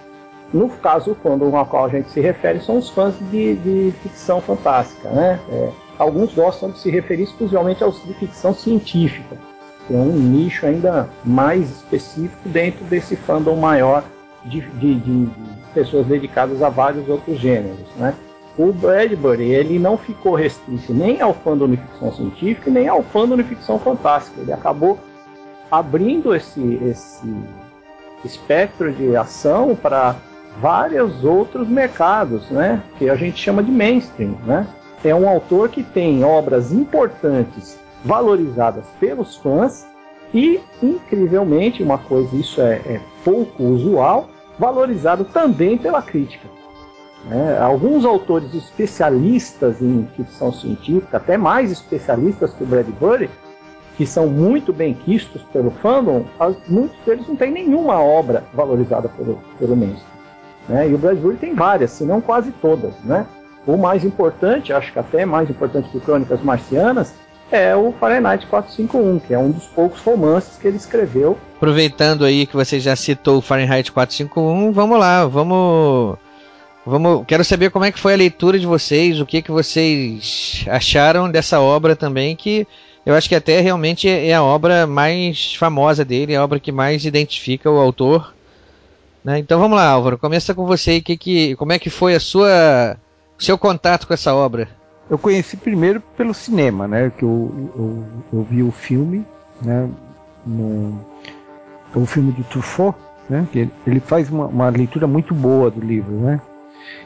No 0.52 0.68
caso, 0.68 1.12
o 1.12 1.14
fandom 1.14 1.56
ao 1.56 1.64
qual 1.64 1.86
a 1.86 1.88
gente 1.88 2.10
se 2.10 2.20
refere 2.20 2.60
são 2.60 2.76
os 2.76 2.90
fãs 2.90 3.14
de, 3.30 3.54
de 3.56 3.94
ficção 4.02 4.40
fantástica, 4.40 5.08
né? 5.08 5.40
É, 5.50 5.70
alguns 6.02 6.34
gostam 6.34 6.70
de 6.70 6.78
se 6.78 6.90
referir 6.90 7.22
exclusivamente 7.22 7.82
aos 7.82 8.02
de 8.04 8.12
ficção 8.14 8.52
científica, 8.52 9.36
é 9.90 9.94
um 9.94 10.12
nicho 10.12 10.66
ainda 10.66 11.08
mais 11.24 11.70
específico 11.70 12.48
dentro 12.48 12.84
desse 12.84 13.16
fandom 13.16 13.56
maior 13.56 14.04
de, 14.44 14.60
de, 14.60 14.94
de, 14.96 15.26
de 15.26 15.30
pessoas 15.74 16.06
dedicadas 16.06 16.62
a 16.62 16.68
vários 16.68 17.08
outros 17.08 17.38
gêneros, 17.38 17.88
né? 17.96 18.14
O 18.58 18.70
Bradbury 18.70 19.50
ele 19.50 19.78
não 19.78 19.96
ficou 19.96 20.34
restrito 20.34 20.92
nem 20.92 21.22
ao 21.22 21.32
fandom 21.32 21.68
de 21.68 21.78
ficção 21.78 22.12
científica 22.12 22.70
nem 22.70 22.86
ao 22.86 23.02
fandom 23.02 23.36
de 23.36 23.44
ficção 23.44 23.78
fantástica. 23.78 24.42
Ele 24.42 24.52
acabou 24.52 24.98
abrindo 25.70 26.34
esse, 26.34 26.78
esse 26.84 27.34
espectro 28.22 28.92
de 28.92 29.16
ação 29.16 29.74
para 29.74 30.16
vários 30.60 31.24
outros 31.24 31.66
mercados, 31.66 32.50
né? 32.50 32.82
Que 32.98 33.08
a 33.08 33.16
gente 33.16 33.40
chama 33.40 33.62
de 33.62 33.70
mainstream, 33.70 34.36
né? 34.44 34.66
É 35.04 35.14
um 35.14 35.28
autor 35.28 35.68
que 35.68 35.82
tem 35.82 36.24
obras 36.24 36.72
importantes 36.72 37.78
valorizadas 38.04 38.84
pelos 39.00 39.36
fãs 39.36 39.86
e, 40.32 40.60
incrivelmente, 40.82 41.82
uma 41.82 41.98
coisa, 41.98 42.34
isso 42.36 42.60
é, 42.60 42.80
é 42.86 43.00
pouco 43.24 43.62
usual, 43.64 44.28
valorizado 44.58 45.24
também 45.24 45.76
pela 45.76 46.00
crítica. 46.00 46.48
É, 47.30 47.58
alguns 47.58 48.04
autores 48.04 48.52
especialistas 48.54 49.80
em 49.80 50.08
ficção 50.16 50.52
científica, 50.52 51.18
até 51.18 51.36
mais 51.36 51.70
especialistas 51.70 52.52
que 52.52 52.64
o 52.64 52.66
Bradbury, 52.66 53.30
que 53.96 54.06
são 54.06 54.26
muito 54.26 54.72
bem 54.72 54.94
quistos 54.94 55.42
pelo 55.52 55.70
fandom, 55.70 56.24
muitos 56.68 56.96
deles 57.04 57.28
não 57.28 57.36
têm 57.36 57.52
nenhuma 57.52 58.00
obra 58.00 58.42
valorizada 58.54 59.08
pelo, 59.08 59.38
pelo 59.58 59.76
mainstream. 59.76 60.12
Né? 60.68 60.90
E 60.90 60.94
o 60.94 60.98
Bradbury 60.98 61.36
tem 61.36 61.54
várias, 61.54 61.90
se 61.90 62.04
não 62.04 62.20
quase 62.20 62.50
todas. 62.52 62.94
Né? 63.04 63.26
O 63.66 63.76
mais 63.76 64.04
importante, 64.04 64.72
acho 64.72 64.92
que 64.92 64.98
até 64.98 65.24
mais 65.24 65.48
importante 65.48 65.88
que 65.90 66.00
Crônicas 66.00 66.42
Marcianas, 66.42 67.14
é 67.50 67.76
o 67.76 67.92
Fahrenheit 67.92 68.46
451, 68.46 69.18
que 69.20 69.34
é 69.34 69.38
um 69.38 69.50
dos 69.50 69.66
poucos 69.66 70.00
romances 70.00 70.56
que 70.56 70.66
ele 70.66 70.78
escreveu. 70.78 71.38
Aproveitando 71.56 72.24
aí 72.24 72.46
que 72.46 72.56
você 72.56 72.80
já 72.80 72.96
citou 72.96 73.38
o 73.38 73.42
Fahrenheit 73.42 73.92
451, 73.92 74.72
vamos 74.72 74.98
lá, 74.98 75.26
vamos 75.26 76.18
Vamos, 76.84 77.24
quero 77.28 77.44
saber 77.44 77.70
como 77.70 77.84
é 77.84 77.92
que 77.92 77.98
foi 77.98 78.12
a 78.12 78.16
leitura 78.16 78.58
de 78.58 78.66
vocês, 78.66 79.20
o 79.20 79.26
que 79.26 79.40
que 79.40 79.52
vocês 79.52 80.64
acharam 80.68 81.30
dessa 81.30 81.60
obra 81.60 81.94
também, 81.94 82.34
que 82.34 82.66
eu 83.06 83.14
acho 83.14 83.28
que 83.28 83.36
até 83.36 83.60
realmente 83.60 84.08
é 84.08 84.34
a 84.34 84.42
obra 84.42 84.84
mais 84.84 85.54
famosa 85.54 86.04
dele, 86.04 86.34
a 86.34 86.42
obra 86.42 86.58
que 86.58 86.72
mais 86.72 87.04
identifica 87.04 87.70
o 87.70 87.78
autor. 87.78 88.34
Né? 89.24 89.38
Então 89.38 89.60
vamos 89.60 89.76
lá, 89.76 89.86
Álvaro, 89.86 90.18
começa 90.18 90.54
com 90.54 90.66
você, 90.66 91.00
que, 91.00 91.16
que, 91.16 91.54
como 91.54 91.72
é 91.72 91.78
que 91.78 91.88
foi 91.88 92.16
a 92.16 92.20
sua 92.20 92.96
seu 93.44 93.58
contato 93.58 94.06
com 94.06 94.14
essa 94.14 94.34
obra? 94.34 94.68
Eu 95.10 95.18
conheci 95.18 95.56
primeiro 95.56 96.00
pelo 96.16 96.32
cinema, 96.32 96.86
né? 96.86 97.10
Que 97.16 97.24
eu, 97.24 97.70
eu, 97.76 98.04
eu 98.32 98.42
vi 98.48 98.62
o 98.62 98.70
filme, 98.70 99.26
né? 99.62 99.88
No, 100.46 100.98
o 101.94 102.06
filme 102.06 102.32
do 102.32 102.42
Truffaut, 102.44 102.96
né? 103.28 103.46
Que 103.52 103.60
ele, 103.60 103.72
ele 103.86 104.00
faz 104.00 104.30
uma, 104.30 104.46
uma, 104.46 104.68
leitura 104.68 105.06
muito 105.06 105.34
boa 105.34 105.70
do 105.70 105.80
livro, 105.80 106.12
né? 106.12 106.40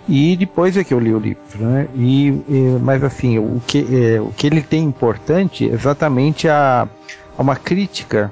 E 0.08 0.36
depois 0.36 0.76
é 0.76 0.84
que 0.84 0.94
eu 0.94 1.00
li 1.00 1.12
o 1.12 1.18
livro, 1.18 1.42
né? 1.58 1.88
E, 1.94 2.28
e 2.48 2.78
mas 2.82 3.02
assim, 3.02 3.38
o 3.38 3.60
que, 3.66 3.86
é, 3.90 4.20
o 4.20 4.30
que 4.30 4.46
ele 4.46 4.62
tem 4.62 4.84
importante 4.84 5.68
é 5.68 5.72
exatamente 5.72 6.48
a, 6.48 6.88
a 7.36 7.42
uma 7.42 7.56
crítica 7.56 8.30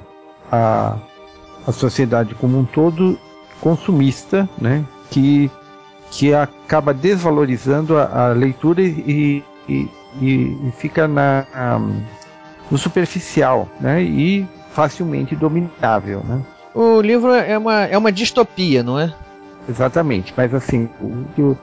à, 0.51 0.97
à 1.67 1.71
sociedade 1.71 2.33
como 2.35 2.57
um 2.57 2.65
todo 2.65 3.19
consumista, 3.61 4.47
né? 4.57 4.83
Que 5.09 5.51
que 6.11 6.33
acaba 6.33 6.93
desvalorizando 6.93 7.97
a, 7.97 8.29
a 8.29 8.33
leitura 8.33 8.81
e, 8.81 9.43
e, 9.67 9.89
e, 10.21 10.71
fica 10.77 11.07
na, 11.07 11.45
no 12.69 12.77
superficial 12.77 13.67
né? 13.79 14.01
e 14.01 14.47
facilmente 14.71 15.35
dominável. 15.35 16.21
Né? 16.23 16.41
O 16.73 17.01
livro 17.01 17.33
é 17.33 17.57
uma, 17.57 17.83
é 17.85 17.97
uma 17.97 18.11
distopia, 18.11 18.83
não 18.83 18.99
é? 18.99 19.13
Exatamente, 19.67 20.33
mas 20.37 20.53
assim, 20.53 20.87
o, 21.01 21.41
o 21.41 21.57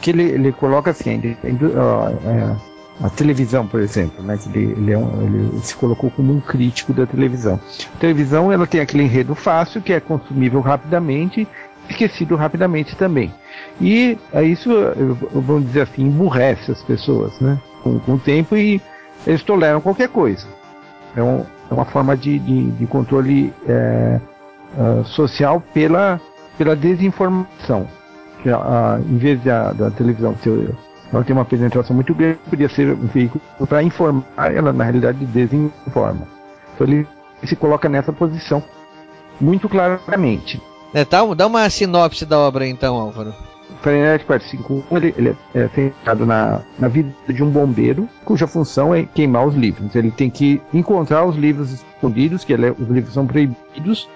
que 0.00 0.10
ele, 0.10 0.22
ele 0.24 0.52
coloca 0.52 0.90
assim, 0.90 1.14
ele, 1.14 1.36
é, 1.44 2.56
a 3.02 3.10
televisão, 3.10 3.66
por 3.66 3.80
exemplo, 3.80 4.22
né, 4.22 4.38
ele, 4.46 4.72
ele, 4.72 4.92
é 4.92 4.98
um, 4.98 5.22
ele, 5.22 5.60
se 5.60 5.74
colocou 5.74 6.10
como 6.10 6.32
um 6.32 6.40
crítico 6.40 6.92
da 6.92 7.06
televisão. 7.06 7.58
A 7.94 7.98
televisão 7.98 8.52
ela 8.52 8.66
tem 8.66 8.80
aquele 8.80 9.04
enredo 9.04 9.34
fácil, 9.34 9.80
que 9.80 9.92
é 9.92 10.00
consumível 10.00 10.60
rapidamente, 10.60 11.48
esquecido 11.88 12.36
rapidamente 12.36 12.94
também. 12.96 13.32
E 13.80 14.18
é 14.32 14.42
isso, 14.42 14.70
vamos 15.32 15.66
dizer 15.66 15.82
assim, 15.82 16.02
emburrece 16.02 16.70
as 16.70 16.82
pessoas, 16.82 17.38
né? 17.40 17.58
Com, 17.82 17.98
com 18.00 18.14
o 18.14 18.18
tempo 18.18 18.56
e 18.56 18.80
eles 19.26 19.42
toleram 19.42 19.80
qualquer 19.80 20.08
coisa. 20.08 20.46
É, 21.16 21.22
um, 21.22 21.44
é 21.70 21.74
uma 21.74 21.84
forma 21.84 22.16
de, 22.16 22.38
de, 22.38 22.70
de 22.72 22.86
controle 22.86 23.52
é, 23.66 24.20
uh, 24.76 25.04
social 25.04 25.62
pela, 25.74 26.20
pela 26.56 26.76
desinformação. 26.76 27.86
Que, 28.42 28.50
uh, 28.50 28.98
em 29.08 29.18
vez 29.18 29.42
da, 29.42 29.72
da 29.72 29.90
televisão 29.90 30.36
ser 30.42 30.74
ela 31.12 31.22
tem 31.22 31.36
uma 31.36 31.44
penetração 31.44 31.94
muito 31.94 32.14
grande, 32.14 32.38
podia 32.48 32.68
ser 32.70 32.94
um 32.94 33.06
veículo 33.06 33.42
para 33.68 33.82
informar, 33.82 34.24
ela 34.36 34.72
na 34.72 34.84
realidade 34.84 35.24
desinforma. 35.26 36.26
Então 36.74 36.86
ele 36.86 37.06
se 37.44 37.54
coloca 37.54 37.88
nessa 37.88 38.12
posição 38.12 38.62
muito 39.38 39.68
claramente. 39.68 40.60
É, 40.94 41.04
tá, 41.04 41.22
dá 41.34 41.46
uma 41.46 41.68
sinopse 41.68 42.24
da 42.24 42.38
obra 42.38 42.66
então, 42.66 42.96
Álvaro. 42.96 43.34
Fahrenheit 43.80 44.24
451 44.24 44.96
ele, 44.96 45.14
ele 45.16 45.36
é 45.54 45.68
centrado 45.68 46.26
na, 46.26 46.60
na 46.78 46.88
vida 46.88 47.12
de 47.28 47.42
um 47.42 47.50
bombeiro 47.50 48.08
cuja 48.24 48.46
função 48.46 48.94
é 48.94 49.04
queimar 49.04 49.46
os 49.46 49.54
livros. 49.54 49.94
Ele 49.94 50.10
tem 50.10 50.30
que 50.30 50.60
encontrar 50.72 51.24
os 51.24 51.36
livros 51.36 51.72
escondidos, 51.72 52.44
que 52.44 52.52
ele, 52.52 52.70
os 52.70 52.88
livros 52.88 53.14
são 53.14 53.26
proibidos, 53.26 54.08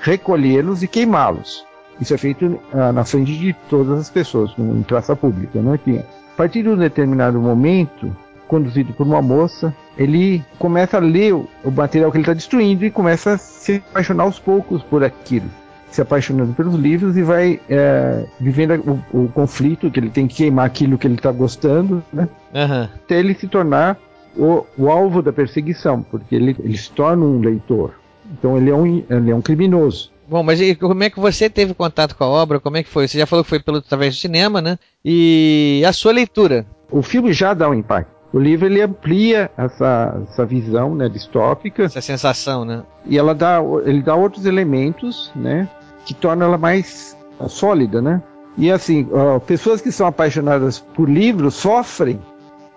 recolhê-los 0.00 0.82
e 0.82 0.88
queimá-los. 0.88 1.64
Isso 2.00 2.14
é 2.14 2.18
feito 2.18 2.58
ah, 2.72 2.92
na 2.92 3.04
frente 3.04 3.36
de 3.36 3.52
todas 3.68 3.98
as 3.98 4.10
pessoas, 4.10 4.52
em 4.58 4.82
praça 4.82 5.14
pública. 5.14 5.60
Né? 5.60 5.78
Que, 5.84 5.98
a 5.98 6.36
partir 6.36 6.62
de 6.62 6.70
um 6.70 6.76
determinado 6.76 7.38
momento, 7.38 8.16
conduzido 8.48 8.92
por 8.94 9.06
uma 9.06 9.20
moça, 9.20 9.74
ele 9.98 10.42
começa 10.58 10.96
a 10.96 11.00
ler 11.00 11.34
o 11.34 11.70
material 11.70 12.10
que 12.10 12.16
ele 12.16 12.22
está 12.22 12.32
destruindo 12.32 12.84
e 12.84 12.90
começa 12.90 13.34
a 13.34 13.38
se 13.38 13.82
apaixonar 13.90 14.24
aos 14.24 14.38
poucos 14.38 14.82
por 14.82 15.04
aquilo 15.04 15.50
se 15.90 16.00
apaixonando 16.00 16.52
pelos 16.54 16.74
livros 16.74 17.16
e 17.16 17.22
vai 17.22 17.60
é, 17.68 18.24
vivendo 18.38 19.02
o, 19.12 19.24
o, 19.24 19.28
conflito 19.28 19.90
que 19.90 19.98
ele 19.98 20.10
tem 20.10 20.26
que 20.26 20.36
queimar 20.36 20.66
aquilo 20.66 20.96
que 20.96 21.06
ele 21.06 21.14
está 21.14 21.32
gostando, 21.32 22.02
né? 22.12 22.28
Uhum. 22.54 22.82
Até 22.82 23.18
ele 23.18 23.34
se 23.34 23.48
tornar 23.48 23.98
o, 24.36 24.64
o, 24.78 24.88
alvo 24.88 25.20
da 25.20 25.32
perseguição, 25.32 26.02
porque 26.02 26.34
ele, 26.34 26.56
ele 26.60 26.76
se 26.76 26.90
torna 26.90 27.24
um 27.24 27.40
leitor. 27.40 27.94
Então 28.32 28.56
ele 28.56 28.70
é 28.70 28.74
um, 28.74 28.86
ele 28.86 29.30
é 29.30 29.34
um 29.34 29.42
criminoso. 29.42 30.12
Bom, 30.28 30.44
mas 30.44 30.60
como 30.78 31.02
é 31.02 31.10
que 31.10 31.18
você 31.18 31.50
teve 31.50 31.74
contato 31.74 32.14
com 32.14 32.22
a 32.22 32.28
obra? 32.28 32.60
Como 32.60 32.76
é 32.76 32.84
que 32.84 32.88
foi? 32.88 33.08
Você 33.08 33.18
já 33.18 33.26
falou 33.26 33.42
que 33.42 33.50
foi 33.50 33.58
pelo 33.58 33.78
através 33.78 34.14
do 34.14 34.20
cinema, 34.20 34.62
né? 34.62 34.78
E 35.04 35.82
a 35.84 35.92
sua 35.92 36.12
leitura? 36.12 36.64
O 36.88 37.02
filme 37.02 37.32
já 37.32 37.52
dá 37.52 37.68
um 37.68 37.74
impacto. 37.74 38.20
O 38.32 38.38
livro 38.38 38.66
ele 38.66 38.80
amplia 38.80 39.50
essa, 39.56 40.22
essa 40.28 40.46
visão 40.46 40.94
né, 40.94 41.08
distópica. 41.08 41.82
Essa 41.82 42.00
sensação, 42.00 42.64
né? 42.64 42.84
E 43.04 43.18
ela 43.18 43.34
dá, 43.34 43.58
ele 43.84 44.02
dá 44.02 44.14
outros 44.14 44.46
elementos, 44.46 45.32
né? 45.34 45.68
Que 46.04 46.14
torna 46.14 46.44
ela 46.44 46.58
mais 46.58 47.16
sólida, 47.48 48.00
né? 48.02 48.22
E 48.56 48.70
assim, 48.70 49.08
pessoas 49.46 49.80
que 49.80 49.92
são 49.92 50.06
apaixonadas 50.06 50.78
por 50.78 51.08
livros 51.08 51.54
sofrem 51.54 52.20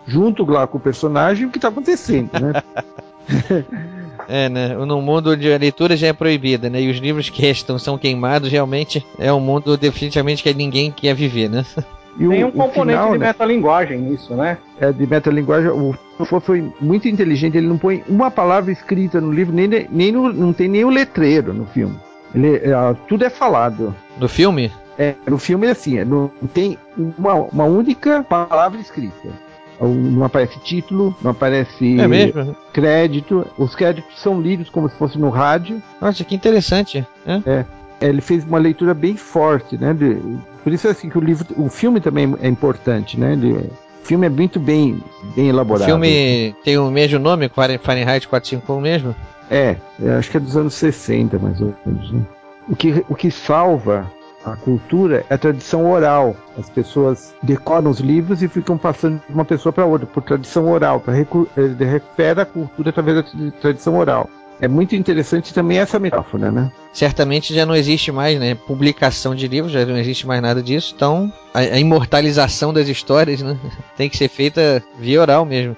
junto 0.05 0.45
lá 0.45 0.67
com 0.67 0.77
o 0.77 0.81
personagem 0.81 1.47
o 1.47 1.49
que 1.49 1.57
está 1.57 1.69
acontecendo, 1.69 2.29
né? 2.39 2.63
É, 4.27 4.47
né? 4.47 4.69
Num 4.75 5.01
mundo 5.01 5.31
onde 5.31 5.51
a 5.51 5.57
leitura 5.57 5.97
já 5.97 6.07
é 6.07 6.13
proibida, 6.13 6.69
né? 6.69 6.81
E 6.81 6.89
os 6.89 6.97
livros 6.97 7.29
que 7.29 7.41
restam 7.41 7.77
são 7.77 7.97
queimados, 7.97 8.49
realmente 8.49 9.05
é 9.19 9.31
um 9.33 9.39
mundo 9.39 9.75
definitivamente 9.75 10.41
que 10.43 10.53
ninguém 10.53 10.91
quer 10.91 11.13
viver, 11.13 11.49
né? 11.49 11.65
E 12.15 12.27
Tem 12.27 12.43
um 12.43 12.51
componente 12.51 12.99
final, 12.99 13.13
de 13.13 13.17
né? 13.17 13.25
metalinguagem 13.25 13.97
nisso, 13.97 14.35
né? 14.35 14.59
É, 14.79 14.91
de 14.91 15.07
metalinguagem. 15.07 15.71
O 15.71 15.95
Truffaut 16.15 16.45
foi 16.45 16.71
muito 16.79 17.07
inteligente, 17.07 17.57
ele 17.57 17.65
não 17.65 17.79
põe 17.79 18.03
uma 18.07 18.29
palavra 18.29 18.71
escrita 18.71 19.19
no 19.19 19.31
livro, 19.31 19.51
nem, 19.51 19.67
nem 19.89 20.11
no, 20.11 20.31
não 20.31 20.53
tem 20.53 20.67
nem 20.67 20.85
o 20.85 20.91
letreiro 20.91 21.55
no 21.55 21.65
filme. 21.65 21.95
Ele, 22.33 22.57
é, 22.57 22.95
tudo 23.07 23.23
é 23.23 23.29
falado. 23.29 23.95
No 24.17 24.27
filme? 24.27 24.71
É, 24.97 25.15
no 25.27 25.37
filme 25.37 25.67
é 25.67 25.71
assim, 25.71 25.97
é, 25.97 26.05
não 26.05 26.29
tem 26.53 26.77
uma, 27.17 27.33
uma 27.33 27.65
única 27.65 28.23
palavra 28.23 28.79
escrita. 28.79 29.29
Não 29.81 30.23
aparece 30.23 30.59
título, 30.59 31.15
não 31.21 31.31
aparece 31.31 31.97
é 31.99 32.55
crédito. 32.71 33.45
Os 33.57 33.75
créditos 33.75 34.21
são 34.21 34.39
lidos 34.39 34.69
como 34.69 34.87
se 34.87 34.95
fosse 34.95 35.17
no 35.17 35.29
rádio. 35.29 35.81
Nossa, 35.99 36.23
que 36.23 36.35
interessante. 36.35 37.05
É. 37.25 37.41
é. 37.45 37.65
Ele 37.99 38.21
fez 38.21 38.45
uma 38.45 38.59
leitura 38.59 38.93
bem 38.93 39.17
forte, 39.17 39.77
né? 39.77 39.93
De, 39.93 40.17
por 40.63 40.71
isso 40.71 40.87
assim 40.87 41.09
que 41.09 41.17
o 41.17 41.21
livro, 41.21 41.47
o 41.57 41.69
filme 41.69 41.99
também 41.99 42.33
é 42.41 42.47
importante, 42.47 43.19
né? 43.19 43.33
Ele, 43.33 43.69
o 44.03 44.05
filme 44.05 44.27
é 44.27 44.29
muito 44.29 44.59
bem, 44.59 45.01
bem 45.33 45.47
elaborado. 45.47 45.83
O 45.83 45.85
filme 45.85 46.53
tem 46.63 46.77
o 46.77 46.91
mesmo 46.91 47.17
nome, 47.19 47.49
Fahrenheit 47.49 48.27
451 48.27 48.81
mesmo? 48.81 49.15
É, 49.49 49.77
acho 50.17 50.29
que 50.29 50.37
é 50.37 50.39
dos 50.41 50.57
anos 50.57 50.73
60, 50.73 51.39
mais 51.39 51.61
ou 51.61 51.73
menos. 51.85 52.11
Né? 52.11 52.21
O, 52.67 52.75
que, 52.75 53.05
o 53.07 53.15
que 53.15 53.31
salva 53.31 54.11
a 54.43 54.57
cultura 54.57 55.25
é 55.29 55.33
a 55.35 55.37
tradição 55.37 55.89
oral. 55.89 56.35
As 56.57 56.69
pessoas 56.69 57.33
decoram 57.41 57.89
os 57.89 57.99
livros 57.99 58.43
e 58.43 58.49
ficam 58.49 58.77
passando 58.77 59.21
de 59.25 59.33
uma 59.33 59.45
pessoa 59.45 59.71
para 59.71 59.85
outra, 59.85 60.05
por 60.05 60.21
tradição 60.21 60.69
oral, 60.69 60.99
para 60.99 61.17
ele 61.17 61.85
recupera 61.85 62.41
a 62.41 62.45
cultura 62.45 62.89
através 62.89 63.23
da 63.23 63.51
tradição 63.61 63.97
oral. 63.97 64.29
É 64.61 64.67
muito 64.67 64.95
interessante 64.95 65.53
também 65.53 65.79
essa 65.79 65.99
metáfora, 65.99 66.51
né? 66.51 66.71
Certamente 66.93 67.53
já 67.53 67.65
não 67.65 67.75
existe 67.75 68.11
mais, 68.11 68.39
né? 68.39 68.55
Publicação 68.55 69.35
de 69.35 69.47
livros, 69.47 69.73
já 69.73 69.85
não 69.85 69.97
existe 69.97 70.27
mais 70.27 70.41
nada 70.41 70.61
disso. 70.61 70.93
Então, 70.95 71.31
a, 71.53 71.59
a 71.59 71.79
imortalização 71.79 72.73
das 72.73 72.87
histórias, 72.87 73.41
né? 73.41 73.57
Tem 73.97 74.09
que 74.09 74.17
ser 74.17 74.29
feita 74.29 74.83
via 74.99 75.19
oral 75.21 75.45
mesmo. 75.45 75.75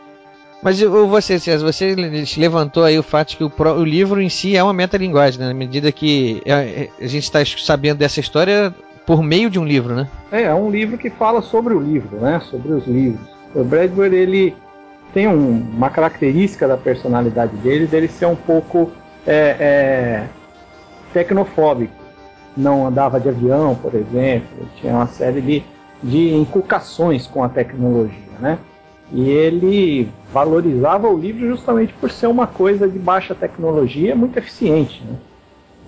Mas 0.62 0.82
você, 0.82 1.38
César, 1.38 1.64
você 1.64 1.96
levantou 2.38 2.84
aí 2.84 2.98
o 2.98 3.04
fato 3.04 3.30
de 3.30 3.38
que 3.38 3.44
o, 3.44 3.52
o 3.78 3.84
livro 3.84 4.20
em 4.20 4.30
si 4.30 4.58
é 4.58 4.64
uma 4.64 4.74
metalinguagem, 4.74 5.40
né? 5.40 5.48
Na 5.48 5.54
medida 5.54 5.92
que 5.92 6.42
a, 6.46 6.50
é, 6.50 6.64
é, 6.64 6.90
a 7.00 7.08
gente 7.08 7.24
está 7.24 7.40
sabendo 7.46 8.00
dessa 8.00 8.20
história 8.20 8.74
por 9.06 9.22
meio 9.22 9.50
de 9.50 9.60
um 9.60 9.66
livro, 9.66 9.96
né? 9.96 10.08
É, 10.32 10.44
é 10.44 10.54
um 10.54 10.70
livro 10.70 10.98
que 10.98 11.10
fala 11.10 11.42
sobre 11.42 11.74
o 11.74 11.80
livro, 11.80 12.18
né? 12.18 12.42
Sobre 12.50 12.74
os 12.74 12.88
livros. 12.88 13.28
O 13.54 13.64
Bradbury, 13.64 14.16
ele 14.16 14.56
tem 15.14 15.28
um, 15.28 15.66
uma 15.74 15.90
característica 15.90 16.68
da 16.68 16.78
personalidade 16.78 17.56
dele, 17.58 17.88
dele 17.88 18.08
ser 18.08 18.26
um 18.26 18.36
pouco 18.36 18.92
é, 19.26 19.56
é, 19.60 20.24
tecnofóbico. 21.14 21.94
Não 22.56 22.88
andava 22.88 23.20
de 23.20 23.30
avião, 23.30 23.76
por 23.76 23.94
exemplo. 23.96 24.68
Tinha 24.78 24.94
uma 24.94 25.08
série 25.08 25.42
de, 25.42 25.64
de 26.02 26.34
inculcações 26.34 27.28
com 27.28 27.44
a 27.44 27.50
tecnologia, 27.50 28.40
né? 28.40 28.58
E 29.12 29.30
ele 29.30 30.10
valorizava 30.34 31.08
o 31.08 31.18
livro 31.18 31.48
justamente 31.48 31.94
por 31.94 32.10
ser 32.10 32.28
uma 32.28 32.48
coisa 32.48 32.88
de 32.88 32.98
baixa 32.98 33.36
tecnologia, 33.36 34.16
muito 34.16 34.38
eficiente. 34.38 35.04
Né? 35.04 35.16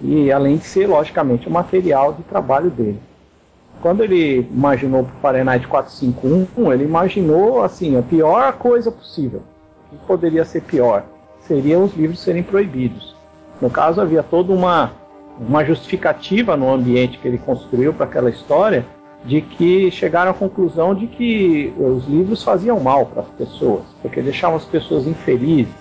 E 0.02 0.32
além 0.32 0.58
de 0.58 0.66
ser, 0.66 0.88
logicamente, 0.88 1.48
o 1.48 1.52
material 1.52 2.14
de 2.14 2.24
trabalho 2.24 2.70
dele. 2.70 3.00
Quando 3.82 4.04
ele 4.04 4.48
imaginou 4.52 5.02
o 5.02 5.22
Fahrenheit 5.22 5.68
451, 5.68 6.74
ele 6.74 6.84
imaginou 6.84 7.64
assim 7.64 7.98
a 7.98 8.02
pior 8.02 8.54
coisa 8.54 8.92
possível. 8.92 9.42
O 9.92 9.98
que 9.98 10.06
poderia 10.06 10.44
ser 10.44 10.62
pior? 10.62 11.06
Seriam 11.42 11.84
os 11.84 11.96
livros 11.96 12.20
serem 12.20 12.44
proibidos. 12.44 13.16
No 13.62 13.70
caso, 13.70 14.02
havia 14.02 14.24
toda 14.24 14.52
uma, 14.52 14.92
uma 15.40 15.64
justificativa 15.64 16.58
no 16.58 16.72
ambiente 16.72 17.18
que 17.18 17.28
ele 17.28 17.38
construiu 17.38 17.94
para 17.94 18.06
aquela 18.06 18.30
história 18.30 18.86
de 19.26 19.42
que 19.42 19.92
chegaram 19.92 20.32
à 20.32 20.34
conclusão 20.34 20.94
de 20.94 21.08
que 21.08 21.74
os 21.78 22.06
livros 22.08 22.44
faziam 22.44 22.80
mal 22.80 23.06
para 23.06 23.22
as 23.22 23.30
pessoas, 23.30 23.84
porque 24.02 24.22
deixavam 24.22 24.58
as 24.58 24.66
pessoas 24.66 25.08
infelizes. 25.08 25.74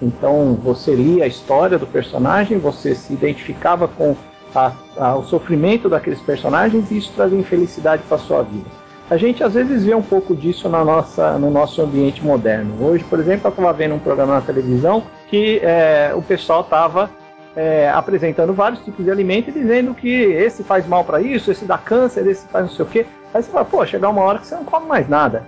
Então 0.00 0.54
você 0.62 0.94
lia 0.94 1.24
a 1.24 1.26
história 1.26 1.78
do 1.78 1.86
personagem, 1.86 2.58
você 2.58 2.94
se 2.94 3.12
identificava 3.12 3.88
com 3.88 4.14
a, 4.56 5.22
sofrimento 5.22 5.88
daqueles 5.88 6.20
personagens 6.20 6.90
e 6.90 6.98
isso 6.98 7.12
trazia 7.14 7.38
infelicidade 7.38 8.02
para 8.08 8.18
sua 8.18 8.42
vida. 8.42 8.68
A 9.08 9.16
gente 9.16 9.44
às 9.44 9.54
vezes 9.54 9.84
vê 9.84 9.94
um 9.94 10.02
pouco 10.02 10.34
disso 10.34 10.68
na 10.68 10.84
nossa, 10.84 11.38
no 11.38 11.50
nosso 11.50 11.80
ambiente 11.80 12.24
moderno. 12.24 12.74
Hoje, 12.84 13.04
por 13.04 13.20
exemplo, 13.20 13.46
eu 13.46 13.50
estava 13.50 13.72
vendo 13.72 13.94
um 13.94 14.00
programa 14.00 14.34
na 14.34 14.40
televisão 14.40 15.04
que 15.28 15.60
é, 15.62 16.12
o 16.14 16.22
pessoal 16.22 16.62
estava 16.62 17.08
é, 17.54 17.88
apresentando 17.88 18.52
vários 18.52 18.80
tipos 18.84 19.04
de 19.04 19.10
alimento 19.10 19.50
e 19.50 19.52
dizendo 19.52 19.94
que 19.94 20.08
esse 20.08 20.64
faz 20.64 20.86
mal 20.86 21.04
para 21.04 21.20
isso, 21.20 21.50
esse 21.52 21.64
dá 21.64 21.78
câncer, 21.78 22.26
esse 22.26 22.46
faz 22.48 22.66
não 22.66 22.72
sei 22.72 22.84
o 22.84 22.88
quê. 22.88 23.06
Aí 23.32 23.42
você 23.42 23.50
fala, 23.50 23.64
pô, 23.64 23.86
chegar 23.86 24.08
uma 24.10 24.22
hora 24.22 24.38
que 24.38 24.46
você 24.46 24.56
não 24.56 24.64
come 24.64 24.86
mais 24.86 25.08
nada. 25.08 25.46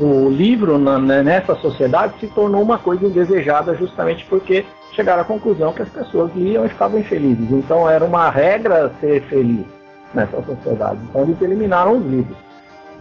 O 0.00 0.28
livro 0.28 0.78
na, 0.78 0.98
né, 0.98 1.22
nessa 1.22 1.54
sociedade 1.56 2.14
se 2.18 2.26
tornou 2.28 2.62
uma 2.62 2.78
coisa 2.78 3.04
indesejada 3.06 3.74
justamente 3.74 4.24
porque 4.24 4.64
chegaram 4.92 5.22
à 5.22 5.24
conclusão 5.24 5.72
que 5.72 5.82
as 5.82 5.88
pessoas 5.88 6.30
liam 6.34 6.64
e 6.64 6.68
ficavam 6.68 7.00
infelizes. 7.00 7.50
Então 7.50 7.88
era 7.88 8.04
uma 8.04 8.30
regra 8.30 8.92
ser 9.00 9.22
feliz 9.22 9.66
nessa 10.14 10.42
sociedade. 10.42 10.98
Então 11.08 11.22
eles 11.22 11.40
eliminaram 11.40 11.98
os 11.98 12.06
livros. 12.06 12.36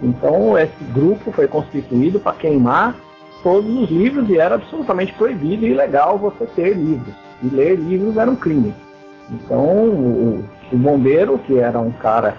Então 0.01 0.57
esse 0.57 0.83
grupo 0.93 1.31
foi 1.31 1.47
constituído 1.47 2.19
para 2.19 2.35
queimar 2.35 2.95
todos 3.43 3.69
os 3.75 3.89
livros 3.89 4.29
e 4.29 4.37
era 4.37 4.55
absolutamente 4.55 5.13
proibido 5.13 5.65
e 5.65 5.71
ilegal 5.71 6.17
você 6.17 6.45
ter 6.45 6.73
livros 6.73 7.13
e 7.43 7.47
ler 7.47 7.75
livros 7.75 8.17
era 8.17 8.29
um 8.29 8.35
crime. 8.35 8.73
Então, 9.29 9.59
o, 9.59 10.45
o 10.71 10.77
bombeiro, 10.77 11.39
que 11.39 11.57
era 11.57 11.79
um 11.79 11.91
cara, 11.91 12.35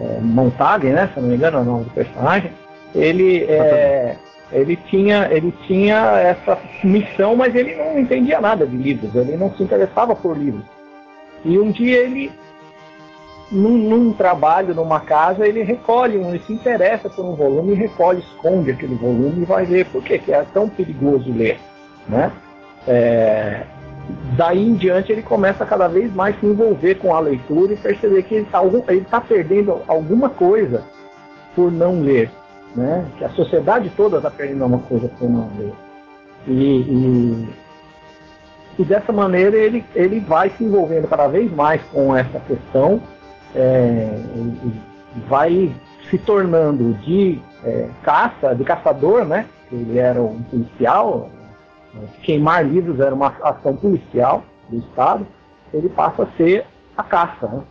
é, 0.00 0.18
Montague, 0.20 0.88
né, 0.88 1.10
se 1.12 1.20
não 1.20 1.28
me 1.28 1.34
engano 1.34 1.58
é 1.58 1.60
o 1.60 1.64
nome 1.64 1.84
do 1.84 1.90
personagem, 1.90 2.52
ele, 2.94 3.44
é, 3.44 4.16
ele, 4.52 4.76
tinha, 4.76 5.28
ele 5.30 5.52
tinha 5.66 6.18
essa 6.18 6.58
missão, 6.82 7.36
mas 7.36 7.54
ele 7.54 7.76
não 7.76 7.98
entendia 7.98 8.40
nada 8.40 8.66
de 8.66 8.76
livros, 8.76 9.14
ele 9.14 9.36
não 9.36 9.52
se 9.54 9.62
interessava 9.62 10.14
por 10.14 10.36
livros. 10.36 10.64
E 11.44 11.58
um 11.58 11.70
dia 11.70 11.98
ele, 11.98 12.32
num, 13.50 13.76
num 13.76 14.12
trabalho, 14.12 14.74
numa 14.74 15.00
casa, 15.00 15.46
ele 15.46 15.62
recolhe, 15.62 16.16
ele 16.16 16.40
se 16.40 16.52
interessa 16.52 17.08
por 17.08 17.24
um 17.24 17.34
volume 17.34 17.74
recolhe, 17.74 18.20
esconde 18.20 18.70
aquele 18.70 18.94
volume 18.94 19.42
e 19.42 19.44
vai 19.44 19.64
ler. 19.64 19.86
Por 19.86 20.02
que 20.02 20.20
é 20.30 20.44
tão 20.52 20.68
perigoso 20.68 21.32
ler? 21.32 21.58
Né? 22.08 22.32
É, 22.86 23.62
daí 24.36 24.66
em 24.66 24.74
diante 24.74 25.12
ele 25.12 25.22
começa 25.22 25.62
a 25.64 25.66
cada 25.66 25.88
vez 25.88 26.12
mais 26.14 26.38
se 26.40 26.46
envolver 26.46 26.96
com 26.96 27.14
a 27.14 27.20
leitura 27.20 27.74
e 27.74 27.76
perceber 27.76 28.22
que 28.22 28.34
ele 28.34 28.44
está 28.44 28.62
tá 29.10 29.20
perdendo 29.20 29.82
alguma 29.86 30.28
coisa 30.30 30.82
por 31.54 31.70
não 31.70 32.00
ler. 32.00 32.30
Né? 32.74 33.06
Que 33.18 33.24
a 33.24 33.30
sociedade 33.30 33.90
toda 33.96 34.18
está 34.18 34.30
perdendo 34.30 34.64
uma 34.64 34.78
coisa 34.78 35.08
por 35.08 35.28
não 35.28 35.48
ver. 35.48 35.72
E, 36.46 36.52
e, 36.52 37.48
e, 38.78 38.84
dessa 38.84 39.12
maneira 39.12 39.56
ele, 39.56 39.84
ele 39.94 40.20
vai 40.20 40.50
se 40.50 40.64
envolvendo 40.64 41.08
cada 41.08 41.28
vez 41.28 41.52
mais 41.52 41.82
com 41.92 42.16
essa 42.16 42.38
questão, 42.40 43.02
é, 43.54 44.08
vai 45.28 45.74
se 46.08 46.18
tornando 46.18 46.94
de 46.94 47.40
é, 47.64 47.88
caça, 48.02 48.54
de 48.54 48.64
caçador, 48.64 49.24
né? 49.24 49.46
Ele 49.70 49.98
era 49.98 50.22
um 50.22 50.42
policial, 50.42 51.28
queimar 52.22 52.64
livros 52.64 53.00
era 53.00 53.14
uma 53.14 53.34
ação 53.42 53.76
policial 53.76 54.42
do 54.68 54.78
Estado, 54.78 55.26
ele 55.72 55.88
passa 55.90 56.22
a 56.22 56.36
ser 56.36 56.64
a 56.96 57.02
caça, 57.02 57.46
né? 57.46 57.62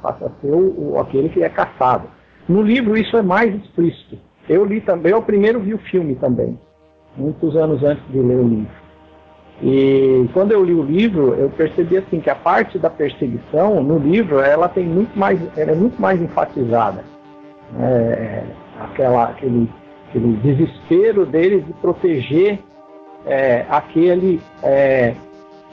passa 0.00 0.26
a 0.26 0.40
ser 0.40 0.52
o, 0.52 0.92
o, 0.92 1.00
aquele 1.00 1.28
que 1.28 1.42
é 1.42 1.48
caçado. 1.48 2.08
No 2.48 2.62
livro 2.62 2.96
isso 2.96 3.16
é 3.16 3.22
mais 3.22 3.54
explícito. 3.54 4.18
Eu 4.50 4.64
li 4.64 4.80
também, 4.80 5.12
eu 5.12 5.22
primeiro 5.22 5.60
vi 5.60 5.72
o 5.72 5.78
filme 5.78 6.16
também, 6.16 6.58
muitos 7.16 7.54
anos 7.54 7.84
antes 7.84 8.02
de 8.08 8.18
ler 8.18 8.34
o 8.34 8.48
livro. 8.48 8.80
E 9.62 10.28
quando 10.32 10.50
eu 10.50 10.64
li 10.64 10.74
o 10.74 10.82
livro, 10.82 11.34
eu 11.34 11.48
percebi 11.50 11.96
assim 11.96 12.18
que 12.18 12.28
a 12.28 12.34
parte 12.34 12.76
da 12.76 12.90
perseguição 12.90 13.80
no 13.80 13.96
livro 13.96 14.40
ela 14.40 14.68
tem 14.68 14.84
muito 14.84 15.16
mais, 15.16 15.40
ela 15.56 15.70
é 15.70 15.74
muito 15.76 16.02
mais 16.02 16.20
enfatizada. 16.20 17.04
É, 17.78 18.42
aquela, 18.80 19.26
aquele, 19.26 19.70
aquele 20.08 20.32
desespero 20.38 21.24
deles 21.24 21.64
de 21.64 21.72
proteger 21.74 22.58
é, 23.26 23.64
aquele 23.68 24.42
é, 24.64 25.14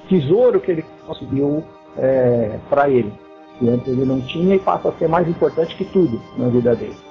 tesouro 0.08 0.60
que 0.60 0.70
ele 0.70 0.86
conseguiu 1.08 1.64
é, 1.98 2.60
para 2.70 2.92
ele, 2.92 3.12
que 3.58 3.68
antes 3.68 3.88
ele 3.88 4.06
não 4.06 4.22
tinha 4.22 4.54
e 4.54 4.60
passa 4.60 4.90
a 4.90 4.94
ser 4.94 5.08
mais 5.08 5.28
importante 5.28 5.76
que 5.76 5.86
tudo 5.86 6.22
na 6.38 6.48
vida 6.50 6.76
dele. 6.76 7.07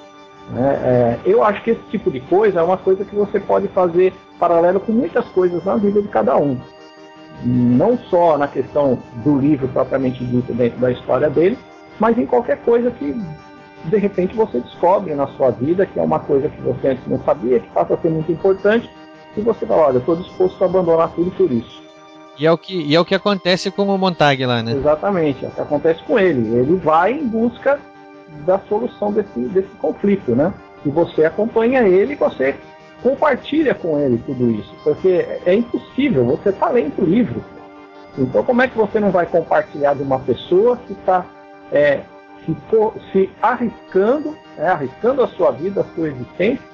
Né? 0.50 0.74
É, 0.82 1.18
eu 1.24 1.42
acho 1.42 1.62
que 1.62 1.70
esse 1.70 1.82
tipo 1.90 2.10
de 2.10 2.20
coisa 2.20 2.60
é 2.60 2.62
uma 2.62 2.76
coisa 2.76 3.04
que 3.04 3.14
você 3.14 3.40
pode 3.40 3.68
fazer 3.68 4.12
paralelo 4.38 4.80
com 4.80 4.92
muitas 4.92 5.24
coisas 5.26 5.64
na 5.64 5.76
vida 5.76 6.00
de 6.00 6.08
cada 6.08 6.36
um. 6.36 6.58
Não 7.44 7.98
só 7.98 8.38
na 8.38 8.48
questão 8.48 8.98
do 9.24 9.38
livro 9.38 9.68
propriamente 9.68 10.24
dito 10.24 10.52
dentro 10.54 10.78
da 10.78 10.90
história 10.90 11.28
dele, 11.28 11.58
mas 11.98 12.16
em 12.16 12.26
qualquer 12.26 12.58
coisa 12.58 12.90
que 12.90 13.14
de 13.84 13.96
repente 13.98 14.34
você 14.34 14.60
descobre 14.60 15.14
na 15.14 15.26
sua 15.28 15.50
vida 15.50 15.86
que 15.86 15.98
é 15.98 16.02
uma 16.02 16.18
coisa 16.18 16.48
que 16.48 16.60
você 16.60 16.88
antes 16.88 17.06
não 17.06 17.20
sabia, 17.20 17.60
que 17.60 17.70
passa 17.70 17.94
a 17.94 17.98
ser 17.98 18.10
muito 18.10 18.32
importante, 18.32 18.90
e 19.36 19.40
você 19.40 19.66
fala, 19.66 19.88
olha, 19.88 19.94
eu 19.96 20.00
estou 20.00 20.16
disposto 20.16 20.62
a 20.62 20.66
abandonar 20.66 21.10
tudo 21.10 21.30
por 21.32 21.50
isso. 21.50 21.82
E 22.38 22.46
é 22.46 22.52
o 22.52 22.58
que, 22.58 22.74
e 22.82 22.94
é 22.94 23.00
o 23.00 23.04
que 23.04 23.14
acontece 23.14 23.70
com 23.70 23.82
o 23.82 23.98
Montag 23.98 24.44
lá, 24.44 24.62
né? 24.62 24.72
Exatamente, 24.72 25.44
é 25.44 25.48
o 25.48 25.50
que 25.50 25.60
acontece 25.60 26.02
com 26.04 26.18
ele. 26.18 26.56
Ele 26.56 26.76
vai 26.76 27.12
em 27.12 27.26
busca 27.26 27.78
da 28.44 28.58
solução 28.60 29.12
desse, 29.12 29.40
desse 29.48 29.74
conflito, 29.80 30.34
né? 30.34 30.52
E 30.84 30.90
você 30.90 31.24
acompanha 31.24 31.86
ele 31.86 32.12
e 32.12 32.16
você 32.16 32.54
compartilha 33.02 33.74
com 33.74 33.98
ele 33.98 34.22
tudo 34.26 34.50
isso. 34.50 34.74
Porque 34.82 35.26
é 35.44 35.54
impossível, 35.54 36.24
você 36.24 36.50
está 36.50 36.70
lendo 36.70 37.02
o 37.02 37.04
livro. 37.04 37.42
Então 38.18 38.42
como 38.42 38.62
é 38.62 38.68
que 38.68 38.76
você 38.76 38.98
não 38.98 39.10
vai 39.10 39.26
compartilhar 39.26 39.94
de 39.94 40.02
uma 40.02 40.18
pessoa 40.18 40.76
que 40.76 40.92
está 40.92 41.24
é, 41.72 42.00
se, 42.44 42.56
se, 43.12 43.30
arriscando, 43.42 44.36
é, 44.56 44.68
arriscando 44.68 45.22
a 45.22 45.28
sua 45.28 45.50
vida, 45.50 45.80
a 45.80 45.94
sua 45.94 46.08
existência, 46.08 46.64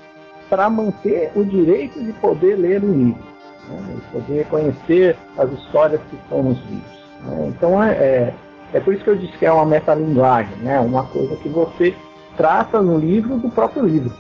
para 0.48 0.68
manter 0.68 1.32
o 1.34 1.44
direito 1.44 2.03
de 2.03 2.12
poder 2.14 2.57
ler 2.57 2.84
o 2.84 2.92
livro, 2.92 3.22
né, 3.68 3.96
poder 4.12 4.46
conhecer 4.48 5.16
as 5.38 5.50
histórias 5.50 6.00
que 6.11 6.16
estão 6.16 6.42
nos 6.42 6.59
livros. 6.66 7.05
Né. 7.24 7.46
Então 7.48 7.82
é, 7.82 7.92
é, 7.92 8.34
é, 8.72 8.80
por 8.80 8.94
isso 8.94 9.04
que 9.04 9.10
eu 9.10 9.16
disse 9.16 9.36
que 9.36 9.46
é 9.46 9.52
uma 9.52 9.66
metalinguagem, 9.66 10.56
né, 10.56 10.80
uma 10.80 11.04
coisa 11.04 11.36
que 11.36 11.48
você 11.48 11.94
trata 12.36 12.80
no 12.80 12.98
livro 12.98 13.36
do 13.36 13.50
próprio 13.50 13.84
livro. 13.84 14.12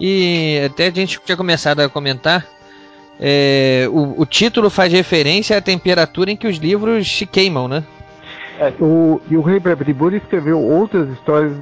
E 0.00 0.60
até 0.64 0.86
a 0.86 0.90
gente 0.90 1.20
tinha 1.24 1.36
começado 1.36 1.80
a 1.80 1.88
comentar, 1.88 2.46
é, 3.20 3.86
o, 3.90 4.20
o, 4.20 4.26
título 4.26 4.70
faz 4.70 4.92
referência 4.92 5.56
à 5.56 5.60
temperatura 5.60 6.30
em 6.30 6.36
que 6.36 6.46
os 6.46 6.56
livros 6.56 7.06
se 7.10 7.26
queimam, 7.26 7.68
né? 7.68 7.84
É, 8.58 8.72
o, 8.80 9.20
e 9.30 9.36
o 9.36 9.42
Rei 9.42 9.60
Bradbury 9.60 10.16
escreveu 10.16 10.60
outras 10.60 11.08
histórias 11.10 11.52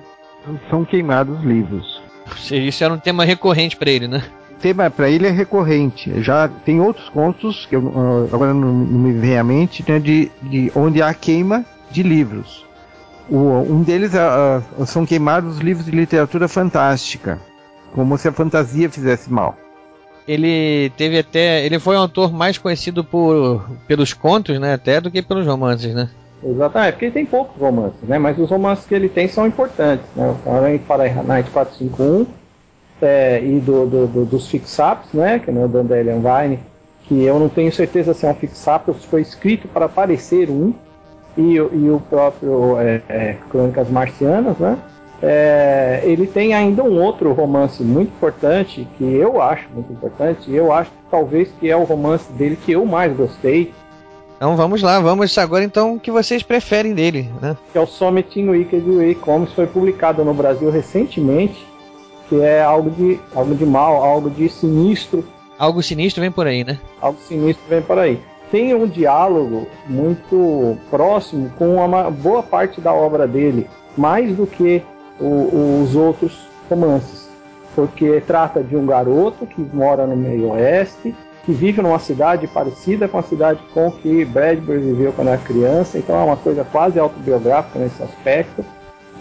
são 0.70 0.84
queimados 0.84 1.42
livros. 1.42 2.02
Isso 2.50 2.82
era 2.82 2.92
um 2.92 2.98
tema 2.98 3.24
recorrente 3.24 3.76
para 3.76 3.90
ele, 3.90 4.08
né? 4.08 4.22
Tema 4.60 4.88
para 4.90 5.10
ele 5.10 5.26
é 5.26 5.30
recorrente. 5.30 6.22
Já 6.22 6.48
tem 6.48 6.80
outros 6.80 7.08
contos 7.08 7.66
que 7.66 7.76
eu, 7.76 7.92
ah, 7.94 8.34
agora 8.34 8.54
não, 8.54 8.72
não, 8.72 8.98
me 8.98 9.12
vem 9.12 9.36
à 9.36 9.44
mente, 9.44 9.84
né, 9.86 9.98
de, 9.98 10.30
de 10.42 10.70
onde 10.74 11.02
há 11.02 11.12
queima 11.12 11.64
de 11.92 12.02
livros. 12.02 12.66
O, 13.28 13.36
um 13.36 13.82
deles 13.82 14.12
uh, 14.14 14.86
são 14.86 15.06
queimados 15.06 15.58
livros 15.58 15.86
de 15.86 15.92
literatura 15.92 16.48
fantástica, 16.48 17.38
como 17.94 18.18
se 18.18 18.28
a 18.28 18.32
fantasia 18.32 18.90
fizesse 18.90 19.32
mal. 19.32 19.56
Ele 20.26 20.90
teve 20.96 21.18
até, 21.18 21.64
ele 21.64 21.78
foi 21.78 21.96
um 21.96 22.00
autor 22.00 22.32
mais 22.32 22.58
conhecido 22.58 23.04
por 23.04 23.68
pelos 23.86 24.12
contos, 24.12 24.58
né, 24.58 24.74
até 24.74 25.00
do 25.00 25.10
que 25.10 25.20
pelos 25.20 25.46
romances, 25.46 25.94
né? 25.94 26.08
Exatamente, 26.44 26.92
porque 26.92 27.04
ele 27.06 27.14
tem 27.14 27.26
poucos 27.26 27.60
romances, 27.60 28.02
né? 28.02 28.18
Mas 28.18 28.38
os 28.38 28.50
romances 28.50 28.84
que 28.84 28.94
ele 28.94 29.08
tem 29.08 29.28
são 29.28 29.46
importantes, 29.46 30.04
né? 30.16 30.28
O 30.28 30.34
Fahrenheit 30.44 31.50
451 31.50 32.26
é, 33.00 33.40
e 33.44 33.60
do, 33.60 33.86
do, 33.86 34.06
do, 34.06 34.24
dos 34.24 34.48
fix-ups, 34.48 35.12
né? 35.12 35.38
Que 35.38 35.50
é 35.50 35.54
o 35.54 35.68
Dandelion 35.68 36.20
Vine, 36.20 36.58
que 37.04 37.22
eu 37.22 37.38
não 37.38 37.48
tenho 37.48 37.72
certeza 37.72 38.12
se 38.12 38.26
é 38.26 38.30
um 38.30 38.34
fix-up 38.34 38.92
se 38.94 39.06
foi 39.06 39.22
escrito 39.22 39.68
para 39.68 39.88
parecer 39.88 40.50
um, 40.50 40.74
e, 41.36 41.54
e 41.54 41.90
o 41.90 42.00
próprio 42.08 42.78
é, 42.78 43.02
é, 43.08 43.36
Crônicas 43.50 43.88
Marcianas, 43.90 44.58
né? 44.58 44.78
É, 45.22 46.00
ele 46.02 46.26
tem 46.26 46.52
ainda 46.52 46.82
um 46.82 47.00
outro 47.00 47.32
romance 47.32 47.80
muito 47.82 48.08
importante 48.08 48.88
que 48.98 49.04
eu 49.04 49.40
acho 49.40 49.68
muito 49.72 49.92
importante. 49.92 50.52
Eu 50.52 50.72
acho 50.72 50.90
que 50.90 50.96
talvez 51.10 51.48
que 51.60 51.70
é 51.70 51.76
o 51.76 51.84
romance 51.84 52.30
dele 52.32 52.56
que 52.56 52.72
eu 52.72 52.84
mais 52.84 53.16
gostei, 53.16 53.72
então 54.42 54.56
vamos 54.56 54.82
lá, 54.82 54.98
vamos 54.98 55.38
agora 55.38 55.62
então 55.62 55.94
o 55.94 56.00
que 56.00 56.10
vocês 56.10 56.42
preferem 56.42 56.92
dele, 56.92 57.30
né? 57.40 57.56
Que 57.70 57.78
é 57.78 57.80
o 57.80 57.86
in 58.34 58.48
Wicked 58.48 58.90
Way 58.90 59.14
Comics, 59.14 59.54
foi 59.54 59.68
publicado 59.68 60.24
no 60.24 60.34
Brasil 60.34 60.68
recentemente, 60.68 61.64
que 62.28 62.40
é 62.40 62.60
algo 62.60 62.90
de, 62.90 63.20
algo 63.36 63.54
de 63.54 63.64
mal, 63.64 64.02
algo 64.02 64.28
de 64.28 64.48
sinistro. 64.48 65.24
Algo 65.56 65.80
sinistro 65.80 66.20
vem 66.20 66.32
por 66.32 66.48
aí, 66.48 66.64
né? 66.64 66.80
Algo 67.00 67.20
sinistro 67.20 67.62
vem 67.68 67.82
por 67.82 67.96
aí. 68.00 68.20
Tem 68.52 68.74
um 68.74 68.86
diálogo 68.86 69.66
muito 69.88 70.76
próximo 70.90 71.50
com 71.56 71.76
uma 71.76 72.10
boa 72.10 72.42
parte 72.42 72.82
da 72.82 72.92
obra 72.92 73.26
dele, 73.26 73.66
mais 73.96 74.36
do 74.36 74.46
que 74.46 74.82
o, 75.18 75.82
os 75.82 75.96
outros 75.96 76.46
romances, 76.68 77.30
porque 77.74 78.20
trata 78.26 78.62
de 78.62 78.76
um 78.76 78.84
garoto 78.84 79.46
que 79.46 79.62
mora 79.72 80.06
no 80.06 80.14
meio 80.14 80.50
oeste, 80.50 81.14
que 81.46 81.52
vive 81.52 81.80
numa 81.80 81.98
cidade 81.98 82.46
parecida 82.46 83.08
com 83.08 83.16
a 83.16 83.22
cidade 83.22 83.58
com 83.72 83.90
que 83.90 84.22
Bradbury 84.26 84.80
viveu 84.80 85.14
quando 85.14 85.28
era 85.28 85.38
criança, 85.38 85.96
então 85.96 86.14
é 86.14 86.22
uma 86.22 86.36
coisa 86.36 86.62
quase 86.62 86.98
autobiográfica 86.98 87.78
nesse 87.78 88.02
aspecto. 88.02 88.62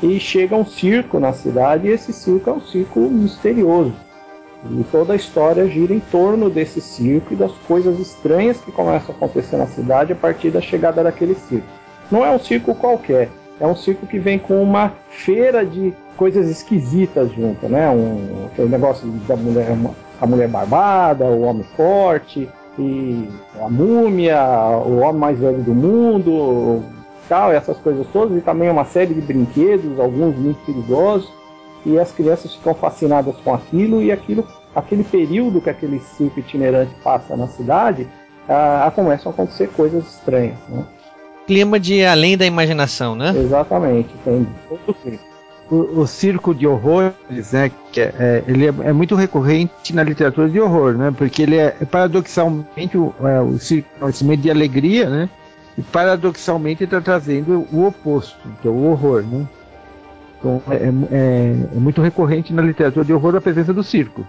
E 0.04 0.20
chega 0.20 0.58
um 0.58 0.66
circo 0.66 1.22
na 1.22 1.32
cidade 1.32 1.88
e 1.88 1.92
esse 1.92 2.12
circo 2.12 2.50
é 2.50 2.54
um 2.54 2.62
circo 2.62 3.00
misterioso. 3.00 3.94
E 4.70 4.84
toda 4.92 5.14
a 5.14 5.16
história 5.16 5.68
gira 5.68 5.94
em 5.94 6.00
torno 6.00 6.50
desse 6.50 6.80
circo 6.80 7.34
e 7.34 7.36
das 7.36 7.52
coisas 7.68 8.00
estranhas 8.00 8.58
que 8.58 8.72
começam 8.72 9.14
a 9.14 9.18
acontecer 9.18 9.58
na 9.58 9.66
cidade 9.68 10.14
a 10.14 10.16
partir 10.16 10.52
da 10.52 10.62
chegada 10.62 11.04
daquele 11.04 11.36
circo. 11.36 11.68
Não 12.12 12.26
é 12.26 12.30
um 12.30 12.40
circo 12.40 12.76
qualquer, 12.76 13.30
é 13.60 13.66
um 13.66 13.76
circo 13.76 14.06
que 14.06 14.20
vem 14.20 14.38
com 14.38 14.62
uma 14.62 14.94
feira 15.10 15.66
de 15.66 15.94
coisas 16.16 16.50
esquisitas 16.50 17.32
junto, 17.32 17.68
né? 17.68 17.90
Um, 17.90 18.46
aquele 18.46 18.70
negócio 18.70 19.08
da 19.28 19.36
mulher, 19.36 19.76
a 20.20 20.28
mulher 20.28 20.48
barbada, 20.48 21.26
o 21.26 21.42
homem 21.42 21.66
forte, 21.76 22.48
e 22.78 23.28
a 23.60 23.70
múmia, 23.70 24.40
o 24.86 25.00
homem 25.00 25.20
mais 25.20 25.40
velho 25.40 25.62
do 25.62 25.74
mundo, 25.74 26.84
tal, 27.28 27.52
essas 27.52 27.78
coisas 27.78 28.06
todas, 28.14 28.38
e 28.38 28.42
também 28.42 28.70
uma 28.70 28.86
série 28.86 29.14
de 29.14 29.22
brinquedos, 29.22 30.00
alguns 30.00 30.36
muito 30.36 30.60
perigosos, 30.66 31.32
e 31.86 32.00
as 32.00 32.12
crianças 32.12 32.54
ficam 32.56 32.74
fascinadas 32.74 33.36
com 33.44 33.54
aquilo, 33.54 34.02
e 34.02 34.12
aquilo, 34.12 34.48
aquele 34.76 35.04
período 35.04 35.62
que 35.62 35.70
aquele 35.70 36.00
circo 36.00 36.40
itinerante 36.40 36.94
passa 37.04 37.36
na 37.36 37.48
cidade, 37.48 38.08
ah, 38.48 38.92
começam 38.94 39.32
a 39.32 39.34
acontecer 39.34 39.70
coisas 39.70 40.06
estranhas, 40.06 40.58
né? 40.70 40.86
Clima 41.48 41.80
de 41.80 42.06
além 42.06 42.38
da 42.38 42.46
imaginação, 42.46 43.16
né? 43.16 43.34
Exatamente, 43.36 44.10
tem 44.24 44.48
todo 44.70 44.80
o 44.88 44.94
clima 44.94 45.32
o, 45.72 46.02
o, 46.02 46.08
circo 46.08 46.54
de 46.54 46.68
horrores, 46.68 47.54
né? 47.54 47.72
Que 47.92 48.02
é, 48.02 48.14
é, 48.20 48.44
ele 48.46 48.66
é, 48.66 48.74
é, 48.84 48.94
muito 48.94 49.16
recorrente 49.16 49.96
na 49.96 50.04
literatura 50.04 50.50
de 50.50 50.60
horror, 50.60 50.94
né? 50.94 51.14
Porque 51.18 51.42
ele 51.42 51.56
é, 51.56 51.76
é 51.80 51.86
paradoxalmente 51.86 52.98
o, 52.98 53.14
é, 53.22 53.40
o 53.40 53.58
circo 53.58 53.88
é 54.02 54.06
um 54.06 54.10
instrumento 54.10 54.42
de 54.42 54.52
alegria, 54.52 55.10
né? 55.10 55.30
E 55.78 55.82
paradoxalmente 55.82 56.84
está 56.84 57.00
trazendo 57.00 57.66
o 57.72 57.88
oposto, 57.88 58.38
que 58.62 58.68
é 58.68 58.72
o 58.72 58.84
horror, 58.84 59.24
né? 59.24 59.48
Então 60.42 60.62
é, 60.70 60.76
é, 60.76 61.56
é 61.76 61.80
muito 61.80 62.02
recorrente 62.02 62.52
na 62.52 62.64
literatura 62.64 63.06
de 63.06 63.14
horror 63.14 63.36
a 63.36 63.42
presença 63.42 63.72
do 63.72 63.84
circo. 63.84 64.26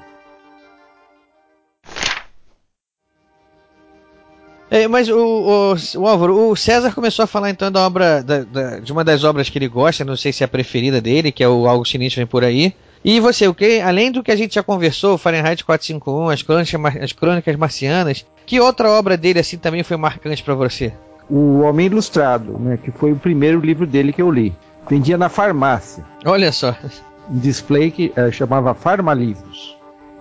É, 4.70 4.88
mas 4.88 5.08
o, 5.10 5.18
o, 5.18 5.74
o, 6.00 6.06
Álvaro, 6.06 6.50
o 6.50 6.56
César 6.56 6.94
começou 6.94 7.24
a 7.24 7.26
falar 7.26 7.50
então 7.50 7.70
da 7.70 7.84
obra, 7.84 8.22
da, 8.22 8.42
da, 8.42 8.78
de 8.78 8.90
uma 8.90 9.04
das 9.04 9.22
obras 9.22 9.50
que 9.50 9.58
ele 9.58 9.68
gosta, 9.68 10.02
não 10.02 10.16
sei 10.16 10.32
se 10.32 10.42
é 10.42 10.46
a 10.46 10.48
preferida 10.48 10.98
dele, 10.98 11.30
que 11.30 11.44
é 11.44 11.48
o 11.48 11.68
Algo 11.68 11.84
Sinistro 11.84 12.20
Vem 12.20 12.26
Por 12.26 12.42
Aí. 12.42 12.74
E 13.04 13.20
você, 13.20 13.46
o 13.46 13.52
que, 13.52 13.80
além 13.80 14.10
do 14.10 14.22
que 14.22 14.30
a 14.30 14.36
gente 14.36 14.54
já 14.54 14.62
conversou, 14.62 15.18
Fahrenheit 15.18 15.62
451, 15.62 16.30
as 16.30 16.42
crônicas, 16.42 17.02
as 17.02 17.12
crônicas 17.12 17.56
marcianas, 17.56 18.24
que 18.46 18.60
outra 18.60 18.90
obra 18.90 19.14
dele 19.14 19.40
assim 19.40 19.58
também 19.58 19.82
foi 19.82 19.98
marcante 19.98 20.42
pra 20.42 20.54
você? 20.54 20.90
O 21.28 21.60
Homem 21.60 21.86
Ilustrado, 21.86 22.58
né, 22.58 22.78
que 22.82 22.90
foi 22.90 23.12
o 23.12 23.16
primeiro 23.16 23.60
livro 23.60 23.86
dele 23.86 24.10
que 24.10 24.22
eu 24.22 24.30
li. 24.30 24.54
Vendia 24.89 25.16
na 25.18 25.28
farmácia. 25.28 26.05
Olha 26.24 26.51
só. 26.53 26.74
Um 27.30 27.39
display 27.39 27.91
que 27.91 28.12
eh, 28.16 28.30
chamava 28.30 28.74
Farmalivros. 28.74 29.76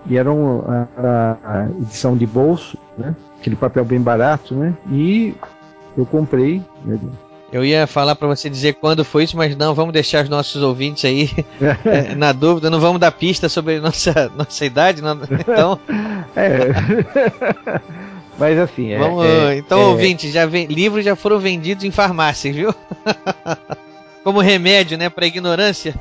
E 0.08 0.18
era 0.18 0.32
um, 0.32 0.62
a, 0.98 1.68
edição 1.82 2.16
de 2.18 2.26
bolso, 2.26 2.78
né? 2.98 3.16
Aquele 3.40 3.56
papel 3.56 3.86
bem 3.86 4.00
barato, 4.02 4.56
né? 4.56 4.74
E 4.92 5.36
eu 5.98 6.06
comprei. 6.06 6.62
né, 6.86 6.98
Eu 7.52 7.64
ia 7.66 7.86
falar 7.86 8.16
pra 8.16 8.28
você 8.28 8.50
dizer 8.50 8.74
quando 8.76 9.04
foi 9.06 9.26
isso, 9.26 9.36
mas 9.38 9.56
não, 9.56 9.76
vamos 9.76 9.94
deixar 9.94 10.24
os 10.24 10.30
nossos 10.30 10.62
ouvintes 10.64 11.06
aí 11.06 11.30
eh, 11.86 12.16
na 12.16 12.32
dúvida, 12.32 12.70
não 12.70 12.80
vamos 12.80 13.00
dar 13.00 13.12
pista 13.12 13.48
sobre 13.50 13.80
nossa, 13.80 14.32
nossa 14.38 14.66
idade, 14.66 15.02
não- 15.02 15.20
então, 15.40 15.80
É. 16.36 16.70
Mas 18.40 18.58
assim, 18.58 18.92
é. 18.92 18.98
vamos, 18.98 19.24
é- 19.26 19.58
então 19.58 19.80
é- 19.82 19.86
ouvintes, 19.86 20.32
já 20.34 20.46
vem, 20.48 20.66
livros 20.66 21.06
já 21.06 21.16
foram 21.16 21.38
vendidos 21.38 21.84
em 21.84 21.92
farmácias, 21.92 22.56
viu? 22.56 22.74
Como 24.24 24.40
remédio, 24.40 24.98
né, 24.98 25.10
pra 25.10 25.26
ignorância. 25.28 25.94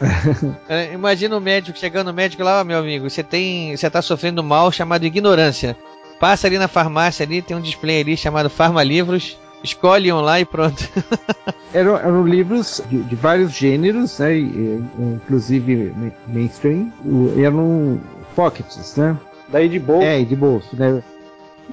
É, 0.68 0.92
Imagina 0.92 1.36
o 1.36 1.40
médico 1.40 1.76
chegando 1.76 2.06
no 2.08 2.12
médico 2.12 2.44
lá, 2.44 2.60
ó, 2.60 2.64
meu 2.64 2.78
amigo, 2.78 3.10
você 3.10 3.20
tem, 3.22 3.76
você 3.76 3.90
tá 3.90 4.00
sofrendo 4.00 4.44
mal 4.44 4.70
chamado 4.70 5.04
ignorância. 5.04 5.76
Passa 6.20 6.46
ali 6.46 6.56
na 6.56 6.68
farmácia 6.68 7.24
ali, 7.26 7.42
tem 7.42 7.56
um 7.56 7.60
display 7.60 8.02
ali 8.02 8.16
chamado 8.16 8.48
Farmalivros, 8.48 9.36
escolhe 9.64 10.12
um 10.12 10.20
lá 10.20 10.38
e 10.38 10.44
pronto. 10.44 10.88
Eram, 11.74 11.96
eram 11.96 12.24
livros 12.26 12.80
de, 12.88 13.02
de 13.02 13.14
vários 13.16 13.52
gêneros, 13.52 14.18
né? 14.20 14.38
inclusive 14.38 15.92
ma- 15.96 16.12
mainstream. 16.28 16.92
o- 17.04 17.34
Eram 17.36 18.00
pockets, 18.36 18.94
né? 18.96 19.16
Daí 19.48 19.68
de 19.68 19.78
bolso. 19.78 20.06
É, 20.06 20.22
de 20.22 20.36
bolso, 20.36 20.68
né? 20.76 21.02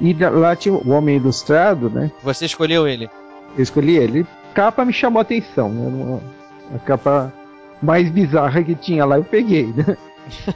E 0.01 0.13
lá 0.13 0.55
tinha 0.55 0.73
o 0.73 0.89
Homem 0.89 1.15
Ilustrado, 1.17 1.89
né? 1.89 2.11
Você 2.23 2.45
escolheu 2.45 2.87
ele. 2.87 3.09
Eu 3.57 3.63
escolhi 3.63 3.97
ele. 3.97 4.25
Capa 4.55 4.85
me 4.85 4.93
chamou 4.93 5.19
a 5.19 5.21
atenção, 5.21 5.69
né? 5.69 6.19
A 6.73 6.79
capa 6.79 7.31
mais 7.81 8.09
bizarra 8.09 8.63
que 8.63 8.73
tinha 8.73 9.05
lá, 9.05 9.17
eu 9.17 9.23
peguei, 9.23 9.67
né? 9.67 9.97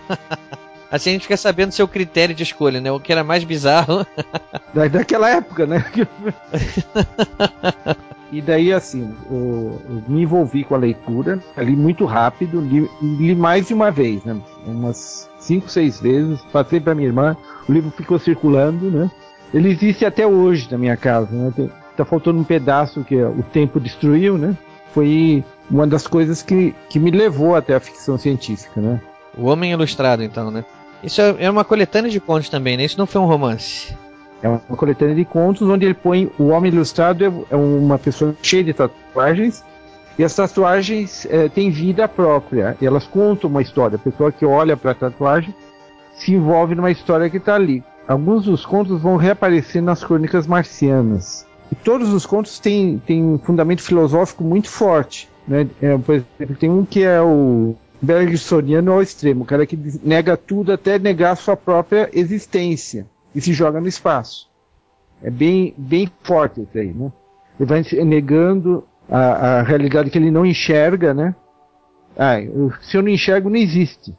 Assim 0.91 1.11
a 1.11 1.13
gente 1.13 1.23
fica 1.23 1.37
sabendo 1.37 1.71
seu 1.71 1.87
critério 1.87 2.33
de 2.33 2.41
escolha, 2.41 2.81
né? 2.81 2.91
O 2.91 2.99
que 2.99 3.11
era 3.11 3.23
mais 3.23 3.43
bizarro. 3.43 4.05
Da, 4.73 4.87
daquela 4.87 5.27
época, 5.27 5.65
né? 5.65 5.83
e 8.31 8.39
daí, 8.39 8.71
assim, 8.71 9.15
eu, 9.29 9.81
eu 9.89 10.03
me 10.07 10.21
envolvi 10.21 10.63
com 10.63 10.75
a 10.75 10.77
leitura, 10.77 11.39
li 11.57 11.75
muito 11.75 12.05
rápido, 12.05 12.61
li, 12.61 12.87
li 13.01 13.33
mais 13.33 13.67
de 13.67 13.73
uma 13.73 13.89
vez, 13.89 14.23
né? 14.23 14.39
Umas 14.67 15.27
cinco, 15.39 15.67
seis 15.67 15.99
vezes, 15.99 16.39
passei 16.51 16.79
para 16.79 16.93
minha 16.93 17.07
irmã, 17.07 17.35
o 17.67 17.73
livro 17.73 17.89
ficou 17.89 18.19
circulando, 18.19 18.91
né? 18.91 19.09
Ele 19.51 19.71
existe 19.71 20.05
até 20.05 20.27
hoje 20.27 20.67
na 20.71 20.77
minha 20.77 20.95
casa, 20.95 21.31
né? 21.31 21.51
Tem- 21.55 21.71
tá 22.03 22.05
faltando 22.05 22.39
um 22.39 22.43
pedaço 22.43 23.03
que 23.03 23.15
o 23.15 23.43
tempo 23.43 23.79
destruiu, 23.79 24.37
né? 24.37 24.55
Foi 24.93 25.43
uma 25.69 25.85
das 25.85 26.07
coisas 26.07 26.41
que, 26.41 26.73
que 26.89 26.99
me 26.99 27.11
levou 27.11 27.55
até 27.55 27.75
a 27.75 27.79
ficção 27.79 28.17
científica, 28.17 28.81
né? 28.81 28.99
O 29.37 29.45
Homem 29.45 29.71
Ilustrado, 29.71 30.23
então, 30.23 30.49
né? 30.49 30.65
Isso 31.03 31.21
é 31.21 31.35
é 31.39 31.49
uma 31.49 31.63
coletânea 31.63 32.09
de 32.09 32.19
contos 32.19 32.49
também, 32.49 32.75
né? 32.75 32.85
Isso 32.85 32.97
não 32.97 33.05
foi 33.05 33.21
um 33.21 33.25
romance. 33.25 33.95
É 34.41 34.47
uma 34.47 34.59
coletânea 34.77 35.15
de 35.15 35.25
contos 35.25 35.67
onde 35.67 35.85
ele 35.85 35.93
põe 35.93 36.31
o 36.39 36.47
homem 36.47 36.71
ilustrado 36.71 37.25
é- 37.25 37.31
é 37.51 37.55
uma 37.55 37.97
pessoa 37.97 38.33
cheia 38.41 38.63
de 38.63 38.73
tatuagens 38.73 39.63
e 40.17 40.23
as 40.23 40.33
tatuagens 40.33 41.27
eh, 41.29 41.49
têm 41.49 41.69
vida 41.69 42.07
própria. 42.07 42.75
Elas 42.81 43.05
contam 43.05 43.49
uma 43.49 43.61
história. 43.61 43.95
A 43.95 43.99
pessoa 43.99 44.31
que 44.31 44.45
olha 44.45 44.75
para 44.75 44.91
a 44.91 44.95
tatuagem 44.95 45.53
se 46.15 46.33
envolve 46.33 46.75
numa 46.75 46.91
história 46.91 47.29
que 47.29 47.37
está 47.37 47.55
ali. 47.55 47.83
Alguns 48.07 48.45
dos 48.45 48.65
contos 48.65 49.01
vão 49.01 49.17
reaparecer 49.17 49.81
nas 49.81 50.03
crônicas 50.03 50.47
marcianas. 50.47 51.45
E 51.71 51.75
todos 51.75 52.13
os 52.13 52.25
contos 52.25 52.59
têm, 52.59 52.97
têm 53.05 53.23
um 53.23 53.37
fundamento 53.37 53.81
filosófico 53.81 54.43
muito 54.43 54.69
forte. 54.69 55.29
Né? 55.47 55.67
É, 55.81 55.97
por 55.97 56.15
exemplo, 56.15 56.55
tem 56.59 56.69
um 56.69 56.85
que 56.85 57.03
é 57.03 57.21
o 57.21 57.75
Bergsoniano 58.01 58.91
ao 58.91 59.01
extremo, 59.01 59.43
o 59.43 59.45
cara 59.45 59.65
que 59.65 59.77
nega 60.03 60.37
tudo 60.37 60.71
até 60.71 60.97
negar 60.97 61.35
sua 61.35 61.55
própria 61.57 62.09
existência 62.13 63.05
e 63.35 63.41
se 63.41 63.53
joga 63.53 63.79
no 63.79 63.87
espaço. 63.87 64.49
É 65.21 65.29
bem, 65.29 65.73
bem 65.77 66.09
forte 66.23 66.61
isso 66.61 66.77
aí, 66.77 66.93
né? 66.93 67.11
Ele 67.59 67.67
vai 67.67 67.83
negando 68.05 68.87
a, 69.09 69.19
a 69.19 69.61
realidade 69.63 70.09
que 70.09 70.17
ele 70.17 70.31
não 70.31 70.45
enxerga, 70.45 71.13
né? 71.13 71.35
Ah, 72.17 72.37
se 72.81 72.95
eu 72.95 73.01
não 73.01 73.09
enxergo, 73.09 73.49
não 73.49 73.57
existe. 73.57 74.11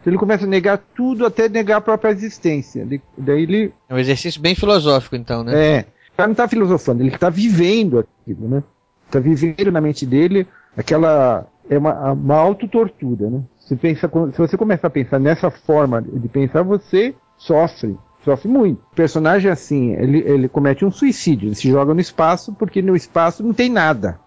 Então 0.00 0.10
ele 0.10 0.18
começa 0.18 0.44
a 0.44 0.48
negar 0.48 0.78
tudo 0.94 1.26
até 1.26 1.48
negar 1.48 1.76
a 1.76 1.80
própria 1.80 2.10
existência. 2.10 2.86
Daí 3.18 3.42
ele 3.42 3.72
É 3.88 3.94
um 3.94 3.98
exercício 3.98 4.40
bem 4.40 4.54
filosófico, 4.54 5.14
então, 5.14 5.44
né? 5.44 5.76
é, 5.78 5.86
cara 6.20 6.28
não 6.28 6.32
está 6.32 6.48
filosofando, 6.48 7.02
ele 7.02 7.14
está 7.14 7.30
vivendo 7.30 7.98
aquilo, 7.98 8.48
né? 8.48 8.62
Está 9.06 9.18
vivendo 9.18 9.72
na 9.72 9.80
mente 9.80 10.06
dele 10.06 10.46
aquela 10.76 11.46
é 11.68 11.78
uma, 11.78 12.12
uma 12.12 12.36
autotortura, 12.36 13.30
né? 13.30 13.42
Se, 13.58 13.76
pensa, 13.76 14.10
se 14.32 14.38
você 14.38 14.56
começar 14.56 14.88
a 14.88 14.90
pensar 14.90 15.20
nessa 15.20 15.50
forma 15.50 16.02
de 16.02 16.28
pensar, 16.28 16.62
você 16.62 17.14
sofre, 17.36 17.96
sofre 18.24 18.48
muito. 18.48 18.80
O 18.92 18.96
personagem 18.96 19.50
assim, 19.50 19.92
ele, 19.92 20.18
ele 20.18 20.48
comete 20.48 20.84
um 20.84 20.90
suicídio, 20.90 21.48
ele 21.48 21.54
se 21.54 21.70
joga 21.70 21.94
no 21.94 22.00
espaço 22.00 22.52
porque 22.54 22.82
no 22.82 22.96
espaço 22.96 23.44
não 23.44 23.52
tem 23.52 23.70
nada. 23.70 24.18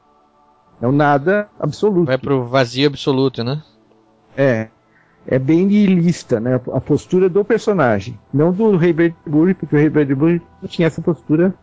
É 0.81 0.87
o 0.87 0.91
nada 0.91 1.49
absoluto. 1.59 2.07
Vai 2.07 2.17
pro 2.17 2.45
vazio 2.45 2.87
absoluto, 2.87 3.43
né? 3.43 3.61
É. 4.37 4.69
É 5.25 5.39
bem 5.39 5.65
nihilista, 5.65 6.39
né? 6.39 6.55
A 6.55 6.81
postura 6.81 7.29
do 7.29 7.43
personagem. 7.45 8.19
Não 8.33 8.51
do 8.51 8.75
Ray 8.75 8.91
Bradbury, 8.91 9.53
porque 9.53 9.75
o 9.75 9.79
Ray 9.79 9.89
Bradbury 9.89 10.41
não 10.61 10.67
tinha 10.67 10.87
essa 10.87 11.01
postura 11.01 11.53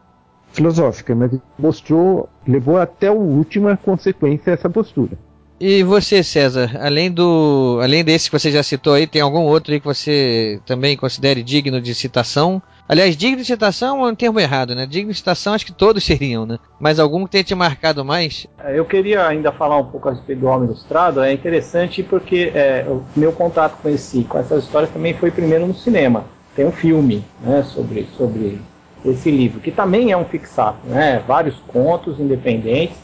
filosófica, 0.53 1.15
mas 1.15 1.31
mostrou, 1.59 2.29
levou 2.47 2.79
até 2.79 3.09
a 3.09 3.13
última 3.13 3.77
consequência 3.77 4.51
essa 4.51 4.69
postura. 4.69 5.17
E 5.61 5.83
você, 5.83 6.23
César, 6.23 6.71
além 6.81 7.13
do. 7.13 7.79
Além 7.83 8.03
desse 8.03 8.31
que 8.31 8.39
você 8.39 8.51
já 8.51 8.63
citou 8.63 8.95
aí, 8.95 9.07
tem 9.07 9.21
algum 9.21 9.43
outro 9.43 9.75
aí 9.75 9.79
que 9.79 9.87
você 9.87 10.59
também 10.65 10.97
considere 10.97 11.43
digno 11.43 11.83
de 11.83 11.95
citação? 11.95 12.63
Aliás, 12.89 13.15
digno 13.15 13.37
de 13.37 13.45
citação 13.45 14.05
é 14.07 14.11
um 14.11 14.15
termo 14.15 14.41
errado, 14.41 14.75
né? 14.75 14.87
Digno 14.87 15.13
de 15.13 15.19
citação 15.19 15.53
acho 15.53 15.67
que 15.67 15.73
todos 15.73 16.03
seriam, 16.03 16.47
né? 16.47 16.59
Mas 16.81 16.99
algum 16.99 17.25
que 17.25 17.33
tenha 17.33 17.45
te 17.45 17.55
marcado 17.55 18.03
mais? 18.03 18.47
É, 18.59 18.79
Eu 18.79 18.87
queria 18.87 19.27
ainda 19.27 19.53
falar 19.53 19.77
um 19.77 19.85
pouco 19.85 20.09
a 20.09 20.13
respeito 20.13 20.41
do 20.41 20.47
Homem 20.47 20.65
Ilustrado. 20.65 21.21
É 21.21 21.31
interessante 21.31 22.03
porque 22.03 22.51
é, 22.55 22.87
o 22.89 23.05
meu 23.15 23.31
contato 23.31 23.77
com 23.83 23.89
esse, 23.91 24.25
com 24.25 24.39
essas 24.39 24.65
histórias 24.65 24.91
também 24.91 25.13
foi 25.13 25.31
primeiro 25.31 25.67
no 25.67 25.75
cinema. 25.75 26.25
Tem 26.57 26.65
um 26.65 26.73
filme 26.73 27.23
né, 27.43 27.63
sobre, 27.65 28.09
sobre 28.17 28.59
esse 29.05 29.31
livro, 29.31 29.61
que 29.61 29.71
também 29.71 30.13
é 30.13 30.17
um 30.17 30.25
fixado, 30.25 30.79
né? 30.85 31.23
Vários 31.27 31.57
contos 31.69 32.21
independentes 32.21 32.97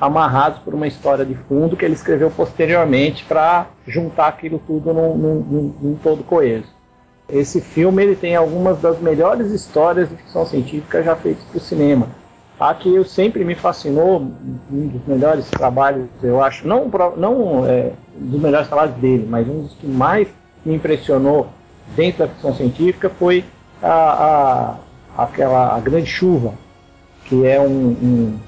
amarrados 0.00 0.58
por 0.58 0.74
uma 0.74 0.86
história 0.86 1.24
de 1.24 1.34
fundo 1.34 1.76
que 1.76 1.84
ele 1.84 1.94
escreveu 1.94 2.28
posteriormente 2.30 3.24
para 3.24 3.66
juntar 3.86 4.26
aquilo 4.26 4.60
tudo 4.66 4.92
num, 4.92 5.16
num, 5.16 5.74
num, 5.80 5.94
todo 6.02 6.24
coeso. 6.24 6.66
Esse 7.28 7.60
filme 7.60 8.02
ele 8.02 8.16
tem 8.16 8.34
algumas 8.34 8.80
das 8.80 8.98
melhores 8.98 9.52
histórias 9.52 10.08
de 10.08 10.16
ficção 10.16 10.44
científica 10.44 11.02
já 11.02 11.14
feitas 11.14 11.44
para 11.44 11.56
o 11.56 11.60
cinema. 11.60 12.08
A 12.58 12.74
que 12.74 12.92
eu 12.92 13.04
sempre 13.04 13.44
me 13.44 13.54
fascinou, 13.54 14.20
um 14.20 14.88
dos 14.88 15.06
melhores 15.06 15.48
trabalhos, 15.50 16.08
eu 16.22 16.42
acho, 16.42 16.66
não, 16.66 16.90
não 17.16 17.66
é, 17.66 17.92
dos 18.16 18.40
melhores 18.40 18.68
trabalhos 18.68 18.94
dele, 18.96 19.26
mas 19.28 19.48
um 19.48 19.62
dos 19.62 19.74
que 19.74 19.86
mais 19.86 20.28
me 20.64 20.74
impressionou 20.74 21.48
dentro 21.96 22.20
da 22.20 22.28
ficção 22.28 22.54
científica 22.54 23.08
foi 23.08 23.44
a, 23.80 23.88
a, 23.88 24.76
aquela 25.16 25.74
a 25.74 25.80
Grande 25.80 26.06
Chuva, 26.06 26.54
que 27.24 27.46
é 27.46 27.60
um, 27.60 27.66
um, 27.66 28.38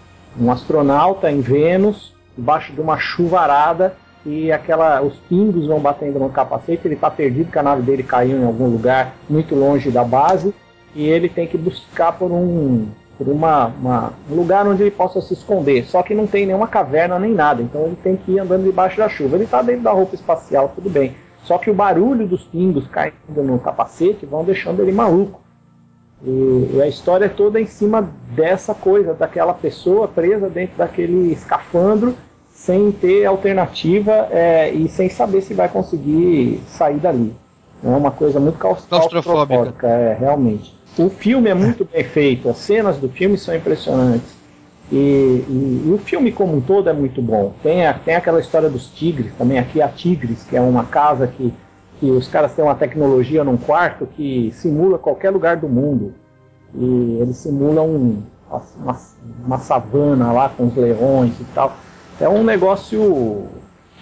um 0.41 0.51
astronauta 0.51 1.31
em 1.31 1.41
Vênus, 1.41 2.13
debaixo 2.37 2.73
de 2.73 2.81
uma 2.81 2.99
chuvarada, 2.99 3.95
e 4.27 4.51
aquela, 4.51 5.03
os 5.03 5.15
pingos 5.29 5.67
vão 5.67 5.81
batendo 5.81 6.19
no 6.19 6.31
capacete, 6.31 6.87
ele 6.87 6.95
está 6.95 7.11
perdido, 7.11 7.47
porque 7.47 7.59
a 7.59 7.63
nave 7.63 7.83
dele 7.83 8.03
caiu 8.03 8.39
em 8.39 8.45
algum 8.45 8.67
lugar 8.69 9.15
muito 9.29 9.55
longe 9.55 9.91
da 9.91 10.03
base, 10.03 10.55
e 10.95 11.07
ele 11.07 11.29
tem 11.29 11.47
que 11.47 11.59
buscar 11.59 12.13
por 12.13 12.31
um, 12.33 12.87
por 13.19 13.29
uma, 13.29 13.67
uma- 13.67 14.13
um 14.31 14.35
lugar 14.35 14.67
onde 14.67 14.83
ele 14.83 14.91
possa 14.91 15.21
se 15.21 15.35
esconder. 15.35 15.85
Só 15.85 16.03
que 16.03 16.15
não 16.15 16.27
tem 16.27 16.47
nenhuma 16.47 16.69
caverna 16.69 17.19
nem 17.19 17.33
nada, 17.33 17.63
então 17.63 17.85
ele 17.87 17.99
tem 18.03 18.17
que 18.17 18.33
ir 18.33 18.39
andando 18.39 18.65
debaixo 18.65 18.97
da 18.97 19.09
chuva. 19.09 19.37
Ele 19.37 19.45
está 19.45 19.61
dentro 19.61 19.83
da 19.83 19.93
roupa 19.93 20.15
espacial, 20.15 20.73
tudo 20.75 20.89
bem. 20.89 21.15
Só 21.43 21.59
que 21.59 21.71
o 21.71 21.75
barulho 21.75 22.27
dos 22.27 22.45
pingos 22.45 22.87
caindo 22.89 23.43
no 23.43 23.59
capacete 23.59 24.25
vão 24.25 24.43
deixando 24.45 24.81
ele 24.81 24.93
maluco. 24.93 25.41
E, 26.23 26.81
a 26.81 26.87
história 26.87 27.27
é 27.27 27.29
toda 27.29 27.61
em 27.61 27.67
cima 27.67 28.09
dessa 28.35 28.75
coisa, 28.75 29.15
daquela 29.15 29.55
pessoa 29.55 30.09
presa 30.09 30.49
dentro 30.49 30.77
daquele 30.77 31.33
escafandro, 31.33 32.15
sem 32.51 32.93
ter 32.93 33.27
alternativa 33.27 34.29
é, 34.31 34.71
e 34.71 34.89
sem 34.89 35.09
saber 35.11 35.43
se 35.43 35.53
vai 35.55 35.69
conseguir 35.69 36.61
sair 36.69 36.99
dali. 36.99 37.35
É 37.83 37.89
uma 37.89 38.11
coisa 38.11 38.41
muito 38.41 38.59
claus- 38.59 38.87
Claustrofóbica. 38.87 39.47
claustrofóbica, 39.47 39.89
é, 39.89 40.15
realmente. 40.19 40.75
O 40.97 41.11
filme 41.11 41.51
é 41.51 41.55
muito 41.55 41.85
bem 41.85 42.05
feito, 42.05 42.49
as 42.49 42.57
cenas 42.59 42.97
do 42.97 43.09
filme 43.09 43.37
são 43.37 43.55
impressionantes. 43.55 44.33
E, 44.93 44.97
e, 44.97 45.85
e, 45.87 45.93
o 45.93 45.99
filme 45.99 46.31
como 46.31 46.57
um 46.57 46.61
todo 46.61 46.89
é 46.89 46.93
muito 46.93 47.21
bom. 47.21 47.53
Tem, 47.63 47.87
a, 47.87 47.95
tem 47.95 48.15
aquela 48.15 48.39
história 48.39 48.69
dos 48.69 48.87
tigres 48.89 49.33
também, 49.37 49.59
aqui 49.59 49.83
a 49.83 49.89
Tigres, 49.89 50.45
que 50.45 50.57
é 50.57 50.61
uma 50.61 50.85
casa 50.85 51.27
que, 51.27 51.53
que 52.01 52.11
os 52.11 52.29
caras 52.29 52.53
têm 52.55 52.65
uma 52.65 52.75
tecnologia 52.75 53.45
num 53.45 53.57
quarto 53.57 54.07
que 54.07 54.51
simula 54.53 54.99
qualquer 54.99 55.31
lugar 55.31 55.57
do 55.57 55.69
mundo. 55.69 56.15
E 56.75 57.19
eles 57.21 57.37
simulam 57.37 57.87
um, 57.87 58.23
uma, 58.79 58.97
uma 59.47 59.59
savana 59.59 60.33
lá 60.33 60.49
com 60.49 60.67
os 60.67 60.77
leões 60.77 61.39
e 61.41 61.45
tal. 61.55 61.77
É 62.21 62.29
um 62.29 62.45
negócio 62.45 63.47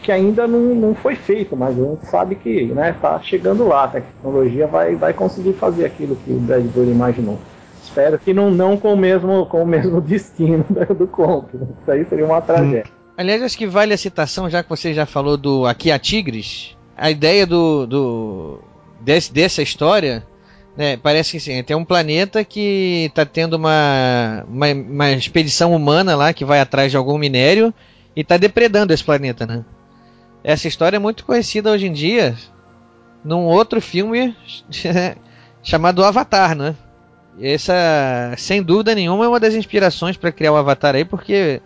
que 0.02 0.10
ainda 0.10 0.46
não, 0.46 0.74
não 0.74 0.94
foi 0.94 1.14
feito, 1.14 1.56
mas 1.56 1.78
a 1.78 1.82
gente 1.82 2.06
sabe 2.06 2.34
que 2.34 2.50
está 2.50 2.74
né, 2.74 2.96
tá 3.00 3.20
chegando 3.20 3.66
lá. 3.66 3.84
A 3.84 3.88
tecnologia 3.88 4.66
vai, 4.66 4.96
vai 4.96 5.12
conseguir 5.12 5.52
fazer 5.54 5.84
aquilo 5.84 6.16
que 6.16 6.32
o 6.32 6.40
Bradbury 6.40 6.90
imaginou. 6.90 7.38
Espero 7.82 8.18
que 8.18 8.32
não, 8.32 8.50
não 8.50 8.76
com, 8.76 8.94
o 8.94 8.96
mesmo, 8.96 9.46
com 9.46 9.62
o 9.62 9.66
mesmo 9.66 10.00
destino 10.02 10.64
do 10.96 11.06
conto. 11.06 11.56
Isso 11.80 11.90
aí 11.90 12.04
seria 12.06 12.24
uma 12.24 12.40
tragédia. 12.40 12.84
Aliás, 13.16 13.42
acho 13.42 13.58
que 13.58 13.66
vale 13.66 13.92
a 13.92 13.98
citação, 13.98 14.48
já 14.48 14.62
que 14.62 14.70
você 14.70 14.92
já 14.94 15.04
falou 15.04 15.36
do 15.36 15.66
Aqui 15.66 15.90
a 15.92 15.98
Tigres. 15.98 16.76
A 17.02 17.10
ideia 17.10 17.44
do, 17.44 17.84
do 17.84 18.60
desse, 19.00 19.32
dessa 19.32 19.60
história 19.60 20.24
né, 20.76 20.96
parece 20.96 21.32
que 21.32 21.40
sim, 21.40 21.60
tem 21.64 21.74
um 21.74 21.84
planeta 21.84 22.44
que 22.44 23.06
está 23.08 23.26
tendo 23.26 23.54
uma, 23.54 24.44
uma, 24.48 24.72
uma, 24.72 25.10
expedição 25.10 25.74
humana 25.74 26.14
lá 26.14 26.32
que 26.32 26.44
vai 26.44 26.60
atrás 26.60 26.92
de 26.92 26.96
algum 26.96 27.18
minério 27.18 27.74
e 28.14 28.20
está 28.20 28.36
depredando 28.36 28.92
esse 28.92 29.02
planeta, 29.02 29.44
né? 29.44 29.64
Essa 30.44 30.68
história 30.68 30.96
é 30.96 31.00
muito 31.00 31.24
conhecida 31.24 31.72
hoje 31.72 31.88
em 31.88 31.92
dia 31.92 32.36
num 33.24 33.46
outro 33.46 33.80
filme 33.80 34.36
chamado 35.60 36.04
Avatar, 36.04 36.54
né? 36.54 36.76
Essa, 37.40 38.32
sem 38.38 38.62
dúvida 38.62 38.94
nenhuma, 38.94 39.24
é 39.24 39.28
uma 39.28 39.40
das 39.40 39.54
inspirações 39.54 40.16
para 40.16 40.30
criar 40.30 40.52
o 40.52 40.56
Avatar 40.56 40.94
aí, 40.94 41.04
porque 41.04 41.60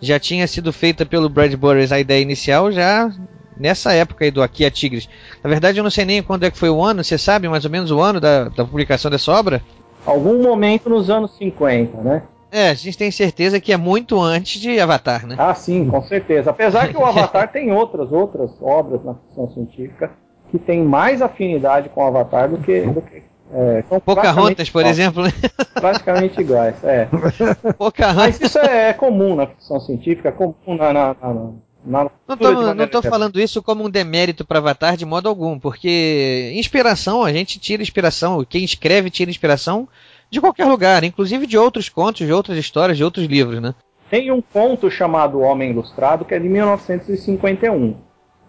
já 0.00 0.20
tinha 0.20 0.46
sido 0.46 0.72
feita 0.72 1.04
pelo 1.04 1.28
Brad 1.28 1.52
Burris 1.54 1.90
a 1.90 1.98
ideia 1.98 2.22
inicial 2.22 2.70
já 2.70 3.10
nessa 3.58 3.92
época 3.92 4.24
aí 4.24 4.30
do 4.30 4.42
Aqui 4.42 4.64
a 4.64 4.70
Tigres. 4.70 5.08
Na 5.42 5.50
verdade, 5.50 5.78
eu 5.78 5.84
não 5.84 5.90
sei 5.90 6.04
nem 6.04 6.22
quando 6.22 6.44
é 6.44 6.50
que 6.50 6.58
foi 6.58 6.70
o 6.70 6.82
ano, 6.82 7.02
você 7.02 7.18
sabe 7.18 7.48
mais 7.48 7.64
ou 7.64 7.70
menos 7.70 7.90
o 7.90 8.00
ano 8.00 8.20
da, 8.20 8.44
da 8.44 8.64
publicação 8.64 9.10
dessa 9.10 9.32
obra? 9.32 9.62
Algum 10.06 10.42
momento 10.42 10.88
nos 10.88 11.10
anos 11.10 11.36
50, 11.36 11.98
né? 12.02 12.22
É, 12.50 12.70
a 12.70 12.74
gente 12.74 12.96
tem 12.96 13.10
certeza 13.10 13.60
que 13.60 13.72
é 13.72 13.76
muito 13.76 14.18
antes 14.18 14.60
de 14.60 14.80
Avatar, 14.80 15.26
né? 15.26 15.36
Ah, 15.38 15.54
sim, 15.54 15.86
com 15.86 16.02
certeza. 16.02 16.50
Apesar 16.50 16.88
que 16.88 16.96
o 16.96 17.04
Avatar 17.06 17.52
tem 17.52 17.70
outras, 17.72 18.10
outras 18.10 18.50
obras 18.62 19.04
na 19.04 19.14
ficção 19.14 19.50
científica 19.52 20.10
que 20.50 20.58
tem 20.58 20.82
mais 20.82 21.20
afinidade 21.20 21.90
com 21.90 22.02
o 22.02 22.06
Avatar 22.06 22.48
do 22.48 22.58
que. 22.58 22.80
Do 22.80 23.02
que 23.02 23.22
é, 23.52 23.82
Pocahontas, 24.04 24.68
por 24.68 24.84
exemplo. 24.84 25.22
Né? 25.22 25.30
Praticamente 25.74 26.40
iguais, 26.40 26.76
é. 26.84 27.08
Pocahontas. 27.76 28.38
Mas 28.38 28.40
isso 28.40 28.58
é, 28.58 28.92
comum 28.92 29.34
na 29.34 29.46
ficção 29.46 29.80
científica, 29.80 30.28
é 30.28 30.32
comum 30.32 30.54
na, 30.66 30.92
na, 30.92 31.16
na 31.20 31.50
não 31.84 32.10
tô, 32.36 32.74
não 32.74 32.86
tô 32.86 33.02
falando 33.02 33.40
isso 33.40 33.62
como 33.62 33.84
um 33.84 33.90
demérito 33.90 34.44
para 34.44 34.58
Avatar 34.58 34.96
de 34.96 35.06
modo 35.06 35.28
algum, 35.28 35.58
porque 35.58 36.52
inspiração, 36.54 37.22
a 37.22 37.32
gente 37.32 37.58
tira 37.58 37.82
inspiração, 37.82 38.44
quem 38.44 38.64
escreve 38.64 39.10
tira 39.10 39.30
inspiração 39.30 39.88
de 40.30 40.40
qualquer 40.40 40.66
lugar, 40.66 41.04
inclusive 41.04 41.46
de 41.46 41.56
outros 41.56 41.88
contos, 41.88 42.26
de 42.26 42.32
outras 42.32 42.58
histórias, 42.58 42.98
de 42.98 43.04
outros 43.04 43.26
livros, 43.26 43.60
né? 43.60 43.74
Tem 44.10 44.30
um 44.32 44.42
conto 44.42 44.90
chamado 44.90 45.40
Homem 45.40 45.70
Ilustrado 45.70 46.24
que 46.24 46.34
é 46.34 46.38
de 46.38 46.48
1951, 46.48 47.96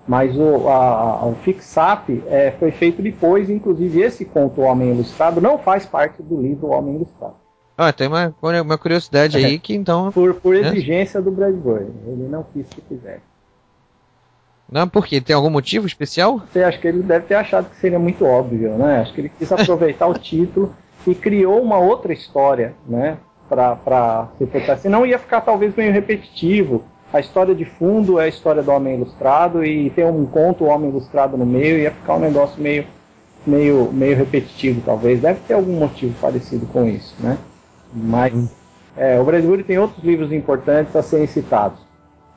mas 0.07 0.35
o, 0.35 0.67
a, 0.67 1.25
o 1.27 1.35
Fixap 1.35 2.09
é, 2.27 2.51
foi 2.59 2.71
feito 2.71 3.01
depois, 3.01 3.49
inclusive 3.49 4.01
esse 4.01 4.25
conto 4.25 4.61
Homem 4.61 4.89
Ilustrado 4.89 5.39
não 5.39 5.57
faz 5.57 5.85
parte 5.85 6.23
do 6.23 6.41
livro 6.41 6.67
Homem 6.69 6.95
Ilustrado. 6.95 7.35
Ah, 7.81 7.93
tem 7.93 8.09
uma, 8.09 8.35
uma 8.41 8.77
curiosidade 8.77 9.37
aí 9.37 9.57
que 9.57 9.73
então. 9.73 10.11
Por, 10.11 10.33
por 10.33 10.53
né? 10.53 10.67
exigência 10.67 11.21
do 11.21 11.31
Bradbury. 11.31 11.87
Ele 12.05 12.27
não 12.29 12.43
quis 12.43 12.67
que 12.67 12.81
fizesse. 12.81 13.21
Não, 14.69 14.85
por 14.85 15.07
quê? 15.07 15.21
Tem 15.21 15.33
algum 15.33 15.49
motivo 15.49 15.87
especial? 15.87 16.41
Você 16.51 16.61
acha 16.61 16.77
que 16.77 16.85
ele 16.85 17.01
deve 17.01 17.27
ter 17.27 17.35
achado 17.35 17.69
que 17.69 17.77
seria 17.77 17.97
muito 17.97 18.25
óbvio, 18.25 18.71
né? 18.77 18.99
Acho 18.99 19.13
que 19.13 19.21
ele 19.21 19.31
quis 19.39 19.49
aproveitar 19.49 20.07
o 20.07 20.13
título 20.13 20.75
e 21.07 21.15
criou 21.15 21.61
uma 21.61 21.77
outra 21.77 22.11
história, 22.11 22.75
né? 22.85 23.17
Pra, 23.47 23.77
pra 23.77 24.27
se 24.37 24.45
focar. 24.45 24.77
Senão 24.77 25.05
ia 25.05 25.17
ficar 25.17 25.39
talvez 25.39 25.73
meio 25.73 25.93
repetitivo. 25.93 26.83
A 27.13 27.21
história 27.21 27.55
de 27.55 27.63
fundo 27.63 28.19
é 28.19 28.25
a 28.25 28.27
história 28.27 28.61
do 28.61 28.71
Homem 28.71 28.95
Ilustrado 28.95 29.63
e 29.63 29.89
tem 29.91 30.05
um 30.05 30.25
conto, 30.25 30.65
o 30.65 30.67
Homem 30.67 30.89
Ilustrado 30.89 31.37
no 31.37 31.45
meio, 31.45 31.79
ia 31.79 31.91
ficar 31.91 32.15
um 32.15 32.19
negócio 32.19 32.61
meio, 32.61 32.85
meio, 33.47 33.89
meio 33.93 34.17
repetitivo, 34.17 34.81
talvez. 34.85 35.21
Deve 35.21 35.39
ter 35.47 35.53
algum 35.53 35.79
motivo 35.79 36.13
parecido 36.19 36.65
com 36.65 36.85
isso, 36.85 37.15
né? 37.21 37.37
Mas 37.93 38.33
é, 38.95 39.19
o 39.19 39.23
Bradbury 39.23 39.63
tem 39.63 39.77
outros 39.77 40.03
livros 40.03 40.31
importantes 40.31 40.95
a 40.95 41.01
serem 41.01 41.27
citados. 41.27 41.79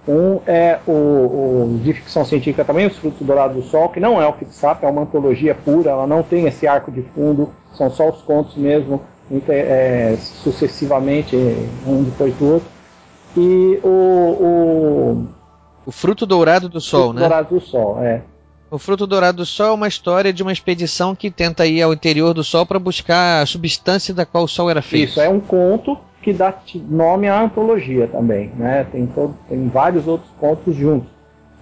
Um 0.07 0.41
é 0.47 0.81
o, 0.87 0.93
o, 0.93 1.81
de 1.83 1.93
ficção 1.93 2.25
científica 2.25 2.65
também, 2.65 2.87
Os 2.87 2.97
Frutos 2.97 3.25
Dourados 3.25 3.57
do 3.57 3.63
Sol, 3.63 3.89
que 3.89 4.01
não 4.01 4.21
é 4.21 4.27
o 4.27 4.33
Fixap, 4.33 4.85
é 4.85 4.89
uma 4.89 5.03
antologia 5.03 5.55
pura, 5.55 5.91
ela 5.91 6.07
não 6.07 6.23
tem 6.25 6.47
esse 6.47 6.67
arco 6.67 6.91
de 6.91 7.03
fundo, 7.03 7.51
são 7.75 7.89
só 7.89 8.09
os 8.09 8.21
contos 8.23 8.57
mesmo, 8.57 9.01
é, 9.49 10.17
sucessivamente, 10.19 11.37
um 11.87 12.03
depois 12.03 12.35
do 12.35 12.55
outro. 12.55 12.69
E 13.37 13.79
o. 13.83 13.89
O, 14.41 15.27
o 15.87 15.93
Fruto 15.93 16.27
Dourado 16.27 16.69
do 16.69 16.81
Sol, 16.81 17.05
Fruto 17.05 17.15
né? 17.15 17.21
Dourado 17.21 17.55
do 17.55 17.61
Sol, 17.61 18.03
é. 18.03 18.23
O 18.73 18.79
Fruto 18.79 19.07
Dourado 19.07 19.37
do 19.37 19.45
Sol 19.45 19.66
é 19.66 19.73
uma 19.73 19.87
história 19.87 20.33
de 20.33 20.43
uma 20.43 20.51
expedição 20.51 21.14
que 21.14 21.31
tenta 21.31 21.66
ir 21.66 21.83
ao 21.83 21.93
interior 21.93 22.33
do 22.33 22.43
Sol 22.43 22.64
para 22.64 22.79
buscar 22.79 23.43
a 23.43 23.47
substância 23.47 24.14
da 24.14 24.25
qual 24.25 24.45
o 24.45 24.49
Sol 24.49 24.70
era 24.70 24.81
feito. 24.81 25.11
Isso, 25.11 25.20
é 25.20 25.29
um 25.29 25.41
conto 25.41 25.99
que 26.23 26.33
dá 26.33 26.55
nome 26.89 27.29
à 27.29 27.43
antologia 27.43 28.09
também, 28.09 28.51
né? 28.57 28.87
Tem, 28.91 29.07
todo, 29.09 29.37
tem 29.47 29.68
vários 29.68 30.09
outros 30.09 30.31
contos 30.41 30.75
juntos. 30.75 31.11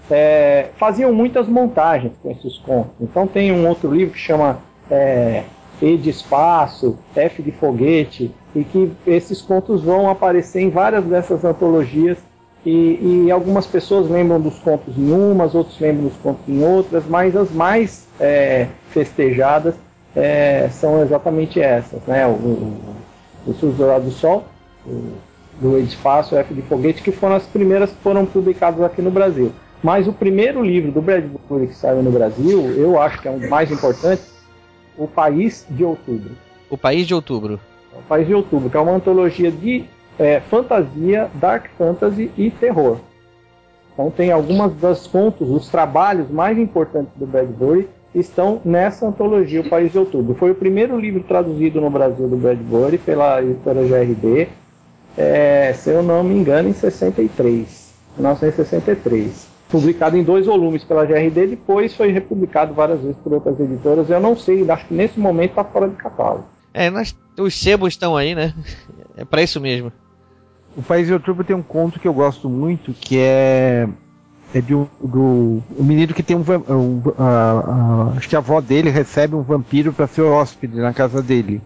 É, 0.09 0.69
faziam 0.77 1.13
muitas 1.13 1.49
montagens 1.49 2.13
com 2.23 2.31
esses 2.31 2.57
contos. 2.59 2.93
Então 3.01 3.27
tem 3.27 3.51
um 3.51 3.67
outro 3.67 3.93
livro 3.93 4.15
que 4.15 4.21
chama 4.21 4.61
é, 4.89 5.43
E 5.83 5.97
de 5.97 6.11
Espaço, 6.11 6.97
F 7.17 7.43
de 7.43 7.51
Foguete, 7.51 8.33
e 8.55 8.63
que 8.63 8.93
esses 9.05 9.43
contos 9.43 9.83
vão 9.83 10.09
aparecer 10.09 10.61
em 10.61 10.71
várias 10.71 11.05
dessas 11.05 11.45
antologias 11.45 12.19
e, 12.65 13.25
e, 13.27 13.31
algumas 13.31 13.67
pessoas 13.67 14.11
lembram 14.11 14.41
dos 14.41 14.59
contos 14.59 14.97
em 14.97 15.13
umas, 15.13 15.55
outros 15.55 15.79
lembram 15.81 16.09
dos 16.09 16.17
contos 16.19 16.43
em 16.47 16.63
outras, 16.63 17.05
mas 17.07 17.35
as 17.35 17.51
mais 17.51 18.07
é, 18.21 18.67
festejadas 18.91 19.75
é, 20.15 20.69
são 20.71 21.03
exatamente 21.03 21.61
essas, 21.61 22.03
né? 22.07 22.27
O, 22.27 22.31
o, 22.31 22.97
o 23.47 23.55
Sul 23.55 23.73
Dourado 23.73 24.05
do 24.05 24.11
Sol, 24.11 24.45
o 24.87 25.13
do 25.61 25.79
Espaço, 25.79 26.35
o 26.35 26.39
F 26.39 26.55
de 26.55 26.63
Foguete, 26.63 27.03
que 27.03 27.13
foram 27.13 27.37
as 27.37 27.47
primeiras 27.47 27.91
que 27.91 27.99
foram 28.03 28.25
publicadas 28.25 28.83
aqui 28.83 29.03
no 29.03 29.11
Brasil. 29.11 29.53
Mas 29.83 30.09
o 30.09 30.13
primeiro 30.13 30.63
livro 30.63 30.91
do 30.91 31.01
Bradbury 31.01 31.69
que 31.69 31.75
saiu 31.75 32.03
no 32.03 32.11
Brasil, 32.11 32.71
eu 32.77 33.01
acho 33.01 33.21
que 33.21 33.29
é 33.29 33.31
o 33.31 33.49
mais 33.49 33.71
importante, 33.71 34.23
O 34.97 35.07
País 35.07 35.67
de 35.71 35.85
Outubro. 35.85 36.33
O 36.69 36.77
País 36.77 37.07
de 37.07 37.15
Outubro. 37.15 37.61
O 37.93 38.03
País 38.03 38.27
de 38.27 38.35
Outubro, 38.35 38.69
que 38.69 38.77
é 38.77 38.81
uma 38.81 38.93
antologia 38.93 39.51
de 39.51 39.85
é, 40.21 40.39
fantasia, 40.39 41.31
dark 41.35 41.65
fantasy 41.79 42.31
e 42.37 42.51
terror. 42.51 42.99
Então 43.95 44.11
tem 44.11 44.31
algumas 44.31 44.75
das 44.75 45.07
contos, 45.07 45.49
os 45.49 45.71
trabalhos 45.71 46.31
mais 46.31 46.59
importantes 46.59 47.13
do 47.17 47.27
Bradbury 47.27 47.89
estão 48.15 48.61
nessa 48.63 49.07
antologia, 49.07 49.63
O 49.63 49.69
País 49.71 49.93
de 49.93 49.99
Outubro. 49.99 50.35
Foi 50.35 50.51
o 50.51 50.55
primeiro 50.55 50.99
livro 50.99 51.23
traduzido 51.23 51.81
no 51.81 51.89
Brasil 51.89 52.29
do 52.29 52.37
Bradbury 52.37 52.99
pela 52.99 53.43
editora 53.43 53.83
GRD, 53.83 54.49
é, 55.17 55.73
se 55.73 55.89
eu 55.89 56.03
não 56.03 56.23
me 56.23 56.35
engano, 56.35 56.69
em 56.69 56.75
63, 56.75 57.95
1963. 58.17 59.49
Publicado 59.71 60.17
em 60.19 60.23
dois 60.23 60.47
volumes 60.47 60.85
pela 60.85 61.07
GRD, 61.07 61.47
depois 61.47 61.95
foi 61.95 62.11
republicado 62.11 62.75
várias 62.75 63.01
vezes 63.01 63.17
por 63.23 63.33
outras 63.33 63.59
editoras. 63.59 64.11
Eu 64.11 64.21
não 64.21 64.37
sei, 64.37 64.69
acho 64.71 64.87
que 64.87 64.95
nesse 64.95 65.19
momento 65.19 65.51
está 65.51 65.65
fora 65.65 65.89
de 65.89 65.95
catálogo. 65.95 66.45
É, 66.75 66.91
nós, 66.91 67.17
os 67.39 67.59
sebos 67.59 67.95
estão 67.95 68.17
aí, 68.17 68.35
né? 68.35 68.53
É 69.17 69.25
para 69.25 69.43
isso 69.43 69.61
mesmo. 69.61 69.93
O 70.81 70.83
País 70.83 71.07
de 71.07 71.13
Outubro 71.13 71.45
tem 71.45 71.55
um 71.55 71.63
conto 71.63 72.01
que 72.01 72.09
eu 72.09 72.15
gosto 72.15 72.49
muito, 72.49 72.95
que 72.95 73.19
é, 73.19 73.87
é 74.55 74.63
de 74.63 74.75
um, 74.75 74.87
do 74.99 75.63
um 75.79 75.85
menino 75.85 76.15
que 76.15 76.23
tem 76.23 76.35
um, 76.35 76.41
um 76.41 77.03
acho 78.17 78.27
que 78.27 78.35
a 78.35 78.39
avó 78.39 78.63
dele 78.63 78.89
recebe 78.89 79.35
um 79.35 79.43
vampiro 79.43 79.93
para 79.93 80.07
ser 80.07 80.23
hóspede 80.23 80.81
na 80.81 80.95
casa 80.95 81.23
dele. 81.23 81.61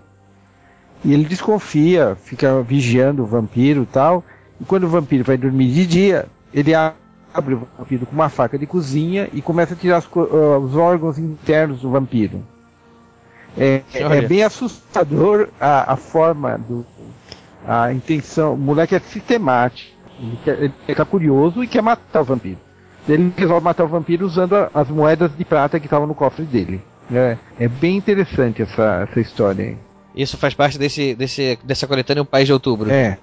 E 1.05 1.13
ele 1.13 1.27
desconfia, 1.27 2.17
fica 2.25 2.61
vigiando 2.63 3.23
o 3.23 3.27
vampiro 3.27 3.85
e 3.85 3.87
tal. 3.87 4.25
E 4.61 4.65
quando 4.65 4.83
o 4.83 4.89
vampiro 4.89 5.23
vai 5.23 5.37
dormir 5.37 5.71
de 5.71 5.87
dia, 5.87 6.27
ele 6.53 6.75
abre 6.75 7.55
o 7.55 7.69
vampiro 7.79 8.07
com 8.07 8.15
uma 8.17 8.29
faca 8.29 8.59
de 8.59 8.67
cozinha 8.67 9.29
e 9.33 9.41
começa 9.41 9.75
a 9.75 9.77
tirar 9.77 10.01
os, 10.01 10.07
uh, 10.07 10.59
os 10.59 10.75
órgãos 10.75 11.21
internos 11.21 11.83
do 11.83 11.91
vampiro. 11.91 12.43
É, 13.57 13.81
é 13.93 14.23
bem 14.23 14.43
assustador 14.43 15.51
a, 15.61 15.93
a 15.93 15.97
forma 15.97 16.59
do, 16.59 16.85
a 17.67 17.93
intenção, 17.93 18.55
o 18.55 18.59
moleque 18.59 18.95
é 18.95 18.99
sistemático. 18.99 19.95
Ele, 20.19 20.39
quer, 20.45 20.63
ele 20.63 20.75
fica 20.87 21.05
curioso 21.05 21.63
e 21.65 21.67
quer 21.67 21.83
matar 21.83 22.21
o 22.21 22.25
vampiro. 22.25 22.59
Ele 23.09 23.33
resolve 23.37 23.65
matar 23.65 23.85
o 23.85 23.89
vampiro 23.89 24.25
usando 24.25 24.55
a, 24.55 24.71
as 24.73 24.89
moedas 24.89 25.37
de 25.37 25.45
prata 25.45 25.79
que 25.79 25.87
estavam 25.87 26.07
no 26.07 26.15
cofre 26.15 26.45
dele. 26.45 26.83
É, 27.13 27.37
é 27.59 27.69
bem 27.69 27.97
interessante 27.97 28.63
essa, 28.63 29.07
essa 29.09 29.21
história 29.21 29.65
aí. 29.65 29.77
Isso 30.15 30.37
faz 30.37 30.55
parte 30.55 30.79
desse, 30.79 31.15
desse, 31.15 31.59
dessa 31.65 31.87
coletânea 31.87 32.23
O 32.23 32.27
País 32.27 32.47
de 32.47 32.53
Outubro. 32.53 32.91
É. 32.91 33.19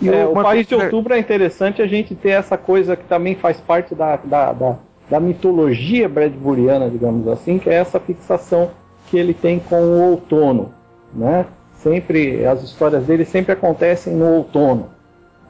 E 0.00 0.08
É, 0.08 0.26
o 0.26 0.32
país 0.32 0.66
de 0.66 0.74
outubro 0.74 1.14
é 1.14 1.18
interessante 1.18 1.80
a 1.80 1.86
gente 1.86 2.14
ter 2.14 2.30
essa 2.30 2.56
coisa 2.56 2.96
que 2.96 3.04
também 3.04 3.36
faz 3.36 3.60
parte 3.60 3.94
da, 3.94 4.16
da, 4.16 4.52
da, 4.52 4.78
da 5.08 5.20
mitologia 5.20 6.08
bradburiana, 6.08 6.90
digamos 6.90 7.28
assim, 7.28 7.58
que 7.58 7.68
é 7.68 7.74
essa 7.74 8.00
fixação 8.00 8.70
que 9.08 9.16
ele 9.16 9.34
tem 9.34 9.60
com 9.60 9.80
o 9.80 10.10
outono. 10.10 10.74
Né? 11.14 11.46
Sempre, 11.82 12.46
as 12.46 12.62
histórias 12.62 13.04
dele 13.04 13.24
sempre 13.24 13.52
acontecem 13.52 14.14
no 14.14 14.26
outono, 14.36 14.86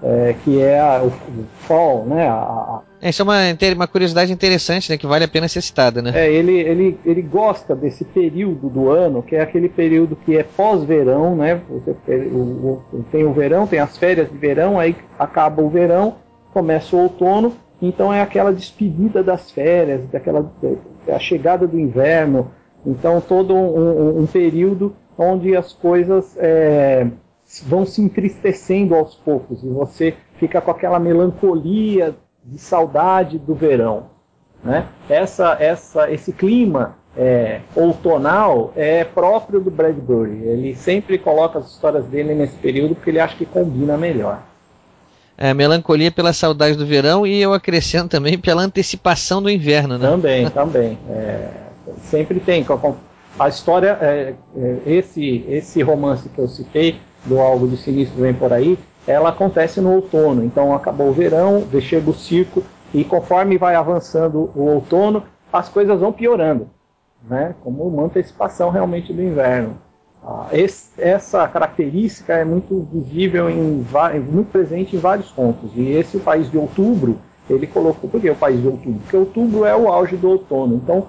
é, 0.02 0.34
que 0.42 0.60
é 0.60 0.80
a- 0.80 1.02
o, 1.02 1.08
o 1.08 1.44
fall, 1.60 2.04
né? 2.06 2.26
A, 2.26 2.32
a- 2.34 2.80
Essa 3.00 3.22
é 3.22 3.24
uma, 3.24 3.50
inte- 3.50 3.72
uma 3.74 3.86
curiosidade 3.86 4.32
interessante, 4.32 4.90
né? 4.90 4.96
Que 4.96 5.06
vale 5.06 5.24
a 5.24 5.28
pena 5.28 5.46
ser 5.46 5.60
citada, 5.60 6.00
né? 6.00 6.12
É, 6.14 6.32
ele, 6.32 6.52
ele, 6.58 6.98
ele 7.04 7.20
gosta 7.22 7.74
desse 7.76 8.04
período 8.04 8.68
do 8.70 8.90
ano, 8.90 9.22
que 9.22 9.36
é 9.36 9.42
aquele 9.42 9.68
período 9.68 10.16
que 10.16 10.36
é 10.36 10.42
pós-verão, 10.42 11.36
né? 11.36 11.60
O, 11.68 12.36
o- 12.38 13.04
tem 13.12 13.24
o 13.24 13.32
verão, 13.32 13.66
tem 13.66 13.78
as 13.78 13.96
férias 13.98 14.30
de 14.30 14.36
verão, 14.38 14.78
aí 14.78 14.96
acaba 15.18 15.62
o 15.62 15.68
verão, 15.68 16.14
começa 16.52 16.96
o 16.96 17.00
outono, 17.00 17.52
então 17.80 18.12
é 18.12 18.22
aquela 18.22 18.52
despedida 18.52 19.22
das 19.22 19.50
férias, 19.50 20.00
daquela 20.10 20.50
é 21.06 21.14
a 21.14 21.18
chegada 21.18 21.66
do 21.66 21.78
inverno, 21.78 22.50
então 22.86 23.20
todo 23.20 23.54
um, 23.54 23.78
um- 23.78 24.18
um 24.22 24.26
período 24.26 24.94
onde 25.16 25.56
as 25.56 25.72
coisas 25.72 26.36
é, 26.38 27.06
vão 27.64 27.84
se 27.84 28.00
entristecendo 28.00 28.94
aos 28.94 29.14
poucos 29.14 29.62
e 29.62 29.68
você 29.68 30.14
fica 30.36 30.60
com 30.60 30.70
aquela 30.70 30.98
melancolia 30.98 32.14
de 32.44 32.58
saudade 32.58 33.38
do 33.38 33.54
verão 33.54 34.12
né? 34.64 34.86
Essa, 35.08 35.56
essa, 35.58 36.10
esse 36.10 36.32
clima 36.32 36.96
é, 37.16 37.60
outonal 37.74 38.72
é 38.76 39.04
próprio 39.04 39.60
do 39.60 39.70
Bradbury. 39.70 40.42
Ele 40.44 40.74
sempre 40.74 41.18
coloca 41.18 41.58
as 41.58 41.70
histórias 41.72 42.04
dele 42.06 42.34
nesse 42.34 42.56
período 42.56 42.94
porque 42.94 43.10
ele 43.10 43.20
acha 43.20 43.36
que 43.36 43.44
combina 43.44 43.96
melhor. 43.96 44.42
É, 45.36 45.52
melancolia 45.52 46.12
pela 46.12 46.32
saudade 46.32 46.76
do 46.76 46.86
verão 46.86 47.26
e 47.26 47.40
eu 47.40 47.52
acrescento 47.52 48.10
também 48.10 48.38
pela 48.38 48.62
antecipação 48.62 49.42
do 49.42 49.50
inverno, 49.50 49.98
né? 49.98 50.08
Também, 50.08 50.48
também. 50.50 50.98
É, 51.10 51.48
sempre 52.02 52.38
tem. 52.38 52.64
A 53.38 53.48
história, 53.48 53.98
é, 54.00 54.34
é, 54.56 54.76
esse, 54.86 55.44
esse 55.48 55.82
romance 55.82 56.28
que 56.28 56.38
eu 56.38 56.48
citei, 56.48 56.98
do 57.24 57.40
Algo 57.40 57.68
de 57.68 57.76
Sinistro 57.76 58.20
Vem 58.20 58.34
Por 58.34 58.52
Aí, 58.52 58.78
ela 59.06 59.28
acontece 59.30 59.80
no 59.80 59.92
outono. 59.94 60.44
Então 60.44 60.74
acabou 60.74 61.08
o 61.08 61.12
verão, 61.12 61.64
chega 61.80 62.10
o 62.10 62.14
circo, 62.14 62.62
e 62.92 63.04
conforme 63.04 63.56
vai 63.56 63.74
avançando 63.74 64.50
o 64.54 64.62
outono, 64.62 65.22
as 65.52 65.68
coisas 65.68 66.00
vão 66.00 66.12
piorando, 66.12 66.68
né? 67.28 67.54
como 67.62 67.84
uma 67.84 68.04
antecipação 68.04 68.70
realmente 68.70 69.12
do 69.12 69.22
inverno. 69.22 69.76
Ah, 70.24 70.48
esse- 70.52 71.00
essa 71.00 71.46
característica 71.48 72.32
é 72.34 72.44
muito 72.44 72.86
visível, 72.92 73.50
em, 73.50 73.80
va- 73.82 74.12
muito 74.14 74.50
presente 74.52 74.94
em 74.94 74.98
vários 74.98 75.30
contos. 75.30 75.70
E 75.74 75.90
esse 75.92 76.18
país 76.18 76.50
de 76.50 76.56
outubro, 76.58 77.18
ele 77.50 77.66
colocou. 77.66 78.08
Por 78.08 78.20
que 78.20 78.30
o 78.30 78.36
país 78.36 78.60
de 78.60 78.68
outubro? 78.68 79.00
Porque 79.00 79.16
outubro 79.16 79.64
é 79.64 79.74
o 79.74 79.88
auge 79.88 80.16
do 80.16 80.28
outono. 80.30 80.76
Então 80.76 81.06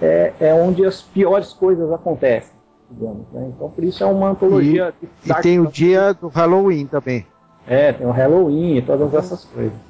é, 0.00 0.32
é 0.40 0.54
onde 0.54 0.84
as 0.84 1.02
piores 1.02 1.52
coisas 1.52 1.90
acontecem. 1.92 2.56
Digamos, 2.90 3.26
né? 3.32 3.50
Então 3.54 3.70
por 3.70 3.84
isso 3.84 4.02
é 4.02 4.06
uma 4.06 4.30
antologia. 4.30 4.94
E 5.02 5.28
dark 5.28 5.42
tem 5.42 5.60
o 5.60 5.66
dia 5.66 6.14
do 6.14 6.28
Halloween 6.28 6.86
também. 6.86 7.26
É, 7.66 7.92
tem 7.92 8.06
o 8.06 8.10
Halloween 8.10 8.78
e 8.78 8.82
todas 8.82 9.12
essas 9.12 9.44
coisas. 9.44 9.88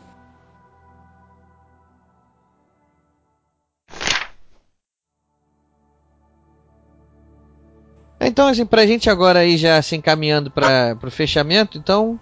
Então, 8.21 8.49
assim, 8.49 8.67
pra 8.67 8.85
gente 8.85 9.09
agora 9.09 9.39
aí 9.39 9.57
já 9.57 9.81
se 9.81 9.97
encaminhando 9.97 10.51
para 10.51 10.99
o 11.03 11.11
fechamento, 11.11 11.79
então 11.79 12.19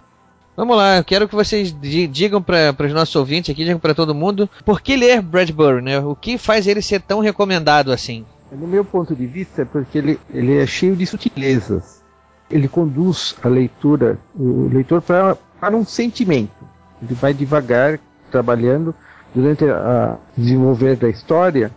vamos 0.57 0.75
lá. 0.75 0.97
Eu 0.97 1.03
quero 1.05 1.27
que 1.29 1.35
vocês 1.35 1.71
di- 1.71 2.07
digam 2.07 2.41
para 2.41 2.75
os 2.85 2.91
nossos 2.93 3.15
ouvintes 3.15 3.51
aqui, 3.53 3.63
digam 3.63 3.79
para 3.79 3.93
todo 3.95 4.13
mundo, 4.13 4.49
por 4.65 4.81
que 4.81 4.97
ler 4.97 5.21
Bradbury, 5.21 5.81
né? 5.81 5.99
O 5.99 6.15
que 6.15 6.37
faz 6.37 6.67
ele 6.67 6.81
ser 6.81 6.99
tão 7.01 7.19
recomendado 7.21 7.91
assim? 7.93 8.25
No 8.51 8.67
meu 8.67 8.83
ponto 8.83 9.15
de 9.15 9.25
vista, 9.27 9.61
é 9.61 9.65
porque 9.65 9.97
ele, 9.97 10.19
ele 10.33 10.57
é 10.57 10.65
cheio 10.65 10.95
de 10.95 11.05
sutilezas. 11.05 12.03
Ele 12.49 12.67
conduz 12.67 13.35
a 13.43 13.47
leitura, 13.47 14.17
o 14.35 14.67
leitor 14.71 15.01
para 15.01 15.75
um 15.75 15.85
sentimento. 15.85 16.51
Ele 17.01 17.13
vai 17.13 17.33
devagar, 17.33 17.99
trabalhando 18.31 18.95
durante 19.35 19.65
a 19.65 20.17
desenvolver 20.37 20.95
da 20.95 21.09
história, 21.09 21.71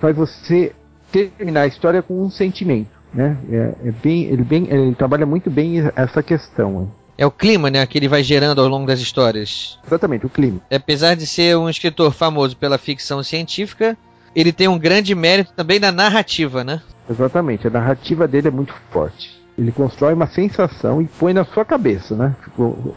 faz 0.00 0.16
você 0.16 0.72
terminar 1.10 1.62
a 1.62 1.66
história 1.66 2.00
com 2.02 2.22
um 2.22 2.30
sentimento, 2.30 2.90
né? 3.12 3.36
É, 3.50 3.88
é 3.88 3.90
bem, 3.90 4.24
ele 4.24 4.42
bem, 4.44 4.66
ele 4.70 4.94
trabalha 4.94 5.26
muito 5.26 5.50
bem 5.50 5.82
essa 5.96 6.22
questão. 6.22 6.90
É 7.16 7.24
o 7.24 7.30
clima, 7.30 7.70
né, 7.70 7.86
que 7.86 7.96
ele 7.96 8.08
vai 8.08 8.22
gerando 8.22 8.60
ao 8.60 8.68
longo 8.68 8.86
das 8.86 9.00
histórias. 9.00 9.78
Exatamente, 9.86 10.26
o 10.26 10.28
clima. 10.28 10.60
Apesar 10.70 11.14
de 11.14 11.26
ser 11.26 11.56
um 11.56 11.68
escritor 11.68 12.12
famoso 12.12 12.56
pela 12.56 12.76
ficção 12.76 13.22
científica, 13.22 13.96
ele 14.34 14.52
tem 14.52 14.66
um 14.66 14.78
grande 14.78 15.14
mérito 15.14 15.52
também 15.54 15.78
na 15.78 15.92
narrativa, 15.92 16.64
né? 16.64 16.82
Exatamente, 17.08 17.66
a 17.66 17.70
narrativa 17.70 18.26
dele 18.26 18.48
é 18.48 18.50
muito 18.50 18.74
forte. 18.90 19.42
Ele 19.56 19.70
constrói 19.70 20.14
uma 20.14 20.26
sensação 20.26 21.00
e 21.00 21.06
põe 21.06 21.32
na 21.32 21.44
sua 21.44 21.64
cabeça, 21.64 22.16
né? 22.16 22.34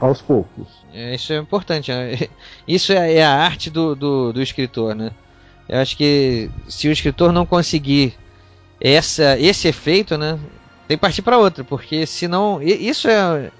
Aos 0.02 0.22
poucos. 0.22 0.68
É, 0.92 1.14
Isso 1.14 1.32
é 1.32 1.38
importante. 1.38 1.92
né? 1.92 2.18
Isso 2.68 2.92
é, 2.92 3.16
é 3.16 3.24
a 3.24 3.32
arte 3.32 3.70
do, 3.70 3.96
do, 3.96 4.34
do 4.34 4.42
escritor, 4.42 4.96
né? 4.96 5.12
Eu 5.70 5.80
acho 5.80 5.96
que 5.96 6.50
se 6.68 6.88
o 6.88 6.92
escritor 6.92 7.32
não 7.32 7.46
conseguir 7.46 8.16
essa, 8.82 9.38
esse 9.38 9.68
efeito, 9.68 10.18
né? 10.18 10.40
Tem 10.88 10.98
que 10.98 11.02
partir 11.02 11.22
para 11.22 11.38
outra, 11.38 11.64
porque 11.64 12.06
senão. 12.06 12.62
Isso 12.62 13.08
é. 13.08 13.52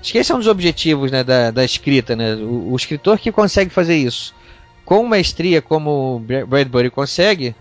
Acho 0.00 0.12
que 0.12 0.18
esse 0.18 0.32
é 0.32 0.34
um 0.34 0.38
dos 0.38 0.46
objetivos 0.48 1.10
né, 1.10 1.22
da, 1.22 1.50
da 1.50 1.64
escrita, 1.64 2.16
né? 2.16 2.34
O, 2.34 2.72
o 2.72 2.76
escritor 2.76 3.18
que 3.18 3.30
consegue 3.30 3.70
fazer 3.70 3.96
isso 3.96 4.34
com 4.84 5.04
maestria, 5.04 5.60
como 5.62 6.16
o 6.16 6.18
Bra- 6.18 6.44
Bradbury 6.46 6.90
consegue, 6.90 7.54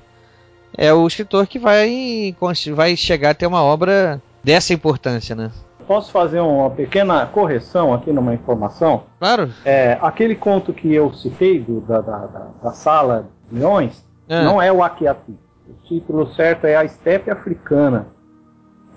é 0.76 0.92
o 0.94 1.06
escritor 1.06 1.46
que 1.48 1.60
vai, 1.60 2.36
vai 2.74 2.96
chegar 2.96 3.32
a 3.32 3.34
ter 3.34 3.46
uma 3.46 3.62
obra 3.62 4.22
dessa 4.44 4.74
importância, 4.74 5.36
né? 5.36 5.52
Posso 5.86 6.12
fazer 6.12 6.40
uma 6.40 6.70
pequena 6.70 7.26
correção 7.26 7.94
aqui 7.94 8.12
numa 8.12 8.34
informação? 8.34 9.04
Claro. 9.20 9.52
É, 9.66 9.98
aquele 10.02 10.36
conto 10.36 10.72
que 10.72 10.94
eu 10.94 11.14
citei 11.14 11.60
do- 11.60 11.82
da, 11.82 12.00
da, 12.02 12.18
da, 12.64 12.72
sala 12.74 13.28
de 13.52 13.60
leões 13.60 14.04
Ah. 14.30 14.44
não 14.44 14.62
é 14.62 14.72
o 14.72 14.82
Akiati. 14.84 15.32
O 15.68 15.74
título 15.88 16.34
certo 16.36 16.66
é 16.66 16.76
A 16.76 16.84
Estepe 16.86 17.30
Africana. 17.30 18.08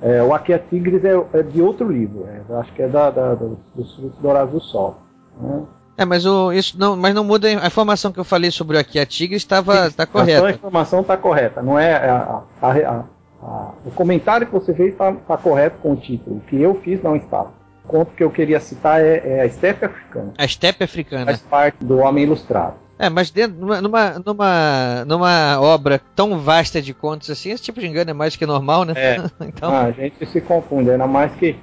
É, 0.03 0.22
o 0.22 0.34
Akiatigres 0.34 1.05
é, 1.05 1.14
é 1.32 1.42
de 1.42 1.62
outro 1.62 1.90
livro. 1.90 2.26
é, 2.28 2.55
acho 2.59 2.72
que 2.72 2.82
é 2.82 2.88
da, 2.88 3.11
da, 3.11 3.34
da, 3.34 3.46
dos 3.74 3.94
frutos 3.94 4.18
dourados 4.20 4.53
do 4.53 4.61
sol. 4.61 4.98
né? 5.40 5.62
É, 5.96 6.05
mas 6.05 6.24
o, 6.26 6.53
isso 6.53 6.76
não, 6.78 6.96
mas 6.96 7.14
não 7.14 7.22
muda 7.22 7.46
a 7.48 7.66
informação 7.66 8.11
que 8.11 8.18
eu 8.18 8.24
falei 8.24 8.50
sobre 8.50 8.76
o 8.76 8.80
aqui 8.80 8.98
a 8.98 9.07
Tigre 9.07 9.36
estava 9.36 9.90
tá 9.90 10.03
A 10.05 10.07
correta. 10.07 10.50
informação 10.50 11.00
está 11.03 11.16
correta. 11.16 11.62
Não 11.62 11.78
é 11.78 11.94
a- 11.94 12.42
a- 12.61 12.68
a- 12.68 13.05
a- 13.42 13.70
o 13.84 13.90
comentário 13.90 14.46
que 14.46 14.53
você 14.53 14.72
fez 14.74 14.92
está 14.92 15.12
correto 15.36 15.76
com 15.82 15.92
o 15.92 15.96
título. 15.96 16.36
O 16.36 16.40
que 16.40 16.61
eu 16.61 16.74
fiz 16.82 17.03
não 17.03 17.14
estava. 17.14 17.50
O 17.84 17.88
conto 17.88 18.12
que 18.14 18.24
eu 18.24 18.30
queria 18.30 18.59
citar 18.59 19.00
é, 19.03 19.22
é 19.24 19.40
A 19.42 19.46
Estepe 19.46 19.84
Africana. 19.84 20.32
A 20.38 20.44
estepe 20.44 20.84
africana. 20.84 21.26
Faz 21.26 21.40
parte 21.42 21.84
do 21.84 21.98
Homem 21.98 22.24
Ilustrado. 22.24 22.74
É, 23.03 23.09
mas 23.11 23.32
dentro, 23.32 23.59
numa, 23.59 23.80
numa, 24.24 25.05
numa, 25.05 25.61
obra 25.61 26.00
tão 26.14 26.38
vasta 26.38 26.80
de 26.80 26.94
contos 26.94 27.28
assim, 27.30 27.50
esse 27.50 27.61
tipo 27.61 27.80
de 27.80 27.86
engano 27.88 28.11
é 28.11 28.14
mais 28.14 28.36
que 28.36 28.46
normal, 28.46 28.84
né? 28.84 28.92
É. 28.94 29.16
então, 29.44 29.72
Ah, 29.72 29.86
a 29.86 29.90
gente 29.90 30.24
se 30.24 30.40
confunde, 30.40 30.88
ainda 30.88 31.09
mais 31.09 31.32
que 31.34 31.57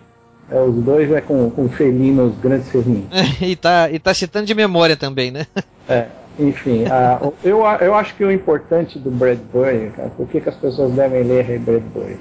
é, 0.52 0.60
os 0.60 0.76
dois 0.84 1.10
é 1.14 1.22
com, 1.22 1.50
com 1.50 1.70
felinos, 1.70 2.38
grandes 2.40 2.68
felinos. 2.70 3.06
e, 3.40 3.56
tá, 3.56 3.90
e 3.90 3.98
tá 4.00 4.14
citando 4.14 4.48
de 4.48 4.54
memória 4.54 4.98
também, 4.98 5.32
né? 5.32 5.48
É, 5.88 6.08
enfim, 6.38 6.84
o- 7.22 7.34
eu, 7.42 7.66
a- 7.66 7.78
eu 7.78 7.96
acho 7.96 8.16
que 8.16 8.26
o 8.26 8.30
importante 8.30 9.00
do 9.00 9.10
Bradbury, 9.10 9.94
cara, 9.96 10.10
por 10.10 10.28
que, 10.28 10.42
que 10.42 10.50
as 10.50 10.56
pessoas 10.56 10.92
devem 10.92 11.24
ler 11.24 11.46
Ray 11.46 11.58
Bradbury? 11.58 12.20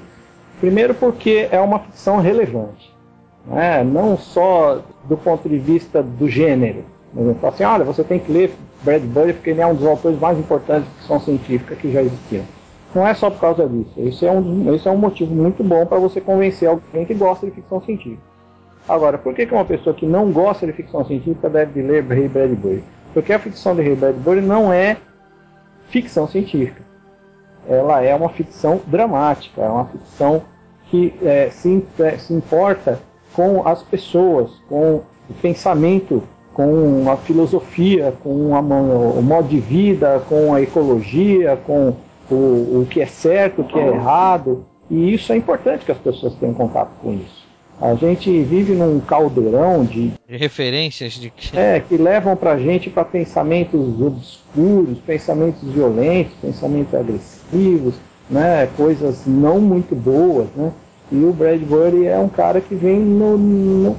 Primeiro 0.61 0.93
porque 0.93 1.49
é 1.51 1.59
uma 1.59 1.79
ficção 1.79 2.21
relevante, 2.21 2.89
né? 3.45 3.83
não 3.83 4.17
só 4.17 4.81
do 5.09 5.17
ponto 5.17 5.49
de 5.49 5.57
vista 5.57 6.01
do 6.01 6.29
gênero. 6.29 6.85
Exemplo, 7.17 7.49
assim, 7.49 7.63
olha, 7.65 7.83
você 7.83 8.01
tem 8.01 8.17
que 8.19 8.31
ler 8.31 8.53
Bradbury 8.83 9.33
porque 9.33 9.49
ele 9.49 9.61
é 9.61 9.67
um 9.67 9.75
dos 9.75 9.85
autores 9.85 10.19
mais 10.19 10.37
importantes 10.37 10.89
de 10.89 10.95
ficção 10.95 11.19
científica 11.19 11.75
que 11.75 11.91
já 11.91 12.01
existiram. 12.01 12.45
Não 12.93 13.07
é 13.07 13.13
só 13.13 13.29
por 13.29 13.39
causa 13.39 13.67
disso. 13.67 13.93
Isso 13.97 14.25
é 14.25 14.31
um, 14.31 14.73
isso 14.73 14.89
é 14.89 14.91
um 14.91 14.97
motivo 14.97 15.33
muito 15.33 15.63
bom 15.63 15.85
para 15.85 15.99
você 15.99 16.19
convencer 16.19 16.67
alguém 16.67 17.05
que 17.05 17.13
gosta 17.13 17.45
de 17.45 17.51
ficção 17.51 17.81
científica. 17.81 18.23
Agora, 18.87 19.17
por 19.17 19.35
que, 19.35 19.45
que 19.45 19.53
uma 19.53 19.65
pessoa 19.65 19.95
que 19.95 20.05
não 20.05 20.31
gosta 20.31 20.65
de 20.65 20.73
ficção 20.73 21.05
científica 21.05 21.47
deve 21.49 21.81
ler 21.81 22.03
Ray 22.05 22.27
Bradbury? 22.27 22.83
Porque 23.13 23.31
a 23.31 23.39
ficção 23.39 23.75
de 23.75 23.83
Ray 23.83 23.95
Bradbury 23.95 24.41
não 24.41 24.73
é 24.73 24.97
ficção 25.89 26.27
científica. 26.27 26.81
Ela 27.67 28.03
é 28.03 28.15
uma 28.15 28.29
ficção 28.29 28.81
dramática, 28.87 29.61
é 29.61 29.69
uma 29.69 29.85
ficção 29.85 30.41
que 30.89 31.13
é, 31.21 31.49
se, 31.51 31.85
é, 31.99 32.17
se 32.17 32.33
importa 32.33 32.99
com 33.33 33.67
as 33.67 33.83
pessoas, 33.83 34.49
com 34.67 35.03
o 35.29 35.33
pensamento, 35.39 36.23
com 36.53 37.09
a 37.09 37.17
filosofia, 37.17 38.13
com 38.23 38.55
a 38.55 38.59
o 38.59 39.21
modo 39.21 39.47
de 39.47 39.59
vida, 39.59 40.21
com 40.27 40.53
a 40.53 40.61
ecologia, 40.61 41.57
com 41.65 41.93
o, 42.29 42.35
o 42.81 42.87
que 42.89 43.01
é 43.01 43.05
certo, 43.05 43.61
o 43.61 43.63
que 43.63 43.77
é 43.79 43.87
errado. 43.87 44.65
E 44.89 45.13
isso 45.13 45.31
é 45.31 45.37
importante 45.37 45.85
que 45.85 45.91
as 45.91 45.97
pessoas 45.97 46.33
tenham 46.35 46.53
contato 46.53 46.91
com 47.01 47.13
isso. 47.13 47.47
A 47.81 47.95
gente 47.95 48.29
vive 48.43 48.73
num 48.73 48.99
caldeirão 48.99 49.85
de, 49.85 50.11
De 50.27 50.35
referências 50.35 51.13
de 51.13 51.29
que. 51.29 51.57
é, 51.57 51.79
que 51.79 51.95
levam 51.95 52.35
pra 52.35 52.57
gente 52.57 52.89
para 52.89 53.05
pensamentos 53.05 54.01
obscuros, 54.01 54.97
pensamentos 54.99 55.63
violentos, 55.71 56.33
pensamentos 56.41 56.93
agressivos, 56.93 57.95
né, 58.29 58.67
coisas 58.75 59.25
não 59.25 59.61
muito 59.61 59.95
boas, 59.95 60.47
né? 60.55 60.71
E 61.11 61.23
o 61.23 61.31
Bradbury 61.31 62.05
é 62.05 62.19
um 62.19 62.29
cara 62.29 62.59
que 62.61 62.75
vem 62.75 62.99
no, 62.99 63.37
no, 63.37 63.95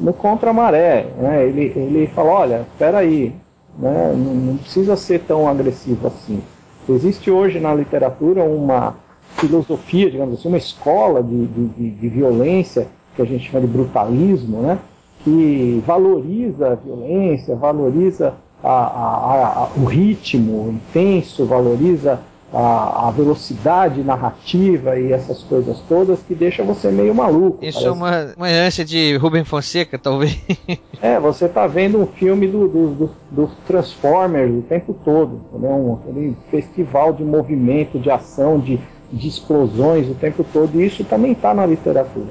no 0.00 0.12
contra-maré, 0.12 1.06
né? 1.18 1.44
Ele, 1.46 1.72
ele 1.76 2.06
fala, 2.08 2.30
olha, 2.30 2.66
espera 2.72 2.98
aí, 2.98 3.32
né? 3.78 4.12
Não, 4.16 4.34
não 4.34 4.56
precisa 4.56 4.96
ser 4.96 5.20
tão 5.20 5.46
agressivo 5.48 6.06
assim. 6.06 6.40
Existe 6.88 7.30
hoje 7.30 7.60
na 7.60 7.74
literatura 7.74 8.42
uma 8.42 8.96
filosofia, 9.36 10.10
digamos 10.10 10.34
assim, 10.38 10.48
uma 10.48 10.56
escola 10.58 11.22
de, 11.22 11.46
de, 11.46 11.66
de, 11.68 11.90
de 11.90 12.08
violência 12.08 12.88
que 13.14 13.22
a 13.22 13.24
gente 13.24 13.48
chama 13.50 13.60
de 13.66 13.72
brutalismo, 13.72 14.60
né? 14.62 14.78
que 15.22 15.82
valoriza 15.86 16.72
a 16.72 16.74
violência, 16.74 17.54
valoriza 17.54 18.32
a- 18.64 18.68
a- 18.70 19.46
a- 19.64 19.68
o 19.76 19.84
ritmo 19.84 20.70
intenso, 20.70 21.44
valoriza 21.44 22.18
a, 22.52 23.08
a 23.08 23.10
velocidade 23.12 24.02
narrativa 24.02 24.98
e 24.98 25.12
essas 25.12 25.42
coisas 25.44 25.78
todas 25.88 26.20
que 26.22 26.34
deixa 26.34 26.62
você 26.64 26.90
meio 26.90 27.14
maluco. 27.14 27.64
Isso 27.64 27.78
é 27.78 27.82
Parece- 27.82 27.96
uma, 27.96 28.34
uma 28.36 28.50
herança 28.50 28.84
de 28.84 29.16
Rubem 29.16 29.44
Fonseca, 29.44 29.98
talvez. 29.98 30.38
É, 31.02 31.18
você 31.18 31.48
tá 31.48 31.66
vendo 31.66 31.98
um 31.98 32.06
filme 32.06 32.46
do, 32.46 32.68
do, 32.68 32.88
do- 32.90 33.10
dos 33.30 33.50
Transformers 33.66 34.52
o 34.52 34.60
tempo 34.60 34.94
todo, 35.02 35.40
entendeu? 35.50 35.70
Um, 35.70 35.94
aquele 35.94 36.36
festival 36.50 37.14
de 37.14 37.24
movimento, 37.24 37.98
de 37.98 38.10
ação, 38.10 38.60
de, 38.60 38.78
de 39.10 39.26
explosões 39.26 40.06
o 40.10 40.14
tempo 40.14 40.44
todo, 40.52 40.78
e 40.78 40.84
isso 40.84 41.02
também 41.04 41.32
está 41.32 41.54
na 41.54 41.64
literatura. 41.64 42.28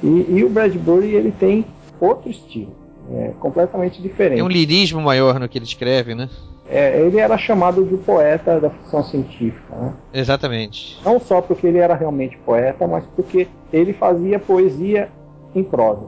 E, 0.00 0.26
e 0.36 0.44
o 0.44 0.48
Bradbury, 0.48 1.14
ele 1.16 1.32
tem 1.32 1.64
outro 2.00 2.30
estilo, 2.30 2.72
é, 3.12 3.32
completamente 3.40 4.00
diferente. 4.00 4.36
Tem 4.36 4.44
um 4.44 4.48
lirismo 4.48 5.00
maior 5.00 5.40
no 5.40 5.48
que 5.48 5.58
ele 5.58 5.64
escreve, 5.64 6.14
né? 6.14 6.28
É, 6.74 6.98
ele 7.00 7.18
era 7.18 7.36
chamado 7.36 7.84
de 7.84 7.96
poeta 7.98 8.58
da 8.58 8.70
ficção 8.70 9.04
científica, 9.04 9.76
né? 9.76 9.92
Exatamente. 10.14 10.98
Não 11.04 11.20
só 11.20 11.42
porque 11.42 11.66
ele 11.66 11.76
era 11.76 11.94
realmente 11.94 12.38
poeta, 12.38 12.86
mas 12.86 13.04
porque 13.14 13.46
ele 13.70 13.92
fazia 13.92 14.38
poesia 14.38 15.10
em 15.54 15.62
prosa. 15.62 16.00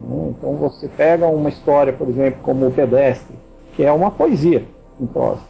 né? 0.00 0.28
Então 0.30 0.54
você 0.54 0.86
pega 0.86 1.26
uma 1.26 1.48
história, 1.48 1.92
por 1.92 2.08
exemplo, 2.08 2.38
como 2.44 2.66
O 2.68 2.70
Pedestre, 2.70 3.34
que 3.74 3.82
é 3.82 3.90
uma 3.90 4.12
poesia 4.12 4.64
em 5.00 5.06
prosa. 5.06 5.40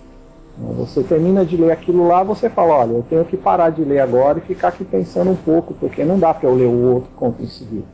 né? 0.56 0.74
Você 0.78 1.02
termina 1.02 1.44
de 1.44 1.58
ler 1.58 1.70
aquilo 1.72 2.08
lá, 2.08 2.22
você 2.22 2.48
fala, 2.48 2.78
olha, 2.78 2.92
eu 2.92 3.04
tenho 3.10 3.24
que 3.26 3.36
parar 3.36 3.68
de 3.68 3.84
ler 3.84 4.00
agora 4.00 4.38
e 4.38 4.40
ficar 4.40 4.68
aqui 4.68 4.82
pensando 4.82 5.30
um 5.30 5.36
pouco, 5.36 5.74
porque 5.74 6.02
não 6.04 6.18
dá 6.18 6.32
para 6.32 6.48
eu 6.48 6.54
ler 6.54 6.68
o 6.68 6.94
outro 6.94 7.10
conto 7.16 7.42
em 7.42 7.46
seguida. 7.48 7.84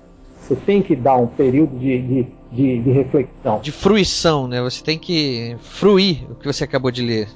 Você 0.40 0.54
tem 0.54 0.82
que 0.82 0.94
dar 0.94 1.16
um 1.16 1.26
período 1.26 1.76
de, 1.78 2.00
de, 2.00 2.26
de, 2.50 2.80
de 2.80 2.90
reflexão. 2.90 3.60
De 3.60 3.72
fruição, 3.72 4.48
né? 4.48 4.60
Você 4.60 4.82
tem 4.82 4.98
que 4.98 5.56
fruir 5.60 6.24
o 6.30 6.34
que 6.34 6.46
você 6.46 6.64
acabou 6.64 6.90
de 6.90 7.02
ler. 7.02 7.28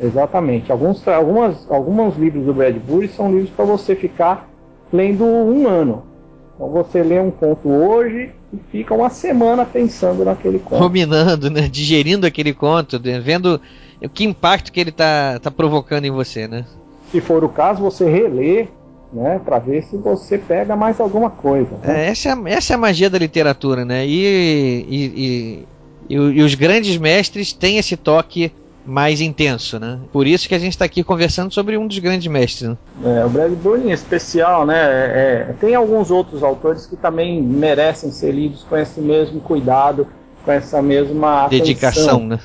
Exatamente. 0.00 0.70
Alguns, 0.70 1.06
algumas, 1.08 1.70
alguns 1.70 2.16
livros 2.16 2.44
do 2.44 2.52
Bradbury 2.52 3.08
são 3.08 3.30
livros 3.30 3.50
para 3.50 3.64
você 3.64 3.94
ficar 3.94 4.48
lendo 4.92 5.24
um 5.24 5.66
ano. 5.66 6.02
Então 6.54 6.68
você 6.70 7.02
lê 7.02 7.20
um 7.20 7.30
conto 7.30 7.68
hoje 7.68 8.30
e 8.52 8.58
fica 8.70 8.94
uma 8.94 9.10
semana 9.10 9.64
pensando 9.64 10.24
naquele 10.24 10.58
conto. 10.58 10.82
Ruminando, 10.82 11.50
né? 11.50 11.68
Digerindo 11.68 12.26
aquele 12.26 12.52
conto, 12.52 12.98
né? 12.98 13.20
vendo 13.20 13.60
o 14.02 14.08
que 14.08 14.24
impacto 14.24 14.72
que 14.72 14.80
ele 14.80 14.92
tá, 14.92 15.38
tá 15.38 15.50
provocando 15.50 16.04
em 16.04 16.10
você, 16.10 16.48
né? 16.48 16.64
Se 17.10 17.20
for 17.20 17.44
o 17.44 17.48
caso, 17.48 17.82
você 17.82 18.08
relê, 18.08 18.68
né, 19.16 19.40
para 19.44 19.58
ver 19.58 19.82
se 19.84 19.96
você 19.96 20.36
pega 20.36 20.76
mais 20.76 21.00
alguma 21.00 21.30
coisa. 21.30 21.70
né? 21.82 22.04
É, 22.06 22.10
essa, 22.10 22.28
é, 22.28 22.32
a- 22.32 22.42
essa 22.46 22.72
é 22.72 22.76
a 22.76 22.78
magia 22.78 23.08
da 23.08 23.18
literatura, 23.18 23.84
né? 23.84 24.06
E, 24.06 24.84
e, 24.88 25.66
e, 26.08 26.16
e 26.36 26.42
os 26.42 26.54
grandes 26.54 26.96
mestres 26.98 27.52
têm 27.52 27.78
esse 27.78 27.96
toque 27.96 28.52
mais 28.84 29.20
intenso, 29.20 29.80
né? 29.80 29.98
Por 30.12 30.26
isso 30.28 30.46
que 30.48 30.54
a 30.54 30.58
gente 30.58 30.72
está 30.72 30.84
aqui 30.84 31.02
conversando 31.02 31.52
sobre 31.52 31.76
um 31.76 31.88
dos 31.88 31.98
grandes 31.98 32.26
mestres. 32.28 32.68
Né? 32.68 32.76
É, 33.04 33.24
o 33.24 33.28
Bradbury 33.28 33.88
em 33.88 33.90
especial, 33.90 34.64
né? 34.64 34.76
é- 34.78 35.46
é, 35.50 35.52
tem 35.58 35.74
alguns 35.74 36.10
outros 36.10 36.42
autores 36.42 36.86
que 36.86 36.94
também 36.94 37.42
merecem 37.42 38.12
ser 38.12 38.30
lidos 38.32 38.62
com 38.62 38.76
esse 38.76 39.00
mesmo 39.00 39.40
cuidado, 39.40 40.06
com 40.44 40.52
essa 40.52 40.80
mesma 40.80 41.46
atenção. 41.46 41.66
Dedicação, 41.66 42.26
né? 42.26 42.38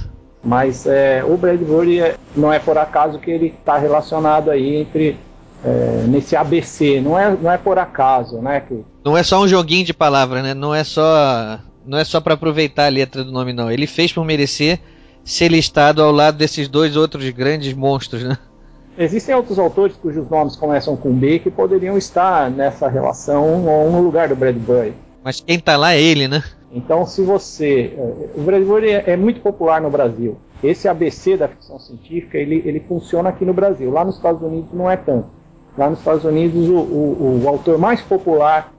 Mas 0.43 0.87
é, 0.87 1.23
o 1.23 1.37
Bradbury 1.37 1.99
é- 1.99 2.15
não 2.35 2.51
é 2.51 2.57
por 2.57 2.75
acaso 2.75 3.19
que 3.19 3.29
ele 3.29 3.53
está 3.59 3.77
relacionado 3.77 4.49
aí 4.49 4.77
entre 4.77 5.17
é, 5.63 6.05
nesse 6.07 6.35
ABC. 6.35 7.01
Não 7.01 7.17
é, 7.17 7.35
não 7.35 7.51
é 7.51 7.57
por 7.57 7.77
acaso, 7.77 8.39
né? 8.41 8.61
Que, 8.61 8.83
Não 9.03 9.17
é 9.17 9.23
só 9.23 9.41
um 9.41 9.47
joguinho 9.47 9.85
de 9.85 9.93
palavra, 9.93 10.41
né? 10.41 10.53
Não 10.53 10.73
é 10.73 10.83
só 10.83 11.59
não 11.85 11.97
é 11.97 12.03
só 12.03 12.21
para 12.21 12.35
aproveitar 12.35 12.85
a 12.85 12.89
letra 12.89 13.23
do 13.23 13.31
nome, 13.31 13.53
não. 13.53 13.71
Ele 13.71 13.87
fez 13.87 14.13
por 14.13 14.23
merecer 14.23 14.79
ser 15.23 15.49
listado 15.49 16.01
ao 16.01 16.11
lado 16.11 16.37
desses 16.37 16.67
dois 16.67 16.95
outros 16.95 17.29
grandes 17.29 17.73
monstros, 17.73 18.23
né? 18.23 18.37
existem 18.97 19.33
outros 19.33 19.57
autores 19.57 19.95
cujos 19.95 20.29
nomes 20.29 20.55
começam 20.55 20.95
com 20.95 21.11
B 21.11 21.39
que 21.39 21.49
poderiam 21.49 21.97
estar 21.97 22.49
nessa 22.51 22.87
relação 22.87 23.65
ou 23.65 23.91
no 23.91 24.01
lugar 24.01 24.27
do 24.27 24.35
Bradbury. 24.35 24.93
Mas 25.23 25.39
quem 25.39 25.59
tá 25.59 25.77
lá 25.77 25.93
é 25.93 26.01
ele, 26.01 26.27
né? 26.27 26.43
Então, 26.71 27.05
se 27.05 27.21
você. 27.21 27.93
eh, 27.97 28.29
O 28.35 28.41
Bradbury 28.41 28.89
é, 28.89 29.11
é 29.11 29.17
muito 29.17 29.41
popular 29.41 29.81
no 29.81 29.89
Brasil. 29.89 30.37
Esse 30.63 30.87
ABC 30.87 31.37
da 31.37 31.47
ficção 31.47 31.79
científica 31.79 32.37
ele, 32.37 32.61
ele 32.65 32.79
funciona 32.87 33.29
aqui 33.29 33.43
no 33.43 33.53
Brasil. 33.53 33.91
Lá 33.91 34.05
nos 34.05 34.15
Estados 34.17 34.41
Unidos 34.41 34.69
não 34.73 34.89
é 34.89 34.95
tanto. 34.97 35.27
Lá 35.77 35.89
nos 35.89 35.99
Estados 35.99 36.25
Unidos, 36.25 36.67
o, 36.69 36.73
o, 36.75 37.41
o 37.43 37.47
autor 37.47 37.77
mais 37.77 38.01
popular 38.01 38.71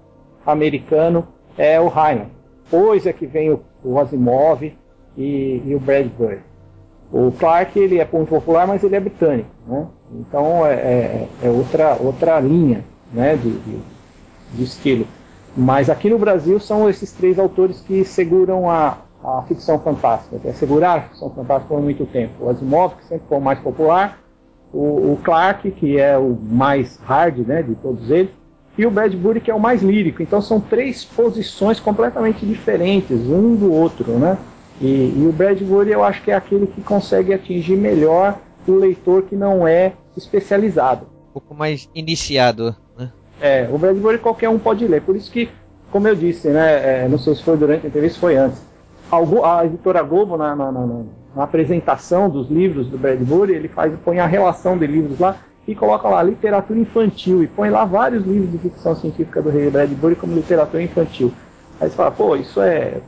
americano 0.46 1.26
é 1.56 1.80
o 1.80 1.88
Hyman. 1.88 2.26
Depois 2.64 3.06
é 3.06 3.12
que 3.12 3.26
vem 3.26 3.50
o, 3.50 3.60
o 3.84 3.98
Asimov 3.98 4.62
e, 5.16 5.62
e 5.66 5.74
o 5.74 5.80
Bradbury. 5.80 6.40
O 7.12 7.30
Clark 7.32 7.78
ele 7.78 7.98
é 8.00 8.08
muito 8.10 8.28
popular, 8.28 8.66
mas 8.66 8.82
ele 8.82 8.96
é 8.96 9.00
britânico. 9.00 9.50
Né? 9.66 9.86
Então 10.20 10.66
é, 10.66 10.72
é- 10.74 11.28
é 11.42 11.48
outra, 11.50 11.96
outra 12.00 12.40
linha 12.40 12.84
né, 13.12 13.36
de, 13.36 13.50
de, 13.50 13.78
de 14.54 14.62
estilo. 14.64 15.06
Mas 15.54 15.90
aqui 15.90 16.08
no 16.08 16.18
Brasil 16.18 16.58
são 16.58 16.88
esses 16.88 17.12
três 17.12 17.38
autores 17.38 17.80
que 17.82 18.04
seguram 18.04 18.70
a, 18.70 18.96
a 19.22 19.42
ficção 19.42 19.78
fantástica, 19.78 20.38
que 20.38 20.48
é 20.48 20.52
segurar 20.54 20.96
a 20.96 21.00
ficção 21.02 21.28
fantástica 21.30 21.74
por 21.74 21.82
muito 21.82 22.06
tempo. 22.06 22.32
O 22.40 22.48
Asimov, 22.48 22.94
que 22.96 23.04
sempre 23.04 23.26
foi 23.28 23.36
o 23.36 23.40
mais 23.42 23.58
popular, 23.58 24.18
o, 24.72 25.12
o 25.12 25.18
Clark, 25.22 25.70
que 25.72 25.98
é 25.98 26.16
o 26.16 26.36
mais 26.50 26.98
hard 27.04 27.38
né, 27.46 27.62
de 27.62 27.74
todos 27.76 28.10
eles, 28.10 28.30
e 28.76 28.86
o 28.86 28.90
Bradbury, 28.90 29.40
que 29.40 29.50
é 29.50 29.54
o 29.54 29.60
mais 29.60 29.82
lírico. 29.82 30.22
Então 30.22 30.40
são 30.40 30.58
três 30.58 31.04
posições 31.04 31.78
completamente 31.78 32.46
diferentes, 32.46 33.18
um 33.28 33.54
do 33.54 33.70
outro. 33.72 34.12
Né? 34.12 34.38
E, 34.80 34.86
e 35.16 35.26
o 35.28 35.32
Bradbury 35.32 35.90
eu 35.90 36.02
acho 36.02 36.22
que 36.22 36.30
é 36.30 36.34
aquele 36.34 36.66
que 36.66 36.80
consegue 36.80 37.34
atingir 37.34 37.76
melhor 37.76 38.38
o 38.66 38.72
leitor 38.72 39.22
que 39.24 39.36
não 39.36 39.66
é 39.66 39.92
especializado. 40.16 41.06
Um 41.30 41.32
pouco 41.34 41.54
mais 41.54 41.88
iniciado, 41.94 42.74
né? 42.98 43.10
É, 43.40 43.68
o 43.70 43.76
Bradbury 43.76 44.18
qualquer 44.18 44.48
um 44.48 44.58
pode 44.58 44.86
ler. 44.86 45.02
Por 45.02 45.16
isso 45.16 45.30
que, 45.30 45.48
como 45.90 46.08
eu 46.08 46.14
disse, 46.14 46.48
né, 46.48 47.04
é, 47.04 47.08
não 47.08 47.18
sei 47.18 47.34
se 47.34 47.42
foi 47.42 47.56
durante 47.56 47.84
a 47.86 47.88
entrevista, 47.88 48.18
foi 48.20 48.36
antes. 48.36 48.62
A 49.44 49.66
editora 49.66 50.02
Globo, 50.02 50.36
na, 50.38 50.56
na- 50.56 50.72
na- 50.72 51.02
na- 51.34 51.44
apresentação 51.44 52.28
dos 52.28 52.50
livros 52.50 52.86
do 52.88 52.98
Bradbury, 52.98 53.52
ele 53.54 53.68
faz, 53.68 53.92
põe 54.04 54.18
a 54.20 54.26
relação 54.26 54.76
de 54.78 54.86
livros 54.86 55.18
lá 55.18 55.36
e 55.66 55.74
coloca 55.74 56.08
lá 56.08 56.22
literatura 56.22 56.78
infantil 56.78 57.42
e 57.42 57.46
põe 57.46 57.70
lá 57.70 57.84
vários 57.84 58.24
livros 58.26 58.50
de 58.50 58.58
ficção 58.58 58.96
científica 58.96 59.40
do 59.40 59.50
Ray 59.50 59.70
Bradbury 59.70 60.16
como 60.16 60.34
literatura 60.34 60.82
infantil. 60.82 61.32
Aí 61.80 61.88
você 61.88 61.96
fala, 61.96 62.10
pô, 62.10 62.36
isso 62.36 62.60
é, 62.60 62.94
é 62.98 63.00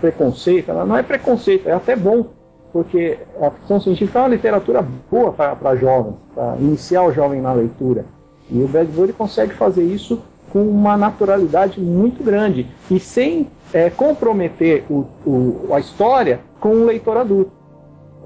preconceito? 0.00 0.72
Não 0.72 0.96
é 0.96 1.02
preconceito, 1.02 1.68
é 1.68 1.72
até 1.72 1.94
bom, 1.94 2.26
porque 2.72 3.18
a 3.40 3.50
ficção 3.50 3.80
científica 3.80 4.18
é 4.18 4.22
uma 4.22 4.28
literatura 4.28 4.84
boa 5.10 5.32
para 5.32 5.76
jovens, 5.76 6.14
para 6.34 6.56
iniciar 6.58 7.02
o 7.04 7.12
jovem 7.12 7.40
na 7.40 7.52
leitura. 7.52 8.04
E 8.50 8.62
o 8.62 8.68
Bradbury 8.68 9.12
consegue 9.12 9.52
fazer 9.54 9.84
isso 9.84 10.22
com 10.50 10.62
uma 10.62 10.96
naturalidade 10.96 11.78
muito 11.78 12.24
grande 12.24 12.66
e 12.90 12.98
sem 12.98 13.48
é, 13.72 13.90
comprometer 13.90 14.84
o, 14.88 15.04
o- 15.26 15.68
a 15.74 15.78
história 15.78 16.40
com 16.58 16.70
o 16.70 16.86
leitor 16.86 17.18
adulto. 17.18 17.57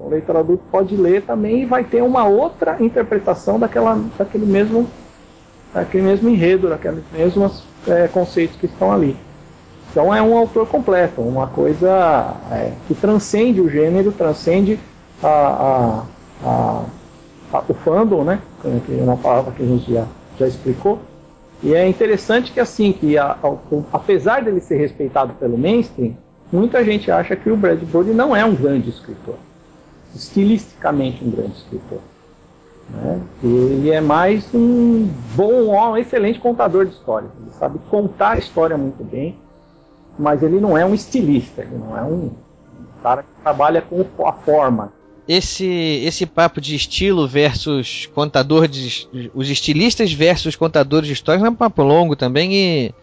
O 0.03 0.09
leitor 0.09 0.35
adulto 0.35 0.63
pode 0.69 0.95
ler 0.97 1.21
também 1.21 1.61
e 1.61 1.65
vai 1.65 1.83
ter 1.83 2.01
uma 2.03 2.25
outra 2.25 2.75
interpretação 2.81 3.57
daquela, 3.57 3.97
daquele, 4.17 4.45
mesmo, 4.45 4.85
daquele 5.73 6.03
mesmo 6.03 6.29
enredo, 6.29 6.67
daqueles 6.69 7.03
mesmos 7.13 7.63
é, 7.87 8.07
conceitos 8.09 8.57
que 8.57 8.65
estão 8.65 8.91
ali. 8.91 9.15
Então 9.91 10.13
é 10.13 10.21
um 10.21 10.35
autor 10.37 10.67
completo, 10.67 11.21
uma 11.21 11.47
coisa 11.47 12.35
é, 12.51 12.71
que 12.87 12.93
transcende 12.95 13.61
o 13.61 13.69
gênero, 13.69 14.11
transcende 14.11 14.77
a, 15.21 15.27
a- 15.27 16.03
a- 16.43 16.83
a- 17.53 17.63
o 17.69 17.73
fandom, 17.73 18.23
né? 18.23 18.39
Que 18.85 18.99
é 18.99 19.03
uma 19.03 19.15
palavra 19.17 19.51
que 19.53 19.63
a 19.63 19.65
gente 19.65 19.93
já, 19.93 20.05
já 20.37 20.47
explicou. 20.47 20.99
E 21.61 21.73
é 21.73 21.87
interessante 21.87 22.51
que 22.51 22.59
assim, 22.59 22.91
que 22.91 23.17
a- 23.17 23.37
a- 23.41 23.57
apesar 23.93 24.43
dele 24.43 24.59
ser 24.59 24.75
respeitado 24.77 25.33
pelo 25.35 25.57
mainstream, 25.57 26.17
muita 26.51 26.83
gente 26.83 27.09
acha 27.09 27.35
que 27.37 27.49
o 27.49 27.55
Bradbury 27.55 28.11
não 28.11 28.35
é 28.35 28.43
um 28.43 28.53
grande 28.55 28.89
escritor, 28.89 29.35
estilisticamente 30.15 31.23
um 31.23 31.31
grande 31.31 31.53
escritor. 31.53 31.99
Né? 32.89 33.21
Ele 33.43 33.91
é 33.91 34.01
mais 34.01 34.45
um 34.53 35.09
bom, 35.35 35.75
um 35.75 35.97
excelente 35.97 36.39
contador 36.39 36.85
de 36.85 36.93
histórias. 36.93 37.31
Ele 37.41 37.51
sabe 37.51 37.79
contar 37.89 38.31
a 38.31 38.37
história 38.37 38.77
muito 38.77 39.03
bem 39.03 39.37
mas 40.17 40.43
ele 40.43 40.59
não 40.59 40.77
é 40.77 40.85
um 40.85 40.93
estilista, 40.93 41.61
ele 41.61 41.77
não 41.77 41.97
é 41.97 42.03
um 42.03 42.31
cara 43.01 43.23
que 43.23 43.41
trabalha 43.41 43.81
com 43.81 44.05
a 44.25 44.33
forma. 44.33 44.93
Esse, 45.27 45.65
esse 46.05 46.25
papo 46.25 46.59
de 46.59 46.75
estilo 46.75 47.27
versus 47.27 48.09
contador 48.13 48.67
de. 48.67 49.07
Os 49.33 49.49
estilistas 49.49 50.11
versus 50.11 50.55
contadores 50.55 51.07
de 51.07 51.13
histórias 51.13 51.43
é 51.43 51.49
um 51.49 51.55
papo 51.55 51.81
longo 51.81 52.15
também 52.15 52.53
e 52.53 52.93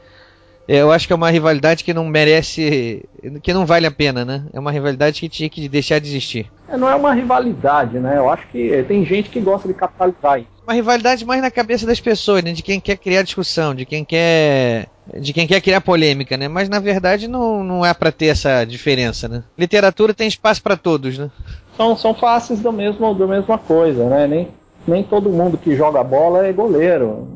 eu 0.78 0.92
acho 0.92 1.06
que 1.06 1.12
é 1.12 1.16
uma 1.16 1.30
rivalidade 1.30 1.82
que 1.82 1.92
não 1.92 2.06
merece. 2.06 3.04
que 3.42 3.52
não 3.52 3.66
vale 3.66 3.86
a 3.86 3.90
pena, 3.90 4.24
né? 4.24 4.44
É 4.52 4.60
uma 4.60 4.70
rivalidade 4.70 5.20
que 5.20 5.28
tinha 5.28 5.48
que 5.48 5.68
deixar 5.68 5.98
de 5.98 6.08
existir. 6.08 6.50
É, 6.68 6.76
não 6.76 6.88
é 6.88 6.94
uma 6.94 7.12
rivalidade, 7.12 7.98
né? 7.98 8.18
Eu 8.18 8.30
acho 8.30 8.46
que 8.48 8.84
tem 8.86 9.04
gente 9.04 9.30
que 9.30 9.40
gosta 9.40 9.66
de 9.66 9.74
capitalizar 9.74 10.38
isso. 10.38 10.48
Uma 10.62 10.74
rivalidade 10.74 11.24
mais 11.24 11.42
na 11.42 11.50
cabeça 11.50 11.84
das 11.84 11.98
pessoas, 11.98 12.44
né? 12.44 12.52
De 12.52 12.62
quem 12.62 12.78
quer 12.78 12.96
criar 12.96 13.22
discussão, 13.22 13.74
de 13.74 13.84
quem 13.84 14.04
quer. 14.04 14.86
de 15.18 15.32
quem 15.32 15.44
quer 15.44 15.60
criar 15.60 15.80
polêmica, 15.80 16.36
né? 16.36 16.46
Mas 16.46 16.68
na 16.68 16.78
verdade 16.78 17.26
não, 17.26 17.64
não 17.64 17.84
é 17.84 17.92
para 17.92 18.12
ter 18.12 18.26
essa 18.26 18.64
diferença, 18.64 19.28
né? 19.28 19.42
Literatura 19.58 20.14
tem 20.14 20.28
espaço 20.28 20.62
para 20.62 20.76
todos, 20.76 21.18
né? 21.18 21.30
São, 21.76 21.96
são 21.96 22.14
faces 22.14 22.60
do 22.60 22.72
mesmo, 22.72 23.12
da 23.14 23.26
mesma 23.26 23.58
coisa, 23.58 24.08
né? 24.08 24.28
Nem, 24.28 24.48
nem 24.86 25.02
todo 25.02 25.30
mundo 25.30 25.58
que 25.58 25.74
joga 25.74 26.04
bola 26.04 26.46
é 26.46 26.52
goleiro 26.52 27.26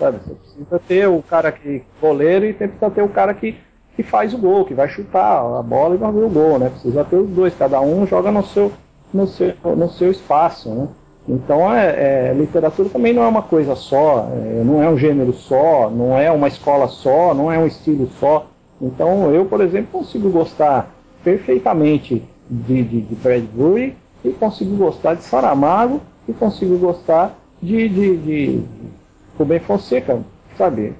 Sabe? 0.00 0.18
Precisa 0.60 0.78
ter 0.86 1.08
o 1.08 1.22
cara 1.22 1.50
que 1.50 1.82
goleiro 2.02 2.44
e 2.44 2.52
precisa 2.52 2.90
ter 2.90 3.02
o 3.02 3.08
cara 3.08 3.32
que, 3.32 3.56
que 3.96 4.02
faz 4.02 4.34
o 4.34 4.38
gol, 4.38 4.66
que 4.66 4.74
vai 4.74 4.88
chutar 4.90 5.38
a 5.58 5.62
bola 5.62 5.94
e 5.94 5.98
vai 5.98 6.12
ver 6.12 6.24
o 6.24 6.28
gol, 6.28 6.58
né? 6.58 6.68
Precisa 6.68 7.02
ter 7.02 7.16
os 7.16 7.30
dois, 7.30 7.54
cada 7.54 7.80
um 7.80 8.06
joga 8.06 8.30
no 8.30 8.44
seu, 8.44 8.70
no 9.12 9.26
seu, 9.26 9.54
no 9.64 9.88
seu 9.88 10.10
espaço, 10.10 10.68
né? 10.68 10.88
Então, 11.26 11.72
é, 11.72 12.30
é, 12.30 12.34
literatura 12.34 12.90
também 12.90 13.14
não 13.14 13.22
é 13.22 13.26
uma 13.28 13.42
coisa 13.42 13.74
só, 13.74 14.28
é, 14.32 14.62
não 14.62 14.82
é 14.82 14.90
um 14.90 14.98
gênero 14.98 15.32
só, 15.32 15.88
não 15.88 16.18
é 16.18 16.30
uma 16.30 16.48
escola 16.48 16.88
só, 16.88 17.32
não 17.32 17.50
é 17.50 17.58
um 17.58 17.66
estilo 17.66 18.08
só. 18.18 18.46
Então, 18.82 19.32
eu, 19.32 19.46
por 19.46 19.62
exemplo, 19.62 20.00
consigo 20.00 20.28
gostar 20.28 20.94
perfeitamente 21.24 22.22
de, 22.50 22.82
de, 22.82 23.00
de 23.00 23.14
Bradbury 23.14 23.96
e 24.22 24.30
consigo 24.30 24.76
gostar 24.76 25.14
de 25.14 25.22
Saramago 25.22 26.02
e 26.28 26.32
consigo 26.34 26.76
gostar 26.78 27.38
de, 27.62 27.88
de, 27.88 28.16
de, 28.16 28.62
Rubem 29.38 29.60
Fonseca, 29.60 30.20
sabe? 30.56 30.94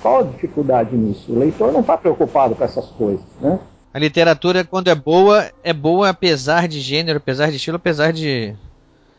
Qual 0.00 0.20
a 0.20 0.22
dificuldade 0.22 0.96
nisso? 0.96 1.32
O 1.32 1.38
leitor 1.38 1.72
não 1.72 1.80
está 1.80 1.96
preocupado 1.96 2.54
com 2.54 2.64
essas 2.64 2.86
coisas, 2.86 3.24
né? 3.40 3.58
A 3.92 3.98
literatura, 3.98 4.64
quando 4.64 4.88
é 4.88 4.94
boa, 4.94 5.50
é 5.64 5.72
boa 5.72 6.10
apesar 6.10 6.68
de 6.68 6.80
gênero, 6.80 7.18
apesar 7.18 7.50
de 7.50 7.56
estilo, 7.56 7.76
apesar 7.76 8.12
de. 8.12 8.54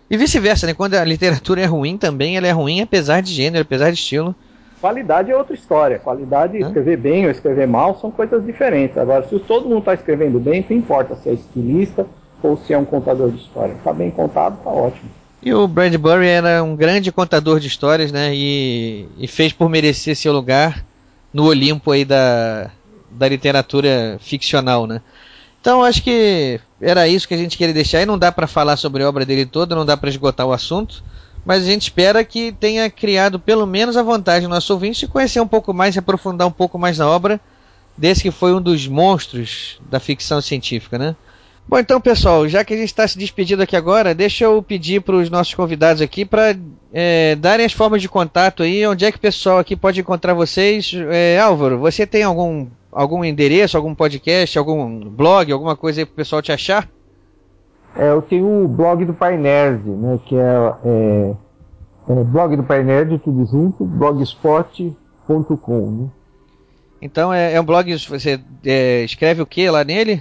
E 0.10 0.18
vice-versa, 0.18 0.66
né? 0.66 0.74
Quando 0.74 0.94
a 0.96 1.04
literatura 1.04 1.62
é 1.62 1.66
ruim 1.66 1.98
também, 1.98 2.38
ela 2.38 2.48
é 2.48 2.52
ruim 2.52 2.82
apesar 2.82 3.22
de 3.22 3.34
gênero, 3.34 3.64
apesar 3.64 3.90
de 3.92 3.98
estilo. 3.98 4.34
Qualidade 4.80 5.30
é 5.32 5.36
outra 5.36 5.54
história. 5.54 6.00
Qualidade, 6.00 6.58
Hã? 6.64 6.68
escrever 6.68 6.98
bem 6.98 7.26
ou 7.26 7.32
escrever 7.32 7.68
mal 7.68 8.00
são 8.00 8.10
coisas 8.10 8.46
diferentes. 8.46 8.98
Agora, 8.98 9.28
se 9.28 9.38
todo 9.40 9.68
mundo 9.68 9.80
está 9.80 9.94
escrevendo 9.94 10.40
bem, 10.40 10.66
não 10.70 10.78
importa 10.78 11.16
se 11.16 11.28
é 11.30 11.34
estilista 11.34 12.08
ou 12.42 12.56
se 12.56 12.74
é 12.74 12.78
um 12.78 12.86
contador 12.86 13.30
de 13.32 13.42
história. 13.42 13.74
Está 13.74 13.92
bem 13.92 14.10
contado, 14.10 14.58
está 14.58 14.70
ótimo. 14.70 15.10
E 15.42 15.54
o 15.54 15.68
Bradbury 15.68 16.28
era 16.28 16.62
um 16.64 16.76
grande 16.76 17.12
contador 17.12 17.60
de 17.60 17.68
histórias, 17.68 18.12
né? 18.12 18.36
E, 18.36 19.08
e, 19.18 19.28
fez 19.28 19.54
por 19.54 19.70
merecer 19.70 20.16
seu 20.16 20.34
lugar 20.34 20.86
no 21.34 21.46
Olimpo 21.46 21.92
aí 21.92 22.04
da, 22.04 22.70
da 23.10 23.28
literatura 23.28 24.18
ficcional, 24.20 24.86
né? 24.86 25.02
Então 25.62 25.84
acho 25.84 26.04
que 26.04 26.60
era 26.82 27.08
isso 27.08 27.28
que 27.28 27.34
a 27.34 27.38
gente 27.38 27.58
queria 27.58 27.74
deixar. 27.74 28.02
E 28.02 28.06
não 28.06 28.18
dá 28.18 28.32
para 28.32 28.48
falar 28.48 28.76
sobre 28.76 29.04
a 29.04 29.08
obra 29.08 29.26
dele 29.26 29.46
toda, 29.46 29.76
não 29.76 29.86
dá 29.86 29.96
para 29.96 30.10
esgotar 30.10 30.46
o 30.46 30.54
assunto. 30.54 31.04
Mas 31.46 31.64
a 31.64 31.66
gente 31.66 31.84
espera 31.84 32.24
que 32.24 32.52
tenha 32.52 32.90
criado 32.90 33.40
pelo 33.40 33.66
menos 33.66 33.96
a 33.96 34.04
vontade 34.04 34.44
no 34.46 34.54
nosso 34.54 34.74
ouvinte 34.74 35.02
de 35.02 35.08
conhecer 35.08 35.40
um 35.40 35.48
pouco 35.48 35.74
mais, 35.74 35.94
se 35.94 36.00
aprofundar 36.00 36.48
um 36.48 36.52
pouco 36.52 36.78
mais 36.78 36.98
na 36.98 37.08
obra 37.08 37.40
desse 37.98 38.24
que 38.24 38.32
foi 38.32 38.54
um 38.54 38.62
dos 38.62 38.88
monstros 38.88 39.80
da 39.90 40.00
ficção 40.00 40.42
científica, 40.42 40.98
né? 40.98 41.16
Bom, 41.70 41.78
então, 41.78 42.02
pessoal, 42.02 42.48
já 42.48 42.66
que 42.66 42.74
a 42.74 42.78
gente 42.78 42.88
está 42.88 43.08
se 43.08 43.16
despedindo 43.16 43.62
aqui 43.62 43.76
agora, 43.76 44.16
deixa 44.16 44.44
eu 44.44 44.60
pedir 44.60 45.04
para 45.04 45.16
os 45.16 45.30
nossos 45.30 45.54
convidados 45.54 46.02
aqui 46.02 46.26
para 46.26 46.56
é, 46.92 47.36
darem 47.36 47.64
as 47.64 47.74
formas 47.74 48.02
de 48.02 48.10
contato 48.10 48.64
aí, 48.64 48.88
onde 48.88 49.06
é 49.06 49.12
que 49.12 49.20
o 49.20 49.22
pessoal 49.22 49.60
aqui 49.60 49.76
pode 49.76 50.00
encontrar 50.00 50.34
vocês. 50.34 50.92
É, 51.12 51.40
Álvaro, 51.40 51.78
você 51.78 52.08
tem 52.08 52.24
algum, 52.24 52.66
algum 52.92 53.24
endereço, 53.24 53.78
algum 53.78 53.94
podcast, 53.94 54.58
algum 54.58 55.12
blog, 55.12 55.52
alguma 55.52 55.76
coisa 55.76 56.02
aí 56.02 56.08
para 56.08 56.14
o 56.14 56.16
pessoal 56.16 56.42
te 56.42 56.52
achar? 56.52 56.90
É, 57.96 58.10
eu 58.10 58.24
tenho 58.24 58.64
o 58.64 58.68
blog 58.68 59.06
do 59.06 59.14
Pai 59.14 59.38
Nerd, 59.38 59.88
né, 59.88 60.20
que 60.26 60.36
é, 60.36 60.74
é, 60.86 61.36
é 62.10 62.24
blog 62.24 62.56
do 62.56 62.64
Pai 62.64 62.84
Nerd, 62.84 63.20
tudo 63.20 63.46
junto, 63.46 63.86
blogspot.com. 63.86 65.92
Né? 65.92 66.08
Então 67.00 67.32
é, 67.32 67.54
é 67.54 67.62
um 67.62 67.66
blog, 67.66 67.96
você 68.08 68.40
é, 68.66 69.04
escreve 69.04 69.44
o 69.44 69.46
que 69.46 69.70
lá 69.70 69.84
nele? 69.84 70.20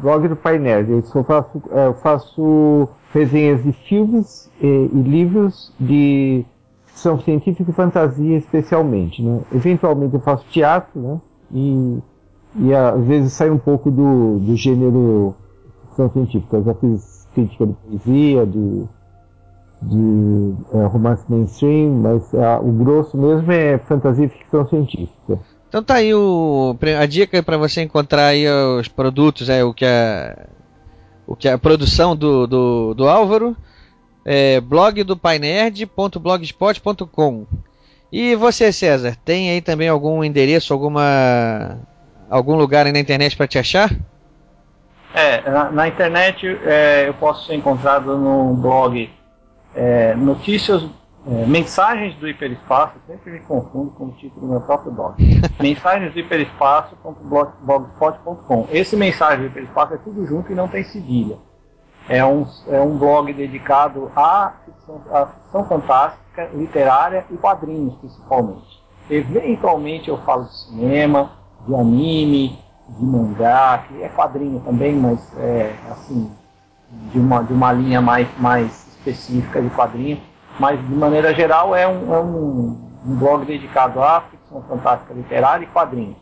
Blog 0.00 0.28
do 0.28 0.36
Pai 0.36 0.58
Nerd. 0.58 0.90
Eu 0.90 1.02
só 1.02 1.22
faço, 1.22 1.62
é, 1.70 1.86
eu 1.86 1.94
faço 1.94 2.88
resenhas 3.12 3.62
de 3.62 3.72
filmes 3.72 4.50
e, 4.60 4.66
e, 4.66 5.02
livros 5.02 5.72
de 5.78 6.44
ficção 6.86 7.18
científica 7.20 7.70
e 7.70 7.74
fantasia 7.74 8.36
especialmente. 8.36 9.22
Né? 9.22 9.40
Eventualmente 9.52 10.14
eu 10.14 10.20
faço 10.20 10.44
teatro, 10.50 11.00
né? 11.00 11.20
E, 11.52 11.98
e 12.56 12.74
às 12.74 13.04
vezes 13.04 13.32
sai 13.32 13.50
um 13.50 13.58
pouco 13.58 13.90
do, 13.90 14.38
do 14.38 14.56
gênero 14.56 15.34
ficção 15.82 16.10
científica. 16.10 16.56
Eu 16.56 16.64
já 16.64 16.74
fiz 16.74 17.28
crítica 17.34 17.66
de 17.66 17.72
poesia, 17.72 18.46
de, 18.46 18.84
de 19.82 20.54
é, 20.72 20.86
romance 20.86 21.24
mainstream, 21.28 21.90
mas 21.90 22.34
a, 22.34 22.60
o 22.60 22.72
grosso 22.72 23.16
mesmo 23.16 23.50
é 23.50 23.78
fantasia 23.78 24.26
e 24.26 24.28
ficção 24.28 24.66
científica. 24.68 25.38
Então 25.70 25.82
tá 25.84 25.94
aí 25.94 26.12
o, 26.12 26.76
a 26.98 27.06
dica 27.06 27.40
para 27.44 27.56
você 27.56 27.80
encontrar 27.80 28.26
aí 28.26 28.44
os 28.48 28.88
produtos, 28.88 29.48
é 29.48 29.62
o 29.62 29.72
que 29.72 29.86
a, 29.86 30.36
o 31.24 31.36
que 31.36 31.48
a 31.48 31.56
produção 31.56 32.16
do, 32.16 32.44
do, 32.44 32.92
do 32.92 33.08
Álvaro, 33.08 33.56
é 34.24 34.60
blog 34.60 35.04
do 35.04 35.16
painerd.blogspot.com. 35.16 37.46
E 38.10 38.34
você, 38.34 38.72
César, 38.72 39.16
tem 39.24 39.48
aí 39.48 39.60
também 39.60 39.88
algum 39.88 40.24
endereço, 40.24 40.72
alguma 40.72 41.78
algum 42.28 42.56
lugar 42.56 42.86
aí 42.86 42.92
na 42.92 42.98
internet 42.98 43.36
para 43.36 43.46
te 43.46 43.56
achar? 43.56 43.94
É, 45.14 45.48
na, 45.48 45.70
na 45.70 45.86
internet 45.86 46.48
é, 46.64 47.04
eu 47.06 47.14
posso 47.14 47.46
ser 47.46 47.54
encontrado 47.54 48.18
no 48.18 48.54
blog 48.54 49.08
é, 49.76 50.16
Notícias 50.16 50.82
é, 51.26 51.44
mensagens 51.46 52.14
do 52.16 52.26
hiperespaço, 52.26 52.94
sempre 53.06 53.32
me 53.32 53.40
confundo 53.40 53.90
com 53.90 54.06
o 54.06 54.12
título 54.12 54.40
do 54.40 54.46
meu 54.52 54.62
próprio 54.62 54.90
blog. 54.90 55.22
mensagens 55.60 56.14
do 56.14 56.20
hiperespaço.blogspot.com. 56.20 58.66
Esse 58.70 58.96
mensagem 58.96 59.40
do 59.40 59.46
hiperespaço 59.46 59.92
é 59.94 59.98
tudo 59.98 60.24
junto 60.26 60.50
e 60.50 60.54
não 60.54 60.66
tem 60.66 60.82
cedilha. 60.84 61.36
É 62.08 62.24
um, 62.24 62.46
é 62.68 62.80
um 62.80 62.96
blog 62.96 63.30
dedicado 63.34 64.10
à 64.16 64.54
ficção, 64.64 65.02
à 65.12 65.26
ficção 65.26 65.66
fantástica, 65.66 66.48
literária 66.54 67.26
e 67.30 67.36
quadrinhos, 67.36 67.94
principalmente. 67.96 68.80
Eventualmente 69.10 70.08
eu 70.08 70.16
falo 70.22 70.44
de 70.44 70.56
cinema, 70.56 71.32
de 71.66 71.74
anime, 71.74 72.58
de 72.88 73.04
mangá, 73.04 73.84
que 73.86 74.02
é 74.02 74.08
quadrinho 74.08 74.60
também, 74.60 74.94
mas 74.94 75.36
é 75.38 75.74
assim, 75.90 76.32
de 77.12 77.18
uma, 77.18 77.42
de 77.42 77.52
uma 77.52 77.70
linha 77.72 78.00
mais, 78.00 78.26
mais 78.38 78.96
específica 78.96 79.60
de 79.60 79.68
quadrinho 79.70 80.29
mas 80.60 80.78
de 80.78 80.94
maneira 80.94 81.34
geral 81.34 81.74
é 81.74 81.88
um, 81.88 82.14
é 82.14 82.20
um, 82.20 82.78
um 83.06 83.16
blog 83.16 83.46
dedicado 83.46 84.02
à 84.02 84.20
ficção 84.30 84.62
fantástica 84.68 85.14
literária 85.14 85.64
e 85.64 85.68
quadrinhos. 85.68 86.18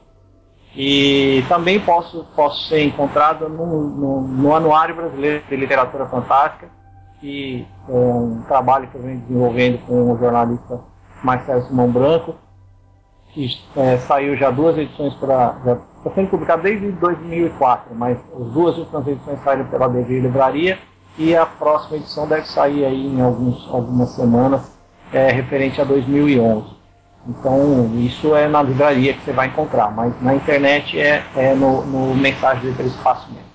E 0.76 1.44
também 1.48 1.80
posso, 1.80 2.24
posso 2.36 2.68
ser 2.68 2.84
encontrado 2.84 3.48
no, 3.48 3.66
no, 3.66 4.20
no, 4.22 4.54
Anuário 4.54 4.94
Brasileiro 4.94 5.42
de 5.48 5.56
Literatura 5.56 6.06
Fantástica, 6.06 6.68
que 7.20 7.66
é 7.88 7.92
um 7.92 8.42
trabalho 8.46 8.86
que 8.86 8.94
eu 8.94 9.02
venho 9.02 9.18
desenvolvendo 9.22 9.84
com 9.86 10.12
o 10.12 10.18
jornalista 10.18 10.80
Marcelo 11.24 11.62
Simão 11.62 11.90
Branco, 11.90 12.36
que 13.32 13.48
é, 13.76 13.96
saiu 13.98 14.36
já 14.36 14.52
duas 14.52 14.78
edições 14.78 15.14
para. 15.14 15.56
Está 15.96 16.10
sendo 16.14 16.30
publicado 16.30 16.62
desde 16.62 16.92
2004, 16.92 17.92
mas 17.92 18.16
as 18.40 18.46
duas 18.52 18.78
últimas 18.78 19.04
edições 19.08 19.40
saíram 19.40 19.64
pela 19.66 19.88
DG 19.88 20.20
Livraria 20.20 20.78
e 21.18 21.36
a 21.36 21.44
próxima 21.44 21.96
edição 21.96 22.26
deve 22.26 22.46
sair 22.46 22.84
aí 22.84 23.06
em 23.06 23.20
alguns, 23.20 23.66
algumas 23.68 24.10
semanas, 24.10 24.62
é, 25.12 25.30
referente 25.30 25.80
a 25.80 25.84
2011. 25.84 26.78
Então, 27.28 27.90
isso 27.98 28.34
é 28.34 28.48
na 28.48 28.62
livraria 28.62 29.12
que 29.12 29.22
você 29.22 29.32
vai 29.32 29.48
encontrar, 29.48 29.90
mas 29.90 30.14
na 30.22 30.34
internet 30.34 30.98
é, 30.98 31.22
é 31.36 31.54
no, 31.54 31.84
no 31.84 32.14
Mensagens 32.14 32.62
do 32.62 32.70
Hiperespaço 32.70 33.28
mesmo. 33.28 33.48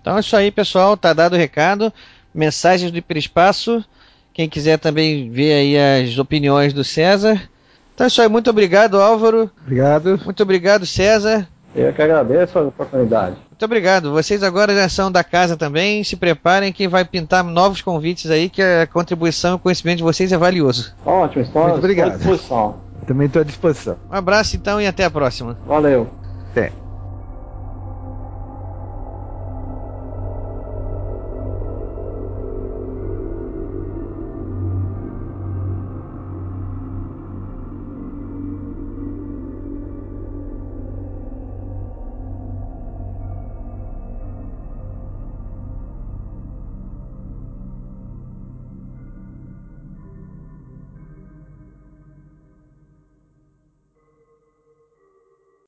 Então 0.00 0.16
é 0.16 0.20
isso 0.20 0.36
aí, 0.36 0.50
pessoal, 0.50 0.96
tá 0.96 1.12
dado 1.12 1.34
o 1.34 1.38
recado. 1.38 1.92
Mensagens 2.34 2.90
do 2.90 2.98
Hiperespaço. 2.98 3.84
Quem 4.32 4.48
quiser 4.48 4.78
também 4.78 5.30
ver 5.30 5.52
aí 5.52 6.02
as 6.02 6.18
opiniões 6.18 6.72
do 6.72 6.84
César. 6.84 7.40
Então 7.94 8.04
é 8.04 8.08
isso 8.08 8.20
aí, 8.20 8.28
muito 8.28 8.50
obrigado, 8.50 9.00
Álvaro. 9.00 9.50
Obrigado. 9.62 10.20
Muito 10.24 10.42
obrigado, 10.42 10.84
César. 10.84 11.48
Eu 11.74 11.92
que 11.92 12.02
agradeço 12.02 12.58
a 12.58 12.62
oportunidade. 12.62 13.36
Muito 13.64 13.72
obrigado. 13.72 14.12
Vocês 14.12 14.42
agora 14.42 14.74
já 14.74 14.86
são 14.90 15.10
da 15.10 15.24
casa 15.24 15.56
também. 15.56 16.04
Se 16.04 16.16
preparem 16.16 16.70
que 16.70 16.86
vai 16.86 17.02
pintar 17.02 17.42
novos 17.42 17.80
convites 17.80 18.30
aí, 18.30 18.50
que 18.50 18.60
a 18.60 18.86
contribuição 18.86 19.52
e 19.52 19.54
o 19.54 19.58
conhecimento 19.58 19.98
de 19.98 20.02
vocês 20.02 20.30
é 20.32 20.36
valioso. 20.36 20.94
Ótimo, 21.04 21.42
estou, 21.42 21.62
Muito 21.62 21.78
obrigado. 21.78 22.12
à 22.12 22.16
disposição. 22.16 22.76
Também 23.06 23.26
estou 23.26 23.40
à 23.40 23.44
disposição. 23.44 23.96
Um 24.10 24.14
abraço 24.14 24.54
então 24.54 24.78
e 24.78 24.86
até 24.86 25.04
a 25.04 25.10
próxima. 25.10 25.56
Valeu. 25.66 26.10
Até. 26.50 26.83